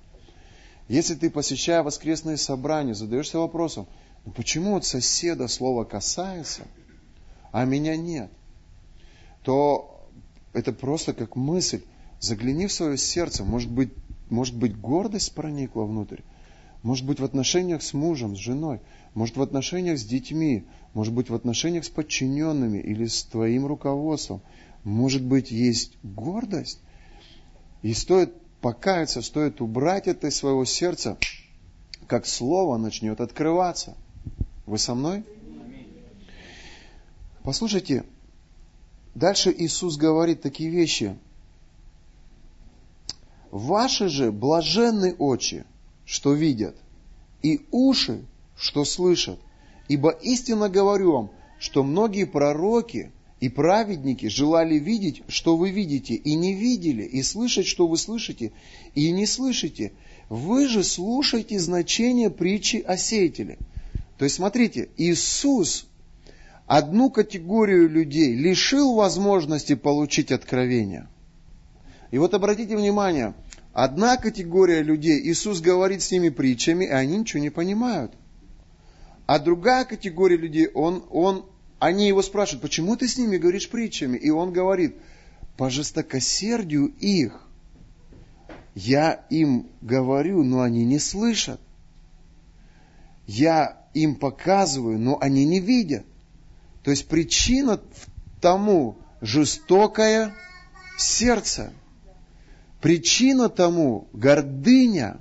Если 0.88 1.14
ты, 1.14 1.30
посещая 1.30 1.82
воскресные 1.82 2.36
собрания, 2.36 2.94
задаешься 2.94 3.38
вопросом, 3.38 3.86
ну 4.24 4.32
почему 4.32 4.72
вот 4.74 4.84
соседа 4.84 5.48
слово 5.48 5.84
касается, 5.84 6.62
а 7.52 7.64
меня 7.64 7.96
нет, 7.96 8.30
то 9.42 10.06
это 10.52 10.72
просто 10.72 11.12
как 11.12 11.36
мысль. 11.36 11.82
Загляни 12.20 12.66
в 12.66 12.72
свое 12.72 12.96
сердце, 12.96 13.44
может 13.44 13.70
быть, 13.70 13.92
может 14.30 14.56
быть, 14.56 14.78
гордость 14.78 15.34
проникла 15.34 15.84
внутрь. 15.84 16.20
Может 16.82 17.06
быть, 17.06 17.20
в 17.20 17.24
отношениях 17.24 17.82
с 17.82 17.94
мужем, 17.94 18.36
с 18.36 18.38
женой. 18.38 18.80
Может, 19.16 19.38
в 19.38 19.42
отношениях 19.42 19.98
с 19.98 20.04
детьми. 20.04 20.66
Может 20.92 21.14
быть, 21.14 21.30
в 21.30 21.34
отношениях 21.34 21.86
с 21.86 21.88
подчиненными 21.88 22.76
или 22.76 23.06
с 23.06 23.24
твоим 23.24 23.64
руководством. 23.64 24.42
Может 24.84 25.24
быть, 25.24 25.50
есть 25.50 25.96
гордость. 26.02 26.80
И 27.80 27.94
стоит 27.94 28.34
покаяться, 28.60 29.22
стоит 29.22 29.62
убрать 29.62 30.06
это 30.06 30.26
из 30.26 30.36
своего 30.36 30.66
сердца, 30.66 31.16
как 32.06 32.26
слово 32.26 32.76
начнет 32.76 33.22
открываться. 33.22 33.96
Вы 34.66 34.76
со 34.76 34.94
мной? 34.94 35.24
Послушайте, 37.42 38.04
дальше 39.14 39.50
Иисус 39.56 39.96
говорит 39.96 40.42
такие 40.42 40.68
вещи. 40.68 41.16
Ваши 43.50 44.10
же 44.10 44.30
блаженны 44.30 45.14
очи, 45.14 45.64
что 46.04 46.34
видят, 46.34 46.76
и 47.40 47.64
уши, 47.70 48.26
что 48.58 48.84
слышат. 48.84 49.38
Ибо 49.88 50.10
истинно 50.10 50.68
говорю 50.68 51.12
вам, 51.12 51.30
что 51.58 51.82
многие 51.82 52.24
пророки 52.24 53.12
и 53.40 53.48
праведники 53.48 54.26
желали 54.26 54.78
видеть, 54.78 55.22
что 55.28 55.56
вы 55.56 55.70
видите, 55.70 56.14
и 56.14 56.34
не 56.34 56.54
видели, 56.54 57.02
и 57.02 57.22
слышать, 57.22 57.66
что 57.66 57.86
вы 57.86 57.96
слышите, 57.96 58.52
и 58.94 59.10
не 59.12 59.26
слышите. 59.26 59.92
Вы 60.28 60.68
же 60.68 60.82
слушаете 60.82 61.58
значение 61.58 62.30
притчи 62.30 62.82
о 62.86 62.96
сеятеле. 62.96 63.58
То 64.18 64.24
есть, 64.24 64.36
смотрите, 64.36 64.88
Иисус 64.96 65.86
одну 66.66 67.10
категорию 67.10 67.88
людей 67.88 68.34
лишил 68.34 68.94
возможности 68.94 69.74
получить 69.74 70.32
откровение. 70.32 71.08
И 72.10 72.18
вот 72.18 72.34
обратите 72.34 72.76
внимание, 72.76 73.34
Одна 73.76 74.16
категория 74.16 74.82
людей, 74.82 75.20
Иисус 75.20 75.60
говорит 75.60 76.00
с 76.00 76.10
ними 76.10 76.30
притчами, 76.30 76.86
и 76.86 76.88
они 76.88 77.18
ничего 77.18 77.42
не 77.42 77.50
понимают. 77.50 78.10
А 79.26 79.38
другая 79.38 79.84
категория 79.84 80.36
людей, 80.36 80.68
он, 80.68 81.04
он, 81.10 81.46
они 81.78 82.06
его 82.06 82.22
спрашивают, 82.22 82.62
почему 82.62 82.96
ты 82.96 83.08
с 83.08 83.18
ними 83.18 83.36
говоришь 83.36 83.68
притчами? 83.68 84.16
И 84.16 84.30
он 84.30 84.52
говорит, 84.52 84.96
по 85.56 85.68
жестокосердию 85.68 86.86
их 87.00 87.42
я 88.74 89.24
им 89.30 89.68
говорю, 89.80 90.42
но 90.44 90.60
они 90.60 90.84
не 90.84 90.98
слышат. 90.98 91.60
Я 93.26 93.84
им 93.94 94.14
показываю, 94.14 94.98
но 94.98 95.18
они 95.20 95.44
не 95.44 95.60
видят. 95.60 96.04
То 96.84 96.90
есть 96.90 97.08
причина 97.08 97.80
тому 98.40 98.96
жестокое 99.20 100.34
сердце– 100.96 101.72
Причина 102.86 103.48
тому– 103.48 104.08
гордыня. 104.12 105.18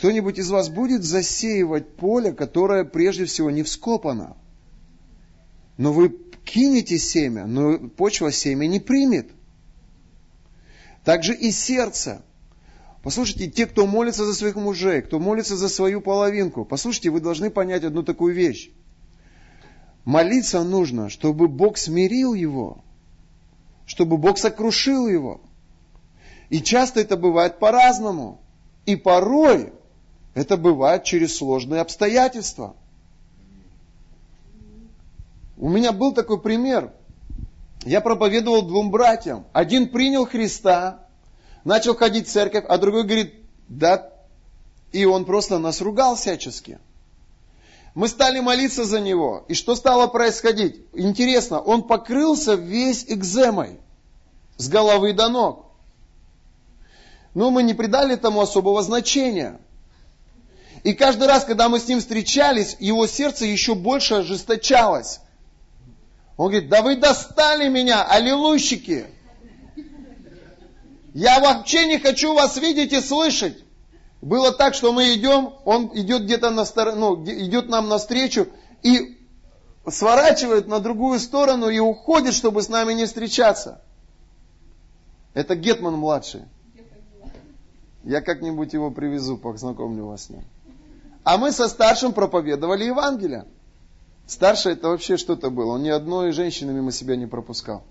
Кто-нибудь 0.00 0.38
из 0.38 0.50
вас 0.50 0.70
будет 0.70 1.04
засеивать 1.04 1.94
поле, 1.96 2.32
которое 2.32 2.84
прежде 2.84 3.26
всего 3.26 3.50
не 3.50 3.62
вскопано? 3.62 4.34
Но 5.76 5.92
вы 5.92 6.16
кинете 6.42 6.96
семя, 6.96 7.44
но 7.44 7.76
почва 7.76 8.32
семя 8.32 8.66
не 8.66 8.80
примет. 8.80 9.28
Также 11.04 11.34
и 11.34 11.50
сердце. 11.50 12.22
Послушайте, 13.02 13.50
те, 13.50 13.66
кто 13.66 13.86
молится 13.86 14.24
за 14.24 14.32
своих 14.32 14.56
мужей, 14.56 15.02
кто 15.02 15.18
молится 15.18 15.54
за 15.54 15.68
свою 15.68 16.00
половинку, 16.00 16.64
послушайте, 16.64 17.10
вы 17.10 17.20
должны 17.20 17.50
понять 17.50 17.84
одну 17.84 18.02
такую 18.02 18.32
вещь. 18.34 18.70
Молиться 20.06 20.64
нужно, 20.64 21.10
чтобы 21.10 21.46
Бог 21.46 21.76
смирил 21.76 22.32
его, 22.32 22.82
чтобы 23.84 24.16
Бог 24.16 24.38
сокрушил 24.38 25.08
его– 25.08 25.42
и 26.48 26.60
часто 26.60 27.00
это 27.00 27.16
бывает 27.16 27.60
по-разному. 27.60 28.40
И 28.84 28.96
порой 28.96 29.72
это 30.34 30.56
бывает 30.56 31.04
через 31.04 31.36
сложные 31.36 31.80
обстоятельства. 31.80 32.74
У 35.56 35.68
меня 35.68 35.92
был 35.92 36.12
такой 36.12 36.40
пример. 36.40 36.92
Я 37.84 38.00
проповедовал 38.00 38.62
двум 38.62 38.90
братьям. 38.90 39.44
Один 39.52 39.88
принял 39.88 40.26
Христа, 40.26 41.00
начал 41.64 41.94
ходить 41.96 42.28
в 42.28 42.30
церковь, 42.30 42.64
а 42.68 42.78
другой 42.78 43.04
говорит, 43.04 43.34
да, 43.68 44.10
и 44.92 45.04
он 45.04 45.24
просто 45.24 45.58
нас 45.58 45.80
ругал 45.80 46.16
всячески. 46.16 46.78
Мы 47.94 48.08
стали 48.08 48.40
молиться 48.40 48.84
за 48.84 49.00
него. 49.00 49.44
И 49.48 49.54
что 49.54 49.74
стало 49.74 50.06
происходить? 50.06 50.80
Интересно, 50.92 51.60
он 51.60 51.82
покрылся 51.82 52.54
весь 52.54 53.04
экземой. 53.08 53.78
С 54.56 54.68
головы 54.68 55.12
до 55.12 55.28
ног. 55.28 55.66
Но 57.34 57.50
мы 57.50 57.62
не 57.62 57.74
придали 57.74 58.14
этому 58.14 58.40
особого 58.40 58.82
значения. 58.82 59.60
И 60.82 60.94
каждый 60.94 61.28
раз, 61.28 61.44
когда 61.44 61.68
мы 61.68 61.78
с 61.78 61.88
ним 61.88 62.00
встречались, 62.00 62.76
его 62.80 63.06
сердце 63.06 63.44
еще 63.44 63.74
больше 63.74 64.14
ожесточалось. 64.14 65.20
Он 66.36 66.50
говорит, 66.50 66.70
да 66.70 66.82
вы 66.82 66.96
достали 66.96 67.68
меня, 67.68 68.02
аллилуйщики. 68.02 69.06
Я 71.12 71.40
вообще 71.40 71.86
не 71.86 71.98
хочу 71.98 72.32
вас 72.32 72.56
видеть 72.56 72.92
и 72.92 73.00
слышать. 73.00 73.62
Было 74.22 74.52
так, 74.52 74.74
что 74.74 74.92
мы 74.92 75.14
идем, 75.14 75.54
он 75.64 75.90
идет 75.94 76.22
где-то 76.22 76.50
на 76.50 76.64
сторону, 76.64 77.16
ну, 77.16 77.24
идет 77.24 77.68
нам 77.68 77.88
навстречу 77.88 78.48
и 78.82 79.18
сворачивает 79.88 80.66
на 80.66 80.78
другую 80.80 81.18
сторону 81.18 81.68
и 81.68 81.78
уходит, 81.78 82.34
чтобы 82.34 82.62
с 82.62 82.68
нами 82.68 82.92
не 82.92 83.06
встречаться. 83.06 83.82
Это 85.34 85.56
Гетман 85.56 85.94
младший. 85.94 86.42
Я 88.04 88.20
как-нибудь 88.20 88.72
его 88.72 88.90
привезу, 88.90 89.36
познакомлю 89.36 90.06
вас 90.06 90.24
с 90.24 90.30
ним. 90.30 90.42
А 91.24 91.36
мы 91.36 91.52
со 91.52 91.68
старшим 91.68 92.12
проповедовали 92.12 92.84
Евангелие. 92.84 93.46
Старший 94.26 94.72
это 94.72 94.88
вообще 94.88 95.16
что-то 95.16 95.50
было. 95.50 95.72
Он 95.72 95.82
ни 95.82 95.88
одной 95.88 96.32
женщины 96.32 96.72
мимо 96.72 96.92
себя 96.92 97.16
не 97.16 97.26
пропускал. 97.26 97.84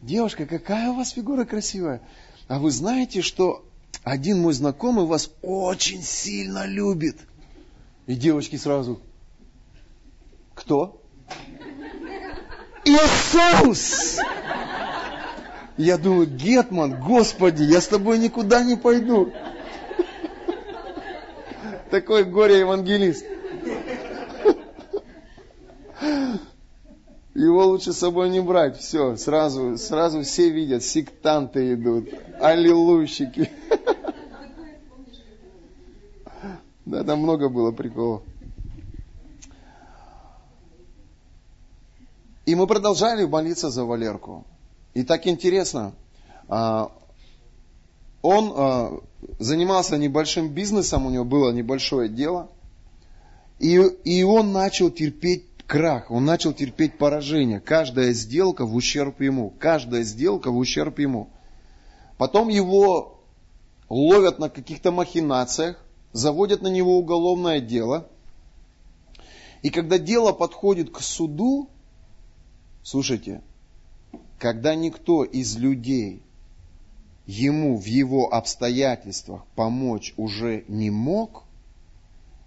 Девушка, 0.00 0.46
какая 0.46 0.90
у 0.90 0.94
вас 0.94 1.10
фигура 1.10 1.44
красивая. 1.44 2.00
А 2.48 2.58
вы 2.58 2.70
знаете, 2.70 3.22
что 3.22 3.64
один 4.04 4.40
мой 4.40 4.52
знакомый 4.52 5.04
вас 5.04 5.30
очень 5.42 6.02
сильно 6.02 6.64
любит. 6.66 7.18
И 8.06 8.14
девочки 8.14 8.56
сразу, 8.56 9.00
кто? 10.54 11.00
Иисус! 12.84 14.18
Я 15.76 15.98
думаю, 15.98 16.26
Гетман, 16.26 17.02
Господи, 17.02 17.64
я 17.64 17.80
с 17.80 17.88
тобой 17.88 18.18
никуда 18.18 18.62
не 18.62 18.76
пойду. 18.76 19.32
Такой 21.96 22.24
горе-евангелист. 22.24 23.24
Его 27.32 27.64
лучше 27.64 27.94
с 27.94 27.98
собой 27.98 28.28
не 28.28 28.40
брать. 28.40 28.78
Все, 28.78 29.16
сразу, 29.16 29.78
сразу 29.78 30.20
все 30.20 30.50
видят, 30.50 30.84
сектанты 30.84 31.72
идут, 31.72 32.10
аллилуйщики. 32.38 33.50
Да, 36.84 37.02
там 37.02 37.20
много 37.20 37.48
было 37.48 37.72
приколов. 37.72 38.22
И 42.44 42.54
мы 42.54 42.66
продолжали 42.66 43.24
молиться 43.24 43.70
за 43.70 43.86
Валерку. 43.86 44.44
И 44.92 45.02
так 45.02 45.26
интересно, 45.26 45.94
а, 46.46 46.92
он 48.20 48.52
а, 48.54 49.00
занимался 49.38 49.98
небольшим 49.98 50.48
бизнесом, 50.48 51.06
у 51.06 51.10
него 51.10 51.24
было 51.24 51.52
небольшое 51.52 52.08
дело, 52.08 52.50
и, 53.58 53.76
и 54.04 54.22
он 54.22 54.52
начал 54.52 54.90
терпеть 54.90 55.44
крах, 55.66 56.10
он 56.10 56.24
начал 56.24 56.52
терпеть 56.52 56.98
поражение. 56.98 57.60
Каждая 57.60 58.12
сделка 58.12 58.64
в 58.64 58.74
ущерб 58.74 59.20
ему, 59.20 59.52
каждая 59.58 60.02
сделка 60.02 60.50
в 60.50 60.56
ущерб 60.56 60.98
ему. 60.98 61.28
Потом 62.18 62.48
его 62.48 63.20
ловят 63.88 64.38
на 64.38 64.48
каких-то 64.48 64.90
махинациях, 64.90 65.82
заводят 66.12 66.62
на 66.62 66.68
него 66.68 66.98
уголовное 66.98 67.60
дело. 67.60 68.08
И 69.62 69.70
когда 69.70 69.98
дело 69.98 70.32
подходит 70.32 70.90
к 70.90 71.00
суду, 71.00 71.68
слушайте, 72.82 73.42
когда 74.38 74.74
никто 74.74 75.24
из 75.24 75.56
людей 75.56 76.22
ему 77.26 77.76
в 77.76 77.84
его 77.84 78.32
обстоятельствах 78.32 79.44
помочь 79.54 80.14
уже 80.16 80.64
не 80.68 80.90
мог, 80.90 81.44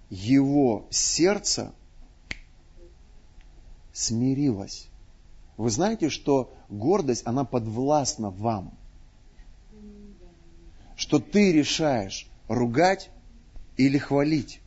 его 0.09 0.88
сердце 0.89 1.73
смирилось. 3.93 4.88
Вы 5.57 5.69
знаете, 5.69 6.09
что 6.09 6.53
гордость, 6.69 7.23
она 7.25 7.43
подвластна 7.43 8.30
вам. 8.30 8.73
Что 10.95 11.19
ты 11.19 11.51
решаешь 11.51 12.27
ругать 12.47 13.09
или 13.77 13.97
хвалить. 13.97 14.61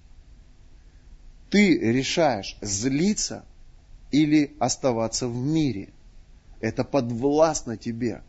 Ты 1.51 1.79
решаешь 1.79 2.57
злиться 2.61 3.45
или 4.11 4.55
оставаться 4.59 5.29
в 5.29 5.37
мире. 5.37 5.89
Это 6.61 6.85
подвластно 6.85 7.77
тебе. 7.77 8.23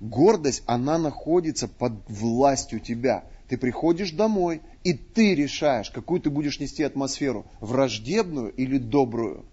Гордость, 0.00 0.62
она 0.66 0.98
находится 0.98 1.68
под 1.68 1.92
властью 2.08 2.80
тебя. 2.80 3.24
Ты 3.48 3.56
приходишь 3.56 4.10
домой, 4.10 4.60
и 4.84 4.92
ты 4.92 5.34
решаешь, 5.34 5.90
какую 5.90 6.20
ты 6.20 6.30
будешь 6.30 6.60
нести 6.60 6.82
атмосферу, 6.82 7.46
враждебную 7.60 8.52
или 8.52 8.78
добрую. 8.78 9.44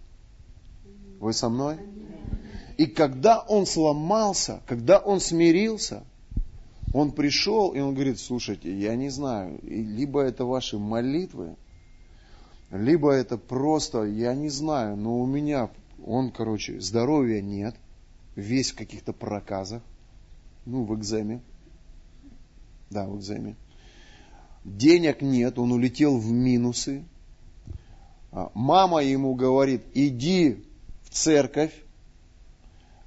Вы 1.20 1.34
со 1.34 1.50
мной? 1.50 1.78
И 2.78 2.88
когда 2.88 3.40
он 3.40 3.66
сломался, 3.66 4.62
когда 4.68 4.98
он 4.98 5.20
смирился, 5.20 6.04
он 6.94 7.12
пришел, 7.12 7.70
и 7.70 7.80
он 7.80 7.94
говорит, 7.94 8.20
слушайте, 8.20 8.76
я 8.76 8.96
не 8.96 9.10
знаю, 9.10 9.60
либо 9.64 10.22
это 10.22 10.46
ваши 10.46 10.78
молитвы, 10.78 11.56
либо 12.72 13.12
это 13.12 13.38
просто, 13.38 14.04
я 14.04 14.34
не 14.34 14.50
знаю, 14.50 14.98
но 14.98 15.20
у 15.20 15.26
меня, 15.26 15.70
он, 16.06 16.32
короче, 16.32 16.80
здоровья 16.80 17.42
нет, 17.42 17.76
весь 18.36 18.72
в 18.72 18.76
каких-то 18.76 19.14
проказах, 19.14 19.84
ну, 20.66 20.84
в 20.84 20.96
экземе, 20.96 21.42
да, 22.90 23.06
в 23.06 23.18
экземе. 23.18 23.56
Денег 24.64 25.22
нет, 25.22 25.60
он 25.60 25.72
улетел 25.72 26.18
в 26.18 26.32
минусы. 26.32 27.04
А, 28.32 28.52
мама 28.54 29.04
ему 29.04 29.36
говорит, 29.36 29.84
иди 29.94 30.64
в 31.04 31.10
церковь, 31.10 31.74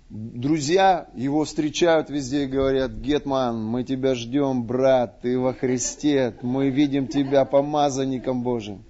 Друзья 0.08 1.08
его 1.16 1.44
встречают 1.44 2.10
везде 2.10 2.44
и 2.44 2.46
говорят, 2.46 2.92
Гетман, 2.92 3.64
мы 3.64 3.82
тебя 3.82 4.14
ждем, 4.14 4.64
брат, 4.64 5.20
ты 5.22 5.36
во 5.36 5.52
Христе, 5.52 6.36
мы 6.42 6.70
видим 6.70 7.08
тебя 7.08 7.44
помазанником 7.44 8.44
Божьим. 8.44 8.84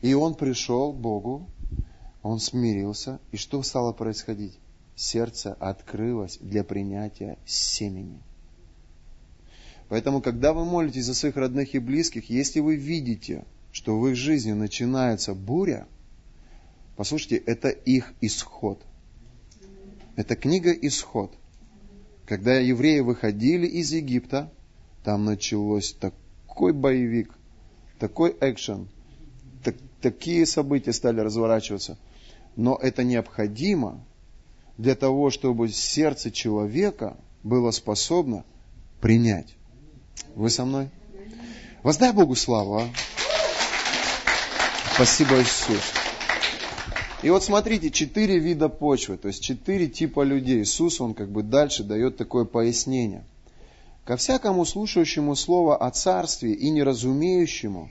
И 0.00 0.14
он 0.14 0.36
пришел 0.36 0.92
к 0.92 0.96
Богу, 0.96 1.48
он 2.22 2.38
смирился, 2.38 3.18
и 3.32 3.36
что 3.36 3.60
стало 3.64 3.92
происходить? 3.92 4.56
Сердце 4.94 5.54
открылось 5.54 6.38
для 6.40 6.64
принятия 6.64 7.38
семени. 7.46 8.20
Поэтому, 9.88 10.20
когда 10.20 10.52
вы 10.52 10.64
молитесь 10.64 11.04
за 11.04 11.14
своих 11.14 11.36
родных 11.36 11.74
и 11.74 11.78
близких, 11.78 12.30
если 12.30 12.60
вы 12.60 12.76
видите, 12.76 13.44
что 13.72 13.98
в 13.98 14.08
их 14.08 14.16
жизни 14.16 14.52
начинается 14.52 15.34
буря, 15.34 15.86
послушайте, 16.96 17.36
это 17.36 17.68
их 17.68 18.12
исход– 18.20 18.82
это 20.14 20.36
книга 20.36 20.72
Исход. 20.72 21.32
Когда 22.26 22.58
евреи 22.58 23.00
выходили 23.00 23.66
из 23.66 23.92
Египта, 23.92 24.52
там 25.04 25.24
началось 25.24 25.94
такой 25.94 26.72
боевик, 26.74 27.32
такой 27.98 28.36
экшен, 28.40 28.88
так, 29.64 29.74
такие 30.02 30.44
события 30.44 30.92
стали 30.92 31.20
разворачиваться. 31.20 31.98
Но 32.56 32.76
это 32.76 33.04
необходимо 33.04 34.04
для 34.78 34.94
того, 34.94 35.30
чтобы 35.30 35.68
сердце 35.68 36.30
человека 36.30 37.16
было 37.42 37.70
способно 37.70 38.44
принять. 39.00 39.54
Вы 40.34 40.50
со 40.50 40.64
мной? 40.64 40.88
Воздай 41.82 42.12
Богу 42.12 42.34
славу. 42.34 42.78
А? 42.78 42.88
Спасибо, 44.94 45.40
Иисус. 45.40 45.92
И 47.22 47.30
вот 47.30 47.44
смотрите, 47.44 47.90
четыре 47.90 48.38
вида 48.38 48.68
почвы, 48.68 49.16
то 49.16 49.28
есть 49.28 49.42
четыре 49.42 49.88
типа 49.88 50.22
людей. 50.22 50.62
Иисус, 50.62 51.00
он 51.00 51.14
как 51.14 51.30
бы 51.30 51.42
дальше 51.42 51.84
дает 51.84 52.16
такое 52.16 52.44
пояснение. 52.44 53.24
Ко 54.04 54.16
всякому 54.16 54.64
слушающему 54.64 55.36
слово 55.36 55.76
о 55.76 55.90
царстве 55.90 56.52
и 56.52 56.70
неразумеющему 56.70 57.90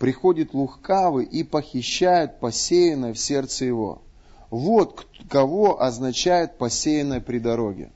приходит 0.00 0.54
лукавый 0.54 1.24
и 1.24 1.44
похищает 1.44 2.40
посеянное 2.40 3.12
в 3.12 3.18
сердце 3.18 3.64
его. 3.64 4.02
Вот 4.50 5.06
кого 5.28 5.82
означает 5.82 6.56
посеянное 6.56 7.20
при 7.20 7.38
дороге. 7.38 7.90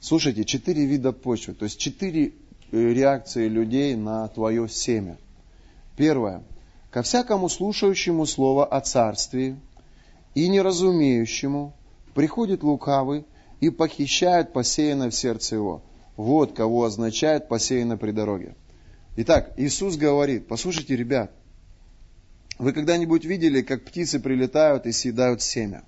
Слушайте, 0.00 0.44
четыре 0.44 0.84
вида 0.84 1.12
почвы, 1.12 1.54
то 1.54 1.64
есть 1.64 1.78
четыре 1.78 2.32
э, 2.70 2.92
реакции 2.92 3.48
людей 3.48 3.96
на 3.96 4.28
твое 4.28 4.68
семя. 4.68 5.18
Первое 5.96 6.42
ко 6.90 7.02
всякому 7.02 7.48
слушающему 7.48 8.26
слово 8.26 8.64
о 8.64 8.80
царстве 8.80 9.56
и 10.34 10.48
неразумеющему 10.48 11.74
приходит 12.14 12.62
лукавый 12.62 13.24
и 13.60 13.70
похищает 13.70 14.52
посеянное 14.52 15.10
в 15.10 15.14
сердце 15.14 15.56
его. 15.56 15.82
Вот 16.16 16.54
кого 16.54 16.84
означает 16.84 17.48
посеяно 17.48 17.96
при 17.96 18.12
дороге. 18.12 18.54
Итак, 19.16 19.52
Иисус 19.56 19.96
говорит, 19.96 20.46
послушайте, 20.48 20.96
ребят, 20.96 21.32
вы 22.58 22.72
когда-нибудь 22.72 23.24
видели, 23.24 23.62
как 23.62 23.84
птицы 23.84 24.18
прилетают 24.18 24.86
и 24.86 24.92
съедают 24.92 25.42
семя? 25.42 25.84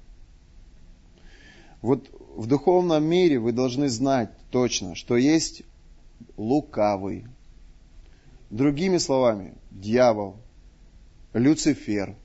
Вот 1.83 2.09
в 2.37 2.47
духовном 2.47 3.05
мире 3.05 3.39
вы 3.39 3.53
должны 3.53 3.89
знать 3.89 4.31
точно, 4.51 4.95
что 4.95 5.17
есть 5.17 5.63
лукавый. 6.37 7.27
Другими 8.51 8.99
словами, 8.99 9.55
дьявол, 9.71 10.37
Люцифер, 11.33 12.17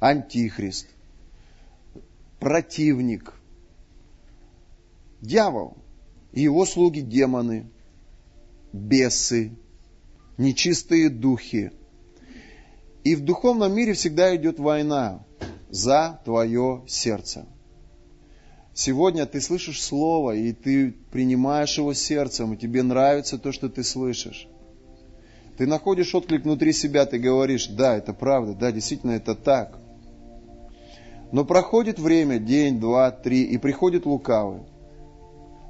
Антихрист, 0.00 0.88
противник, 2.38 3.34
дьявол 5.20 5.76
его 6.32 6.64
слуги 6.64 7.00
демоны, 7.00 7.66
бесы, 8.72 9.52
нечистые 10.38 11.10
духи. 11.10 11.72
И 13.04 13.14
в 13.14 13.24
духовном 13.24 13.72
мире 13.74 13.94
всегда 13.94 14.34
идет 14.36 14.58
война 14.58 15.24
за 15.70 16.20
твое 16.24 16.82
сердце. 16.86 17.46
Сегодня 18.74 19.26
ты 19.26 19.40
слышишь 19.40 19.82
слово, 19.82 20.36
и 20.36 20.52
ты 20.52 20.94
принимаешь 21.10 21.78
его 21.78 21.92
сердцем, 21.94 22.52
и 22.52 22.56
тебе 22.56 22.82
нравится 22.82 23.38
то, 23.38 23.52
что 23.52 23.68
ты 23.68 23.82
слышишь. 23.82 24.48
Ты 25.56 25.66
находишь 25.66 26.14
отклик 26.14 26.44
внутри 26.44 26.72
себя, 26.72 27.04
ты 27.04 27.18
говоришь, 27.18 27.66
да, 27.66 27.96
это 27.96 28.12
правда, 28.12 28.54
да, 28.54 28.72
действительно 28.72 29.12
это 29.12 29.34
так. 29.34 29.78
Но 31.32 31.44
проходит 31.44 31.98
время, 31.98 32.38
день, 32.38 32.80
два, 32.80 33.10
три, 33.10 33.42
и 33.42 33.58
приходит 33.58 34.06
лукавый. 34.06 34.62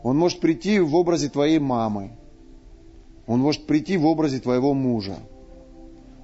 Он 0.03 0.17
может 0.17 0.41
прийти 0.41 0.79
в 0.79 0.95
образе 0.95 1.29
твоей 1.29 1.59
мамы. 1.59 2.13
Он 3.27 3.41
может 3.41 3.67
прийти 3.67 3.97
в 3.97 4.07
образе 4.07 4.41
твоего 4.41 4.73
мужа. 4.75 5.17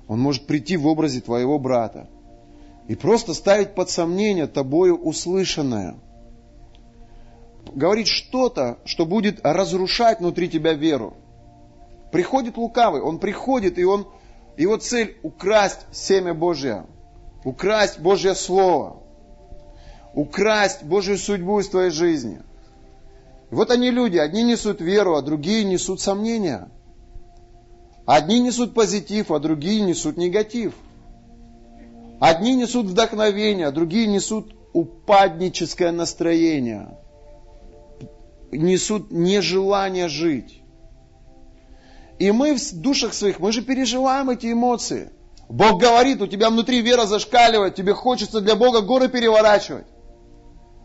Он 0.09 0.21
может 0.21 0.47
прийти 0.47 0.77
в 0.77 0.87
образе 0.87 1.21
твоего 1.21 1.59
брата. 1.59 2.09
И 2.89 2.95
просто 2.95 3.35
ставить 3.35 3.75
под 3.75 3.91
сомнение 3.91 4.47
тобою 4.47 4.97
услышанное. 4.97 5.97
Говорить 7.75 8.07
что-то, 8.07 8.79
что 8.85 9.07
будет 9.07 9.41
разрушать 9.45 10.21
внутри 10.21 10.49
тебя 10.49 10.75
веру. 10.75 11.15
Приходит 12.13 12.57
лукавый, 12.57 13.03
он 13.03 13.19
приходит, 13.19 13.79
и 13.79 13.85
он, 13.85 14.07
его 14.57 14.77
цель 14.77 15.17
украсть 15.25 15.81
семя 15.93 16.33
Божье, 16.33 16.87
украсть 17.45 17.99
Божье 17.99 18.37
Слово, 18.37 19.03
украсть 20.15 20.85
Божью 20.85 21.19
судьбу 21.19 21.59
из 21.59 21.69
твоей 21.69 21.91
жизни. 21.91 22.41
Вот 23.51 23.71
они 23.73 23.91
люди, 23.91 24.17
одни 24.17 24.45
несут 24.45 24.81
веру, 24.81 25.17
а 25.17 25.23
другие 25.23 25.65
несут 25.65 26.01
сомнения. 26.01 26.69
Одни 28.07 28.39
несут 28.39 28.73
позитив, 28.73 29.33
а 29.33 29.41
другие 29.41 29.83
несут 29.83 30.17
негатив. 30.17 30.75
Одни 32.21 32.55
несут 32.55 32.87
вдохновение, 32.87 33.67
а 33.67 33.73
другие 33.73 34.07
несут 34.07 34.55
упадническое 34.73 35.91
настроение. 35.91 36.97
Несут 38.53 39.11
нежелание 39.11 40.09
жить. 40.09 40.63
И 42.19 42.31
мы 42.31 42.55
в 42.55 42.73
душах 42.75 43.13
своих, 43.13 43.41
мы 43.41 43.53
же 43.53 43.61
переживаем 43.63 44.31
эти 44.31 44.53
эмоции. 44.53 45.11
Бог 45.49 45.81
говорит, 45.81 46.23
у 46.23 46.27
тебя 46.27 46.49
внутри 46.49 46.81
вера 46.81 47.07
зашкаливает, 47.07 47.75
тебе 47.75 47.93
хочется 47.93 48.41
для 48.41 48.55
Бога 48.55 48.81
горы 48.81 49.09
переворачивать. 49.09 49.87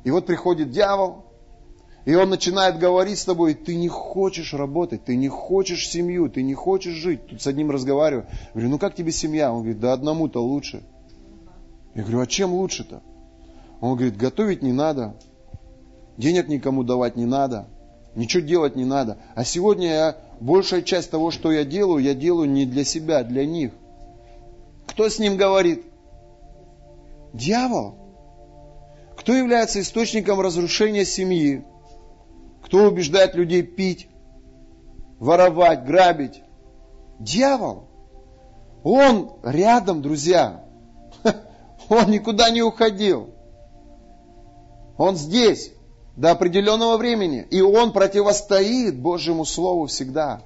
И 0.03 0.11
вот 0.11 0.25
приходит 0.25 0.71
дьявол, 0.71 1.25
и 2.05 2.15
он 2.15 2.29
начинает 2.29 2.79
говорить 2.79 3.19
с 3.19 3.25
тобой, 3.25 3.53
ты 3.53 3.75
не 3.75 3.87
хочешь 3.87 4.53
работать, 4.53 5.05
ты 5.05 5.15
не 5.15 5.27
хочешь 5.27 5.87
семью, 5.87 6.29
ты 6.29 6.41
не 6.41 6.55
хочешь 6.55 6.93
жить. 6.93 7.27
Тут 7.27 7.41
с 7.41 7.47
одним 7.47 7.69
разговариваю, 7.69 8.25
говорю, 8.53 8.69
ну 8.69 8.79
как 8.79 8.95
тебе 8.95 9.11
семья? 9.11 9.51
Он 9.51 9.59
говорит, 9.59 9.79
да 9.79 9.93
одному-то 9.93 10.43
лучше. 10.43 10.83
Я 11.93 12.01
говорю, 12.01 12.21
а 12.21 12.27
чем 12.27 12.53
лучше-то? 12.53 13.03
Он 13.81 13.95
говорит, 13.95 14.17
готовить 14.17 14.63
не 14.63 14.73
надо, 14.73 15.15
денег 16.17 16.47
никому 16.47 16.83
давать 16.83 17.15
не 17.15 17.25
надо, 17.25 17.67
ничего 18.15 18.41
делать 18.43 18.75
не 18.75 18.85
надо. 18.85 19.17
А 19.35 19.43
сегодня 19.43 19.87
я, 19.87 20.17
большая 20.39 20.81
часть 20.81 21.11
того, 21.11 21.29
что 21.29 21.51
я 21.51 21.63
делаю, 21.65 22.03
я 22.03 22.15
делаю 22.15 22.49
не 22.49 22.65
для 22.65 22.83
себя, 22.83 23.19
а 23.19 23.23
для 23.23 23.45
них. 23.45 23.73
Кто 24.87 25.07
с 25.07 25.19
ним 25.19 25.37
говорит? 25.37 25.83
Дьявол. 27.33 27.95
Кто 29.17 29.33
является 29.33 29.79
источником 29.79 30.41
разрушения 30.41 31.05
семьи? 31.05 31.63
Кто 32.71 32.87
убеждает 32.87 33.35
людей 33.35 33.63
пить, 33.63 34.07
воровать, 35.19 35.83
грабить? 35.83 36.41
Дьявол. 37.19 37.89
Он 38.81 39.33
рядом, 39.43 40.01
друзья. 40.01 40.63
Он 41.89 42.09
никуда 42.09 42.49
не 42.49 42.61
уходил. 42.61 43.31
Он 44.97 45.17
здесь 45.17 45.73
до 46.15 46.31
определенного 46.31 46.95
времени. 46.95 47.45
И 47.51 47.59
он 47.59 47.91
противостоит 47.91 48.97
Божьему 48.97 49.43
Слову 49.43 49.87
всегда. 49.87 50.41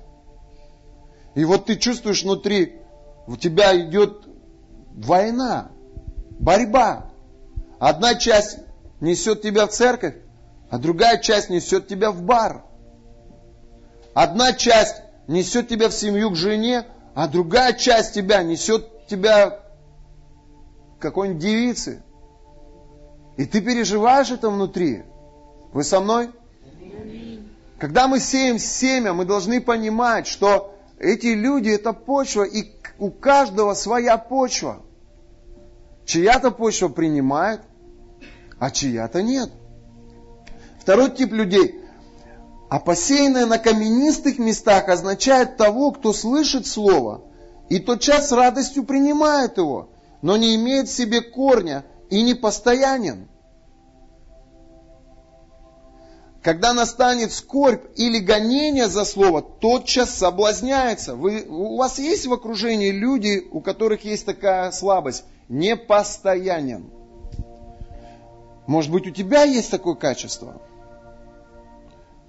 И 1.36 1.46
вот 1.46 1.68
ты 1.68 1.76
чувствуешь 1.76 2.24
внутри, 2.24 2.82
у 3.28 3.36
тебя 3.36 3.80
идет 3.80 4.28
война, 4.96 5.70
борьба. 6.40 7.12
Одна 7.78 8.16
часть 8.16 8.58
несет 9.00 9.44
тебя 9.44 9.68
в 9.68 9.72
церковь, 9.72 10.16
а 10.70 10.78
другая 10.78 11.18
часть 11.18 11.50
несет 11.50 11.88
тебя 11.88 12.12
в 12.12 12.22
бар. 12.22 12.64
Одна 14.14 14.54
часть 14.54 14.96
несет 15.28 15.68
тебя 15.68 15.90
в 15.90 15.94
семью 15.94 16.32
к 16.32 16.36
жене, 16.36 16.86
а 17.14 17.28
другая 17.28 17.74
часть 17.74 18.14
тебя 18.14 18.44
несет 18.44 19.08
тебя 19.08 19.62
к 20.98 21.02
какой-нибудь 21.02 21.42
девице. 21.42 22.04
И 23.38 23.46
ты 23.46 23.62
переживаешь 23.62 24.32
это 24.32 24.50
внутри. 24.50 25.04
Вы 25.74 25.84
со 25.84 26.00
мной? 26.00 26.32
Когда 27.80 28.08
мы 28.08 28.20
сеем 28.20 28.58
семя, 28.58 29.14
мы 29.14 29.26
должны 29.26 29.62
понимать, 29.62 30.28
что 30.28 30.74
эти 30.98 31.28
люди 31.28 31.70
это 31.70 31.92
почва, 31.92 32.44
и 32.44 32.72
у 32.98 33.12
каждого 33.12 33.74
своя 33.74 34.18
почва. 34.18 34.82
Чья-то 36.06 36.52
почва 36.52 36.88
принимает, 36.88 37.62
а 38.60 38.72
чья-то 38.72 39.22
нет. 39.22 39.52
Второй 40.86 41.10
тип 41.10 41.34
людей. 41.34 41.82
А 42.70 42.80
посеянное 42.80 43.48
на 43.48 43.58
каменистых 43.58 44.38
местах 44.38 44.88
означает 44.88 45.58
того, 45.58 45.92
кто 45.92 46.14
слышит 46.14 46.68
слово, 46.68 47.24
и 47.70 47.80
тотчас 47.80 48.30
с 48.30 48.32
радостью 48.32 48.84
принимает 48.84 49.58
его, 49.58 49.90
но 50.22 50.38
не 50.38 50.54
имеет 50.54 50.88
в 50.88 50.96
себе 50.96 51.22
корня 51.22 51.84
и 52.12 52.22
не 52.22 52.36
постоянен. 52.36 53.28
Когда 56.44 56.74
настанет 56.74 57.32
скорбь 57.32 57.86
или 57.96 58.20
гонение 58.20 58.88
за 58.88 59.06
слово, 59.06 59.42
тотчас 59.42 60.12
соблазняется. 60.12 61.16
Вы, 61.16 61.48
у 61.50 61.78
вас 61.78 61.98
есть 61.98 62.28
в 62.28 62.34
окружении 62.34 62.92
люди, 62.92 63.44
у 63.52 63.60
которых 63.60 64.06
есть 64.06 64.28
такая 64.28 64.70
слабость? 64.70 65.24
Непостоянен. 65.50 66.92
Может 68.68 68.92
быть, 68.92 69.08
у 69.08 69.10
тебя 69.10 69.46
есть 69.46 69.72
такое 69.72 69.96
качество? 69.96 70.62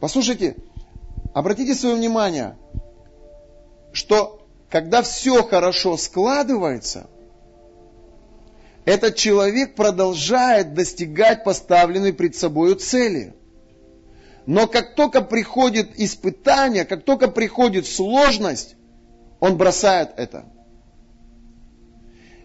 Послушайте, 0.01 0.57
обратите 1.33 1.75
свое 1.75 1.97
внимание, 1.97 2.57
что 3.93 4.47
когда 4.69 5.03
все 5.03 5.43
хорошо 5.43 5.97
складывается, 5.97 7.09
этот 8.85 9.17
человек 9.17 9.75
продолжает 9.75 10.75
достигать 10.75 11.45
поставленной 11.45 12.13
пред 12.13 12.37
собой 12.37 12.75
цели. 12.77 13.35
Но 14.47 14.69
как 14.69 14.95
только 14.95 15.23
приходит 15.23 15.99
испытание, 15.99 16.85
как 16.85 17.05
только 17.05 17.29
приходит 17.29 17.87
сложность, 17.87 18.77
он 19.41 19.57
бросает 19.57 20.11
это. 20.17 20.45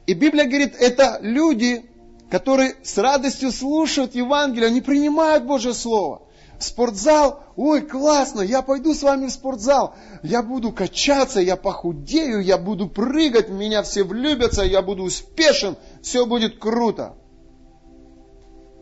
И 0.08 0.14
Библия 0.14 0.46
говорит, 0.46 0.76
это 0.80 1.20
люди, 1.22 1.86
которые 2.32 2.76
с 2.82 2.98
радостью 2.98 3.52
слушают 3.52 4.16
Евангелие, 4.16 4.68
они 4.68 4.82
принимают 4.82 5.44
Божье 5.44 5.76
Слово. 5.76 6.24
Спортзал, 6.62 7.44
ой, 7.56 7.82
классно, 7.82 8.42
я 8.42 8.62
пойду 8.62 8.94
с 8.94 9.02
вами 9.02 9.28
в 9.28 9.32
спортзал, 9.32 9.96
я 10.22 10.44
буду 10.44 10.72
качаться, 10.72 11.40
я 11.40 11.56
похудею, 11.56 12.42
я 12.42 12.58
буду 12.58 12.88
прыгать, 12.88 13.50
меня 13.50 13.82
все 13.82 14.04
влюбятся, 14.04 14.64
я 14.64 14.82
буду 14.82 15.04
успешен, 15.04 15.76
все 16.02 16.26
будет 16.26 16.60
круто. 16.60 17.16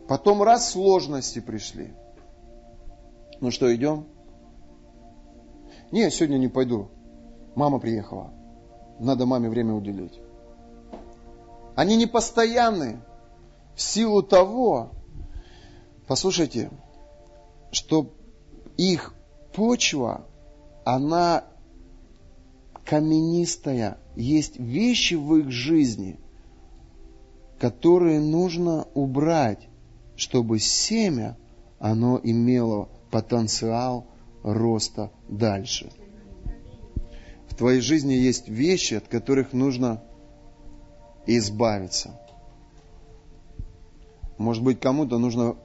Потом 0.08 0.42
раз 0.42 0.70
сложности 0.70 1.38
пришли. 1.40 1.94
Ну 3.40 3.50
что, 3.50 3.74
идем? 3.74 4.06
Не, 5.90 6.10
сегодня 6.10 6.36
не 6.36 6.48
пойду. 6.48 6.90
Мама 7.54 7.78
приехала. 7.78 8.32
Надо 8.98 9.24
маме 9.24 9.48
время 9.48 9.72
уделить. 9.72 10.20
Они 11.74 11.96
не 11.96 12.06
постоянные 12.06 13.00
в 13.74 13.80
силу 13.80 14.22
того, 14.22 14.90
послушайте, 16.06 16.70
что 17.70 18.12
их 18.76 19.14
почва, 19.54 20.26
она 20.84 21.44
каменистая. 22.84 23.98
Есть 24.16 24.58
вещи 24.58 25.14
в 25.14 25.36
их 25.36 25.50
жизни, 25.50 26.18
которые 27.58 28.20
нужно 28.20 28.86
убрать, 28.94 29.68
чтобы 30.16 30.58
семя, 30.58 31.36
оно 31.78 32.20
имело 32.22 32.88
потенциал 33.10 34.06
роста 34.42 35.10
дальше. 35.28 35.90
В 37.48 37.54
твоей 37.54 37.80
жизни 37.80 38.14
есть 38.14 38.48
вещи, 38.48 38.94
от 38.94 39.08
которых 39.08 39.52
нужно 39.52 40.02
избавиться. 41.26 42.18
Может 44.38 44.64
быть, 44.64 44.80
кому-то 44.80 45.18
нужно 45.18 45.56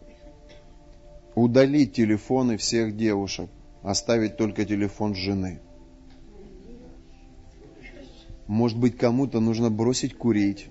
удалить 1.35 1.93
телефоны 1.93 2.57
всех 2.57 2.95
девушек, 2.95 3.49
оставить 3.83 4.37
только 4.37 4.65
телефон 4.65 5.15
жены. 5.15 5.59
Может 8.47 8.79
быть, 8.79 8.97
кому-то 8.97 9.39
нужно 9.39 9.69
бросить 9.69 10.15
курить 10.15 10.67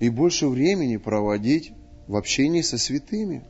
и 0.00 0.08
больше 0.10 0.48
времени 0.48 0.96
проводить 0.96 1.72
в 2.06 2.16
общении 2.16 2.62
со 2.62 2.76
святыми. 2.78 3.44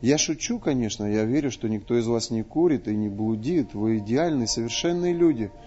Я 0.00 0.18
шучу, 0.18 0.58
конечно, 0.58 1.04
я 1.04 1.24
верю, 1.24 1.50
что 1.50 1.68
никто 1.68 1.98
из 1.98 2.06
вас 2.06 2.30
не 2.30 2.42
курит 2.42 2.86
и 2.86 2.94
не 2.94 3.08
блудит, 3.08 3.74
вы 3.74 3.98
идеальные, 3.98 4.46
совершенные 4.46 5.14
люди– 5.14 5.50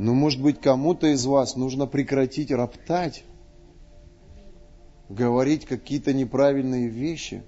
но, 0.00 0.14
может 0.14 0.40
быть, 0.40 0.60
кому-то 0.60 1.08
из 1.08 1.26
вас 1.26 1.56
нужно 1.56 1.86
прекратить 1.86 2.50
роптать, 2.50 3.22
говорить 5.10 5.66
какие-то 5.66 6.14
неправильные 6.14 6.88
вещи. 6.88 7.42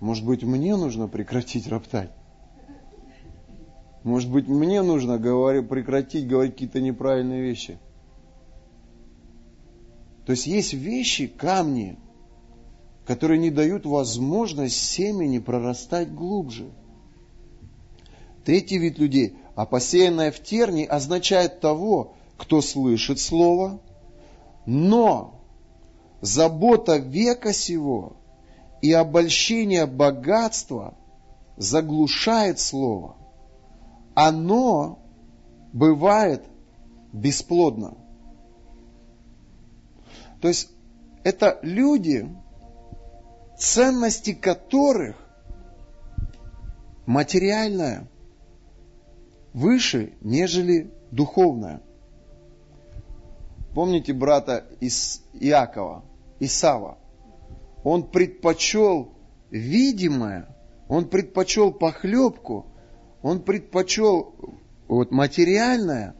Может 0.00 0.26
быть, 0.26 0.42
мне 0.42 0.76
нужно 0.76 1.08
прекратить 1.08 1.68
роптать? 1.68 2.10
Может 4.02 4.30
быть, 4.30 4.48
мне 4.48 4.82
нужно 4.82 5.18
говорить, 5.18 5.68
прекратить 5.68 6.28
говорить 6.28 6.52
какие-то 6.52 6.80
неправильные 6.80 7.42
вещи? 7.42 7.78
То 10.26 10.32
есть 10.32 10.46
есть 10.48 10.74
вещи, 10.74 11.28
камни, 11.28 11.96
которые 13.06 13.38
не 13.38 13.50
дают 13.50 13.86
возможность 13.86 14.76
семени 14.76 15.38
прорастать 15.38 16.12
глубже. 16.12 16.68
Третий 18.44 18.78
вид 18.78 18.98
людей, 18.98 19.36
а 19.54 19.64
посеянное 19.64 20.32
в 20.32 20.40
тернии 20.40 20.84
означает 20.84 21.60
того, 21.60 22.14
кто 22.36 22.60
слышит 22.60 23.20
слово, 23.20 23.80
но 24.66 25.35
забота 26.20 26.96
века 26.96 27.52
сего 27.52 28.16
и 28.82 28.92
обольщение 28.92 29.86
богатства 29.86 30.94
заглушает 31.56 32.58
слово. 32.58 33.16
Оно 34.14 34.98
бывает 35.72 36.44
бесплодно. 37.12 37.96
То 40.40 40.48
есть 40.48 40.70
это 41.24 41.58
люди, 41.62 42.28
ценности 43.58 44.32
которых 44.32 45.16
материальная 47.06 48.08
выше, 49.52 50.12
нежели 50.20 50.92
духовная. 51.10 51.82
Помните 53.76 54.14
брата 54.14 54.64
из 54.80 55.20
Иакова, 55.34 56.02
Исава? 56.40 56.96
Он 57.84 58.04
предпочел 58.04 59.12
видимое, 59.50 60.48
он 60.88 61.10
предпочел 61.10 61.72
похлебку, 61.72 62.64
он 63.20 63.42
предпочел 63.42 64.34
вот, 64.88 65.10
материальное 65.10 66.14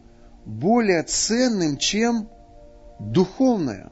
более 0.44 1.02
ценным, 1.04 1.78
чем 1.78 2.28
духовное. 3.00 3.90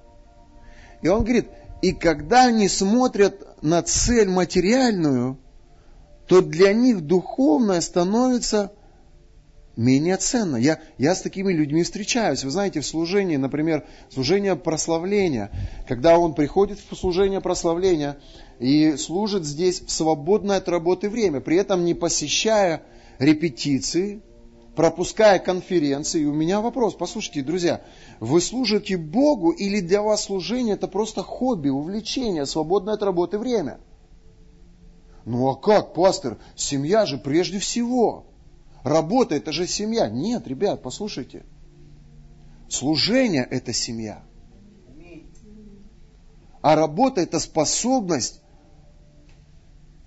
И 1.00 1.08
он 1.08 1.24
говорит, 1.24 1.48
и 1.80 1.92
когда 1.92 2.44
они 2.48 2.68
смотрят 2.68 3.62
на 3.62 3.80
цель 3.82 4.28
материальную, 4.28 5.38
то 6.28 6.42
для 6.42 6.74
них 6.74 7.00
духовное 7.00 7.80
становится 7.80 8.74
менее 9.76 10.16
ценно. 10.16 10.56
Я, 10.56 10.80
я 10.98 11.14
с 11.14 11.22
такими 11.22 11.52
людьми 11.52 11.82
встречаюсь. 11.82 12.44
Вы 12.44 12.50
знаете, 12.50 12.80
в 12.80 12.86
служении, 12.86 13.36
например, 13.36 13.84
служение 14.10 14.56
прославления, 14.56 15.50
когда 15.88 16.18
он 16.18 16.34
приходит 16.34 16.78
в 16.78 16.96
служение 16.96 17.40
прославления 17.40 18.18
и 18.58 18.96
служит 18.96 19.44
здесь 19.44 19.80
в 19.80 19.90
свободное 19.90 20.58
от 20.58 20.68
работы 20.68 21.08
время, 21.10 21.40
при 21.40 21.56
этом 21.56 21.84
не 21.84 21.94
посещая 21.94 22.82
репетиции, 23.18 24.20
пропуская 24.76 25.38
конференции. 25.38 26.22
И 26.22 26.26
у 26.26 26.32
меня 26.32 26.60
вопрос, 26.60 26.94
послушайте, 26.94 27.42
друзья, 27.42 27.82
вы 28.20 28.40
служите 28.40 28.96
Богу 28.96 29.50
или 29.50 29.80
для 29.80 30.02
вас 30.02 30.24
служение 30.24 30.74
это 30.74 30.88
просто 30.88 31.22
хобби, 31.22 31.68
увлечение, 31.68 32.46
свободное 32.46 32.94
от 32.94 33.02
работы 33.02 33.38
время? 33.38 33.78
Ну 35.24 35.48
а 35.48 35.56
как, 35.56 35.94
пастор, 35.94 36.38
семья 36.54 37.06
же 37.06 37.16
прежде 37.16 37.58
всего. 37.58 38.26
Работа 38.84 39.34
это 39.34 39.50
же 39.50 39.66
семья. 39.66 40.08
Нет, 40.08 40.46
ребят, 40.46 40.82
послушайте. 40.82 41.44
Служение 42.68 43.42
это 43.50 43.72
семья. 43.72 44.22
А 46.62 46.76
работа 46.76 47.20
это 47.20 47.40
способность 47.40 48.40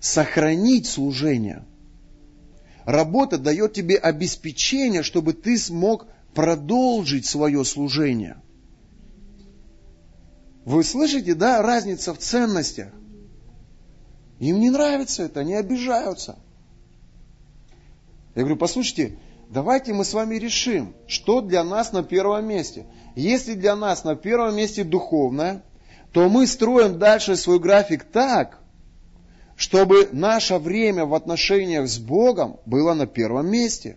сохранить 0.00 0.86
служение– 0.86 1.66
Работа 2.88 3.36
дает 3.36 3.74
тебе 3.74 3.98
обеспечение, 3.98 5.02
чтобы 5.02 5.34
ты 5.34 5.58
смог 5.58 6.06
продолжить 6.32 7.26
свое 7.26 7.62
служение. 7.62 8.38
Вы 10.64 10.82
слышите, 10.82 11.34
да, 11.34 11.60
разница 11.60 12.14
в 12.14 12.18
ценностях? 12.18 12.88
Им 14.38 14.60
не 14.60 14.70
нравится 14.70 15.24
это, 15.24 15.40
они 15.40 15.54
обижаются. 15.54 16.38
Я 18.38 18.44
говорю, 18.44 18.56
послушайте, 18.56 19.18
давайте 19.50 19.92
мы 19.92 20.04
с 20.04 20.14
вами 20.14 20.36
решим, 20.36 20.94
что 21.08 21.40
для 21.40 21.64
нас 21.64 21.90
на 21.90 22.04
первом 22.04 22.46
месте. 22.46 22.86
Если 23.16 23.54
для 23.54 23.74
нас 23.74 24.04
на 24.04 24.14
первом 24.14 24.54
месте 24.54 24.84
духовное, 24.84 25.64
то 26.12 26.28
мы 26.28 26.46
строим 26.46 27.00
дальше 27.00 27.34
свой 27.34 27.58
график 27.58 28.04
так, 28.04 28.60
чтобы 29.56 30.08
наше 30.12 30.58
время 30.58 31.04
в 31.04 31.14
отношениях 31.14 31.88
с 31.88 31.98
Богом 31.98 32.60
было 32.64 32.94
на 32.94 33.08
первом 33.08 33.48
месте. 33.48 33.96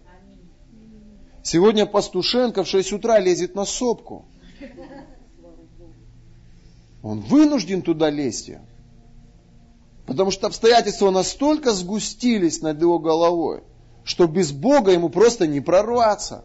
Сегодня 1.43 1.85
Пастушенко 1.85 2.63
в 2.63 2.67
6 2.67 2.93
утра 2.93 3.19
лезет 3.19 3.53
на 3.53 3.65
сопку. 3.65 4.25
Он 7.03 7.19
вынужден 7.19 7.83
туда 7.83 8.09
лезть. 8.09 8.53
Потому 10.07 10.31
что 10.31 10.47
обстоятельства 10.47 11.11
настолько 11.11 11.73
сгустились 11.73 12.63
над 12.63 12.81
его 12.81 12.97
головой, 12.97 13.61
что 14.03 14.27
без 14.27 14.51
Бога 14.51 14.91
ему 14.91 15.09
просто 15.09 15.47
не 15.47 15.61
прорваться. 15.61 16.43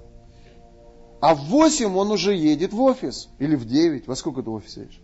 А 1.21 1.35
в 1.35 1.45
8 1.47 1.97
он 1.97 2.11
уже 2.11 2.35
едет 2.35 2.73
в 2.73 2.81
офис. 2.81 3.29
Или 3.39 3.57
в 3.57 3.65
9. 3.65 4.07
Во 4.07 4.15
сколько 4.17 4.43
ты 4.43 4.51
в 4.51 4.55
офисе 4.55 4.83
едешь? 4.83 5.01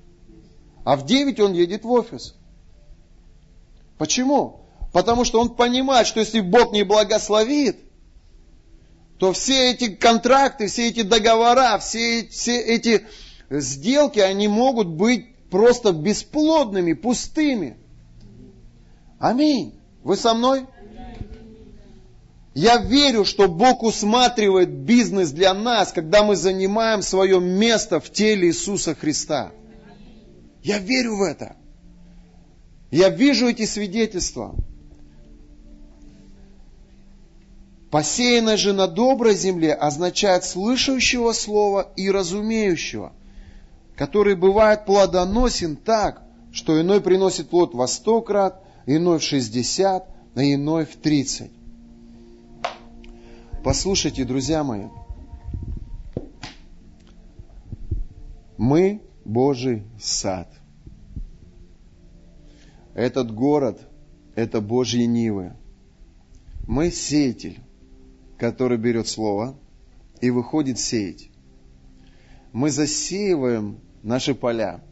А 0.85 0.97
в 0.97 1.07
9 1.07 1.41
он 1.41 1.53
едет 1.53 1.85
в 1.85 1.91
офис. 1.91 2.35
Почему? 3.99 4.61
Потому 4.93 5.25
что 5.25 5.41
он 5.41 5.55
понимает, 5.55 6.07
что 6.07 6.21
если 6.21 6.41
Бог 6.41 6.73
не 6.73 6.83
благословит, 6.83 7.79
то 9.19 9.33
все 9.33 9.71
эти 9.71 9.95
контракты, 9.95 10.67
все 10.67 10.89
эти 10.89 11.03
договора, 11.03 11.79
все, 11.79 12.27
все 12.29 12.61
эти 12.61 13.07
сделки, 13.49 14.19
они 14.19 14.49
могут 14.49 14.89
быть 14.89 15.33
просто 15.49 15.93
бесплодными, 15.93 16.93
пустыми. 16.93 17.77
Аминь. 19.19 19.79
Вы 20.03 20.17
со 20.17 20.35
мной? 20.35 20.67
Я 22.55 22.77
верю, 22.77 23.25
что 23.25 23.49
Бог 23.49 23.83
усматривает 23.83 24.71
бизнес 24.71 25.31
для 25.31 25.55
нас, 25.55 25.93
когда 25.93 26.23
мы 26.23 26.37
занимаем 26.37 27.01
свое 27.01 27.41
место 27.41 27.99
в 27.99 28.11
теле 28.11 28.49
Иисуса 28.49 28.95
Христа. 28.95 29.53
Я 30.63 30.79
верю 30.79 31.17
в 31.17 31.23
это. 31.23 31.57
Я 32.91 33.09
вижу 33.09 33.49
эти 33.49 33.65
свидетельства. 33.65 34.55
Посеянное 37.91 38.59
же 38.59 38.75
на 38.75 38.87
доброй 38.87 39.35
земле 39.35 39.73
означает 39.73 40.45
слышащего 40.45 41.33
слова 41.33 41.91
и 41.97 42.11
разумеющего, 42.11 43.13
который 43.97 44.35
бывает 44.35 44.85
плодоносен 44.85 45.77
так, 45.77 46.23
что 46.53 46.79
иной 46.79 47.01
приносит 47.01 47.49
плод 47.49 47.75
во 47.75 47.87
сто 47.87 48.21
крат, 48.21 48.63
иной 48.85 49.19
в 49.19 49.23
шестьдесят, 49.23 50.07
а 50.35 50.43
иной 50.43 50.85
в 50.85 50.97
тридцать. 50.97 51.51
Послушайте, 53.65 54.25
друзья 54.25 54.65
мои, 54.65 54.89
мы 58.57 59.01
Божий 59.25 59.85
сад– 59.99 60.49
этот 62.95 63.35
город– 63.35 63.81
это 64.35 64.61
Божьи 64.61 65.05
Нивы. 65.05 65.55
Мы 66.67 66.91
сеятель, 66.91 67.59
который 68.39 68.77
берет 68.77 69.09
слово 69.09 69.57
и 70.21 70.31
выходит 70.31 70.79
сеять. 70.79 71.31
Мы 72.53 72.71
засеиваем 72.71 73.79
наши 74.03 74.35
поля. 74.35 74.83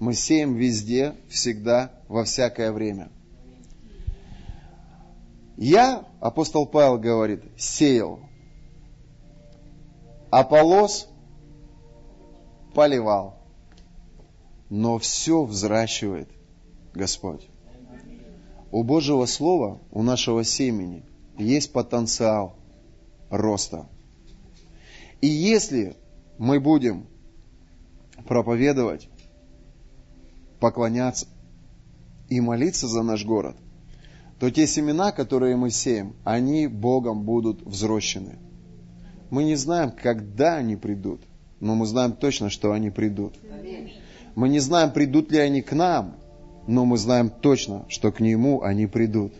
Мы 0.00 0.14
сеем 0.14 0.56
везде, 0.56 1.14
всегда, 1.28 1.92
во 2.08 2.24
всякое 2.24 2.72
время. 2.72 3.10
Я, 5.60 6.06
апостол 6.20 6.66
Павел 6.66 6.98
говорит, 6.98 7.42
сеял. 7.56 8.20
Аполос 10.30 11.08
поливал. 12.74 13.34
Но 14.70 15.00
все 15.00 15.42
взращивает 15.42 16.28
Господь. 16.94 17.48
У 18.70 18.84
Божьего 18.84 19.26
Слова, 19.26 19.80
у 19.90 20.02
нашего 20.04 20.44
семени 20.44 21.04
есть 21.38 21.72
потенциал 21.72 22.54
роста. 23.28 23.88
И 25.20 25.26
если 25.26 25.96
мы 26.38 26.60
будем 26.60 27.08
проповедовать, 28.28 29.08
поклоняться 30.60 31.26
и 32.28 32.40
молиться 32.40 32.86
за 32.86 33.02
наш 33.02 33.24
город, 33.24 33.56
то 34.38 34.50
те 34.50 34.66
семена, 34.66 35.10
которые 35.10 35.56
мы 35.56 35.70
сеем, 35.70 36.14
они 36.24 36.66
Богом 36.66 37.24
будут 37.24 37.62
взрощены. 37.62 38.38
Мы 39.30 39.44
не 39.44 39.56
знаем, 39.56 39.90
когда 39.90 40.56
они 40.56 40.76
придут, 40.76 41.22
но 41.60 41.74
мы 41.74 41.86
знаем 41.86 42.12
точно, 42.12 42.48
что 42.48 42.72
они 42.72 42.90
придут. 42.90 43.34
Мы 44.34 44.48
не 44.48 44.60
знаем, 44.60 44.92
придут 44.92 45.32
ли 45.32 45.38
они 45.38 45.60
к 45.60 45.72
нам, 45.72 46.16
но 46.68 46.84
мы 46.84 46.96
знаем 46.98 47.30
точно, 47.30 47.84
что 47.88 48.12
к 48.12 48.20
Нему 48.20 48.62
они 48.62 48.86
придут. 48.86 49.32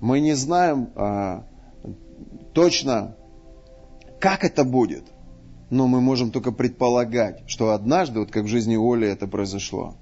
Мы 0.00 0.20
не 0.20 0.34
знаем 0.34 0.88
а, 0.96 1.44
точно, 2.54 3.16
как 4.20 4.44
это 4.44 4.64
будет, 4.64 5.04
но 5.68 5.86
мы 5.86 6.00
можем 6.00 6.30
только 6.30 6.52
предполагать, 6.52 7.42
что 7.46 7.72
однажды, 7.72 8.20
вот 8.20 8.30
как 8.30 8.44
в 8.44 8.48
жизни 8.48 8.76
Оли 8.76 9.08
это 9.08 9.26
произошло, 9.26 9.96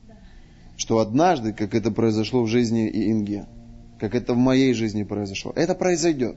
что 0.77 0.99
однажды, 1.01 1.53
как 1.53 1.75
это 1.75 1.91
произошло 1.91 2.43
в 2.43 2.49
жизни 2.49 2.89
Инги, 2.89 3.47
как 4.03 4.17
это 4.17 4.35
в 4.35 4.37
моей 4.37 4.75
жизни 4.75 5.05
произошло, 5.05 5.53
это 5.55 5.77
произойдет. 5.77 6.37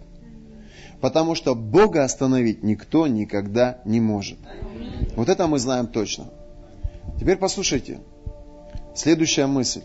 Потому 1.01 1.33
что 1.33 1.55
Бога 1.55 2.03
остановить 2.03 2.61
никто 2.61 3.07
никогда 3.07 3.81
не 3.85 3.99
может. 3.99 4.37
Вот 5.15 5.29
это 5.29 5.47
мы 5.47 5.57
знаем 5.57 5.87
точно. 5.87 6.29
Теперь 7.19 7.37
послушайте. 7.37 8.01
Следующая 8.93 9.47
мысль. 9.47 9.81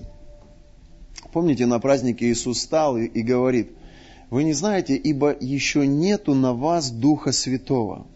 Помните, 1.32 1.64
на 1.64 1.80
празднике 1.80 2.30
Иисус 2.30 2.60
стал 2.60 2.98
и, 2.98 3.06
и 3.06 3.22
говорит, 3.22 3.70
вы 4.28 4.44
не 4.44 4.52
знаете, 4.52 4.94
ибо 4.94 5.34
еще 5.40 5.86
нету 5.86 6.34
на 6.34 6.52
вас 6.52 6.90
Духа 6.90 7.32
Святого. 7.32 8.06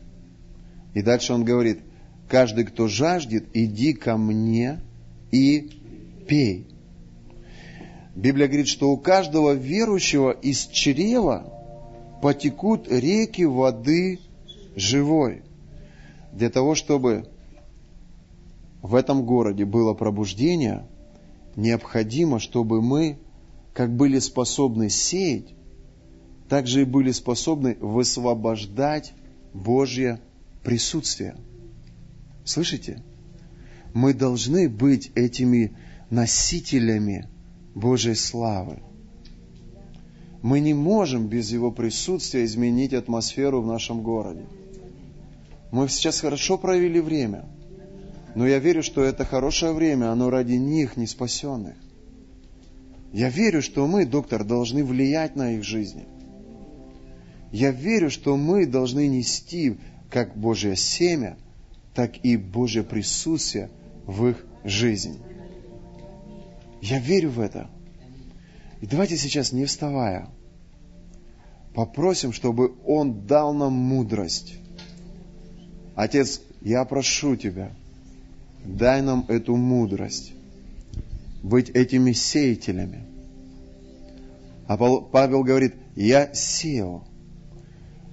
И 0.92 1.00
дальше 1.00 1.32
он 1.32 1.42
говорит, 1.42 1.80
каждый, 2.28 2.64
кто 2.64 2.86
жаждет, 2.86 3.46
иди 3.54 3.94
ко 3.94 4.18
мне 4.18 4.82
и 5.32 5.70
пей. 6.28 6.66
Библия 8.14 8.46
говорит, 8.46 8.68
что 8.68 8.90
у 8.90 8.96
каждого 8.96 9.52
верующего 9.54 10.30
из 10.30 10.66
чрева 10.66 11.52
потекут 12.22 12.86
реки 12.88 13.44
воды 13.44 14.20
живой. 14.76 15.42
Для 16.32 16.48
того, 16.48 16.74
чтобы 16.74 17.28
в 18.82 18.94
этом 18.94 19.24
городе 19.24 19.64
было 19.64 19.94
пробуждение, 19.94 20.86
необходимо, 21.56 22.38
чтобы 22.38 22.82
мы, 22.82 23.18
как 23.72 23.94
были 23.94 24.20
способны 24.20 24.90
сеять, 24.90 25.54
так 26.48 26.66
же 26.66 26.82
и 26.82 26.84
были 26.84 27.10
способны 27.10 27.76
высвобождать 27.80 29.12
Божье 29.52 30.20
присутствие. 30.62 31.36
Слышите? 32.44 33.02
Мы 33.92 34.12
должны 34.14 34.68
быть 34.68 35.10
этими 35.14 35.76
носителями 36.10 37.28
Божьей 37.74 38.14
славы. 38.14 38.78
Мы 40.42 40.60
не 40.60 40.74
можем 40.74 41.26
без 41.26 41.50
Его 41.50 41.72
присутствия 41.72 42.44
изменить 42.44 42.92
атмосферу 42.92 43.62
в 43.62 43.66
нашем 43.66 44.02
городе. 44.02 44.44
Мы 45.72 45.88
сейчас 45.88 46.20
хорошо 46.20 46.56
провели 46.56 47.00
время, 47.00 47.46
но 48.34 48.46
я 48.46 48.58
верю, 48.58 48.82
что 48.82 49.02
это 49.02 49.24
хорошее 49.24 49.72
время, 49.72 50.12
оно 50.12 50.30
ради 50.30 50.54
них, 50.54 50.96
не 50.96 51.06
спасенных. 51.06 51.74
Я 53.12 53.28
верю, 53.28 53.62
что 53.62 53.86
мы, 53.86 54.06
доктор, 54.06 54.44
должны 54.44 54.84
влиять 54.84 55.34
на 55.34 55.52
их 55.54 55.64
жизни. 55.64 56.04
Я 57.52 57.70
верю, 57.70 58.10
что 58.10 58.36
мы 58.36 58.66
должны 58.66 59.06
нести 59.06 59.78
как 60.10 60.36
Божье 60.36 60.76
семя, 60.76 61.36
так 61.94 62.24
и 62.24 62.36
Божье 62.36 62.82
присутствие 62.82 63.70
в 64.06 64.26
их 64.26 64.44
жизнь. 64.64 65.18
Я 66.84 66.98
верю 66.98 67.30
в 67.30 67.40
это. 67.40 67.66
И 68.82 68.86
давайте 68.86 69.16
сейчас, 69.16 69.52
не 69.52 69.64
вставая, 69.64 70.28
попросим, 71.72 72.34
чтобы 72.34 72.74
Он 72.84 73.26
дал 73.26 73.54
нам 73.54 73.72
мудрость. 73.72 74.56
Отец, 75.94 76.42
я 76.60 76.84
прошу 76.84 77.36
Тебя, 77.36 77.70
дай 78.66 79.00
нам 79.00 79.24
эту 79.28 79.56
мудрость, 79.56 80.34
быть 81.42 81.70
этими 81.70 82.12
сеятелями. 82.12 83.06
А 84.66 84.76
Павел 84.76 85.42
говорит, 85.42 85.74
я 85.96 86.34
сеял, 86.34 87.04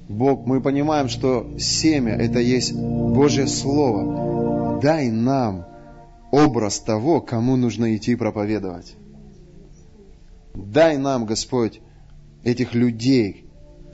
Бог, 0.08 0.46
мы 0.46 0.62
понимаем, 0.62 1.10
что 1.10 1.58
семя– 1.60 2.16
это 2.18 2.40
есть 2.40 2.72
Божье 2.72 3.48
Слово. 3.48 4.80
Дай 4.82 5.10
нам 5.10 5.66
образ 6.32 6.80
того, 6.80 7.22
кому 7.22 7.56
нужно 7.56 7.96
идти 7.96 8.16
проповедовать. 8.16 8.96
Дай 10.54 10.98
нам, 10.98 11.26
Господь, 11.26 11.82
этих 12.44 12.74
людей, 12.74 13.46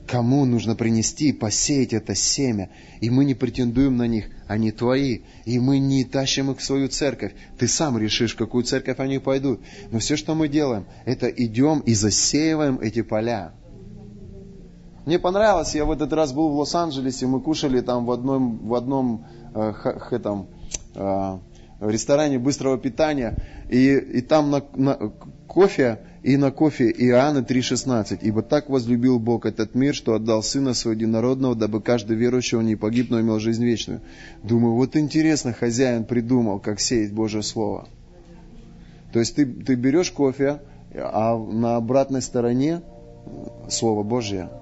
кому 0.08 0.46
нужно 0.46 0.76
принести, 0.76 1.34
посеять 1.34 1.94
это 1.94 2.16
семя. 2.16 2.70
И 3.02 3.10
мы 3.10 3.26
не 3.26 3.36
претендуем 3.36 3.98
на 3.98 4.08
них, 4.08 4.30
они 4.48 4.72
твои. 4.72 5.20
И 5.46 5.60
мы 5.60 5.80
не 5.80 6.06
тащим 6.06 6.52
их 6.52 6.60
в 6.60 6.64
свою 6.64 6.88
церковь. 6.88 7.34
Ты 7.58 7.68
сам 7.68 7.98
решишь, 7.98 8.34
в 8.34 8.38
какую 8.38 8.64
церковь 8.64 9.00
они 9.00 9.20
пойдут. 9.20 9.60
Но 9.92 10.00
все, 10.00 10.16
что 10.16 10.34
мы 10.34 10.48
делаем, 10.48 10.86
это 11.06 11.28
идем 11.28 11.80
и 11.80 11.94
засеиваем 11.94 12.80
эти 12.80 13.02
поля. 13.02 13.54
Мне 15.06 15.20
понравилось, 15.20 15.74
я 15.74 15.86
в 15.86 15.92
этот 15.92 16.12
раз 16.12 16.34
был 16.34 16.50
в 16.50 16.58
Лос-Анджелесе, 16.58 17.28
мы 17.28 17.40
кушали 17.40 17.80
там 17.80 18.06
в 18.06 18.12
одном, 18.12 18.68
в 18.68 18.74
одном 18.74 19.26
э, 19.56 19.74
этом, 20.12 20.48
э, 20.96 21.40
ресторане 21.82 22.40
быстрого 22.40 22.78
питания, 22.78 23.36
и, 23.70 23.96
и 23.96 24.22
там 24.22 24.52
на, 24.52 24.64
на 24.76 25.12
кофе, 25.48 26.00
и 26.24 26.38
на 26.38 26.52
кофе 26.52 26.90
Иоанна 26.90 27.40
3,16. 27.40 28.20
«Ибо 28.22 28.42
так 28.42 28.70
возлюбил 28.70 29.20
Бог 29.20 29.46
этот 29.46 29.76
мир, 29.76 29.94
что 29.94 30.14
отдал 30.14 30.44
Сына 30.44 30.74
Своего 30.74 31.00
Единородного, 31.00 31.56
дабы 31.56 31.82
каждый 31.82 32.18
верующий, 32.18 32.58
он 32.58 32.66
не 32.66 32.76
погиб, 32.76 33.10
но 33.10 33.22
имел 33.22 33.40
жизнь 33.40 33.64
вечную». 33.64 34.02
Думаю, 34.44 34.76
вот 34.76 34.96
интересно, 34.96 35.54
хозяин 35.54 36.06
придумал, 36.06 36.60
как 36.60 36.80
сеять 36.80 37.14
Божье 37.14 37.44
Слово. 37.44 37.88
То 39.14 39.20
есть 39.20 39.36
ты, 39.36 39.46
ты 39.46 39.76
берешь 39.76 40.12
кофе, 40.12 40.62
а 40.94 41.38
на 41.38 41.76
обратной 41.76 42.22
стороне 42.22 42.82
Слово 43.70 44.04
Божье– 44.04 44.50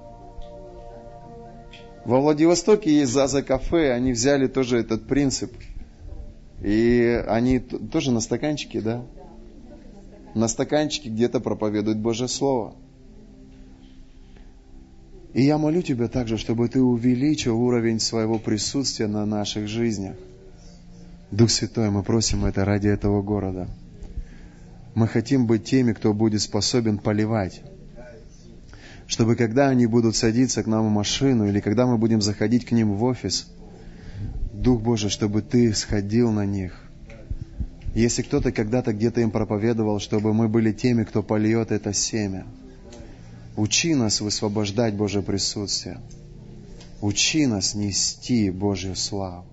во 2.06 2.22
Владивостоке 2.22 3.00
есть 3.00 3.12
Заза 3.12 3.42
кафе, 3.42 3.92
они 3.92 4.12
взяли 4.12 4.46
тоже 4.46 4.78
этот 4.78 5.08
принцип. 5.08 5.52
И 6.62 7.24
они 7.28 7.60
тоже 7.60 8.12
на 8.12 8.20
стаканчике, 8.20 8.82
да? 8.82 9.06
На 10.34 10.48
стаканчике 10.48 11.10
где-то 11.10 11.40
проповедуют 11.40 11.98
Божье 12.00 12.28
Слово. 12.28 12.76
И 15.34 15.44
я 15.44 15.58
молю 15.58 15.82
Тебя 15.82 16.08
также, 16.08 16.38
чтобы 16.38 16.70
Ты 16.70 16.82
увеличил 16.82 17.60
уровень 17.60 18.00
своего 18.00 18.40
присутствия 18.40 19.08
на 19.08 19.26
наших 19.26 19.68
жизнях. 19.68 20.16
Дух 21.32 21.50
Святой, 21.50 21.90
мы 21.90 22.04
просим 22.04 22.46
это 22.46 22.64
ради 22.64 22.88
этого 22.88 23.22
города. 23.22 23.68
Мы 24.94 25.08
хотим 25.08 25.46
быть 25.46 25.66
теми, 25.66 25.92
кто 25.92 26.14
будет 26.14 26.42
способен 26.42 26.98
поливать 26.98 27.62
чтобы 29.08 29.36
когда 29.36 29.70
они 29.70 29.86
будут 29.86 30.16
садиться 30.16 30.64
к 30.64 30.68
нам 30.68 30.88
в 30.88 30.92
машину 30.92 31.48
или 31.48 31.60
когда 31.60 31.86
мы 31.86 31.98
будем 31.98 32.22
заходить 32.22 32.66
к 32.66 32.72
ним 32.72 32.94
в 32.96 33.04
офис, 33.04 33.52
Дух 34.66 34.82
Божий, 34.82 35.12
чтобы 35.12 35.44
Ты 35.44 35.76
сходил 35.76 36.32
на 36.32 36.44
них. 36.44 36.74
Если 37.94 38.24
кто-то 38.24 38.52
когда-то 38.52 38.94
где-то 38.94 39.22
им 39.22 39.30
проповедовал, 39.30 40.00
чтобы 40.00 40.34
мы 40.34 40.48
были 40.48 40.72
теми, 40.72 41.04
кто 41.04 41.22
польет 41.22 41.72
это 41.72 41.94
семя. 41.94 42.48
Учи 43.56 43.94
нас 43.94 44.22
высвобождать 44.22 44.96
Божье 44.96 45.22
присутствие. 45.22 46.00
Учи 47.00 47.46
нас 47.46 47.76
нести 47.76 48.50
Божью 48.50 48.96
славу. 48.96 49.46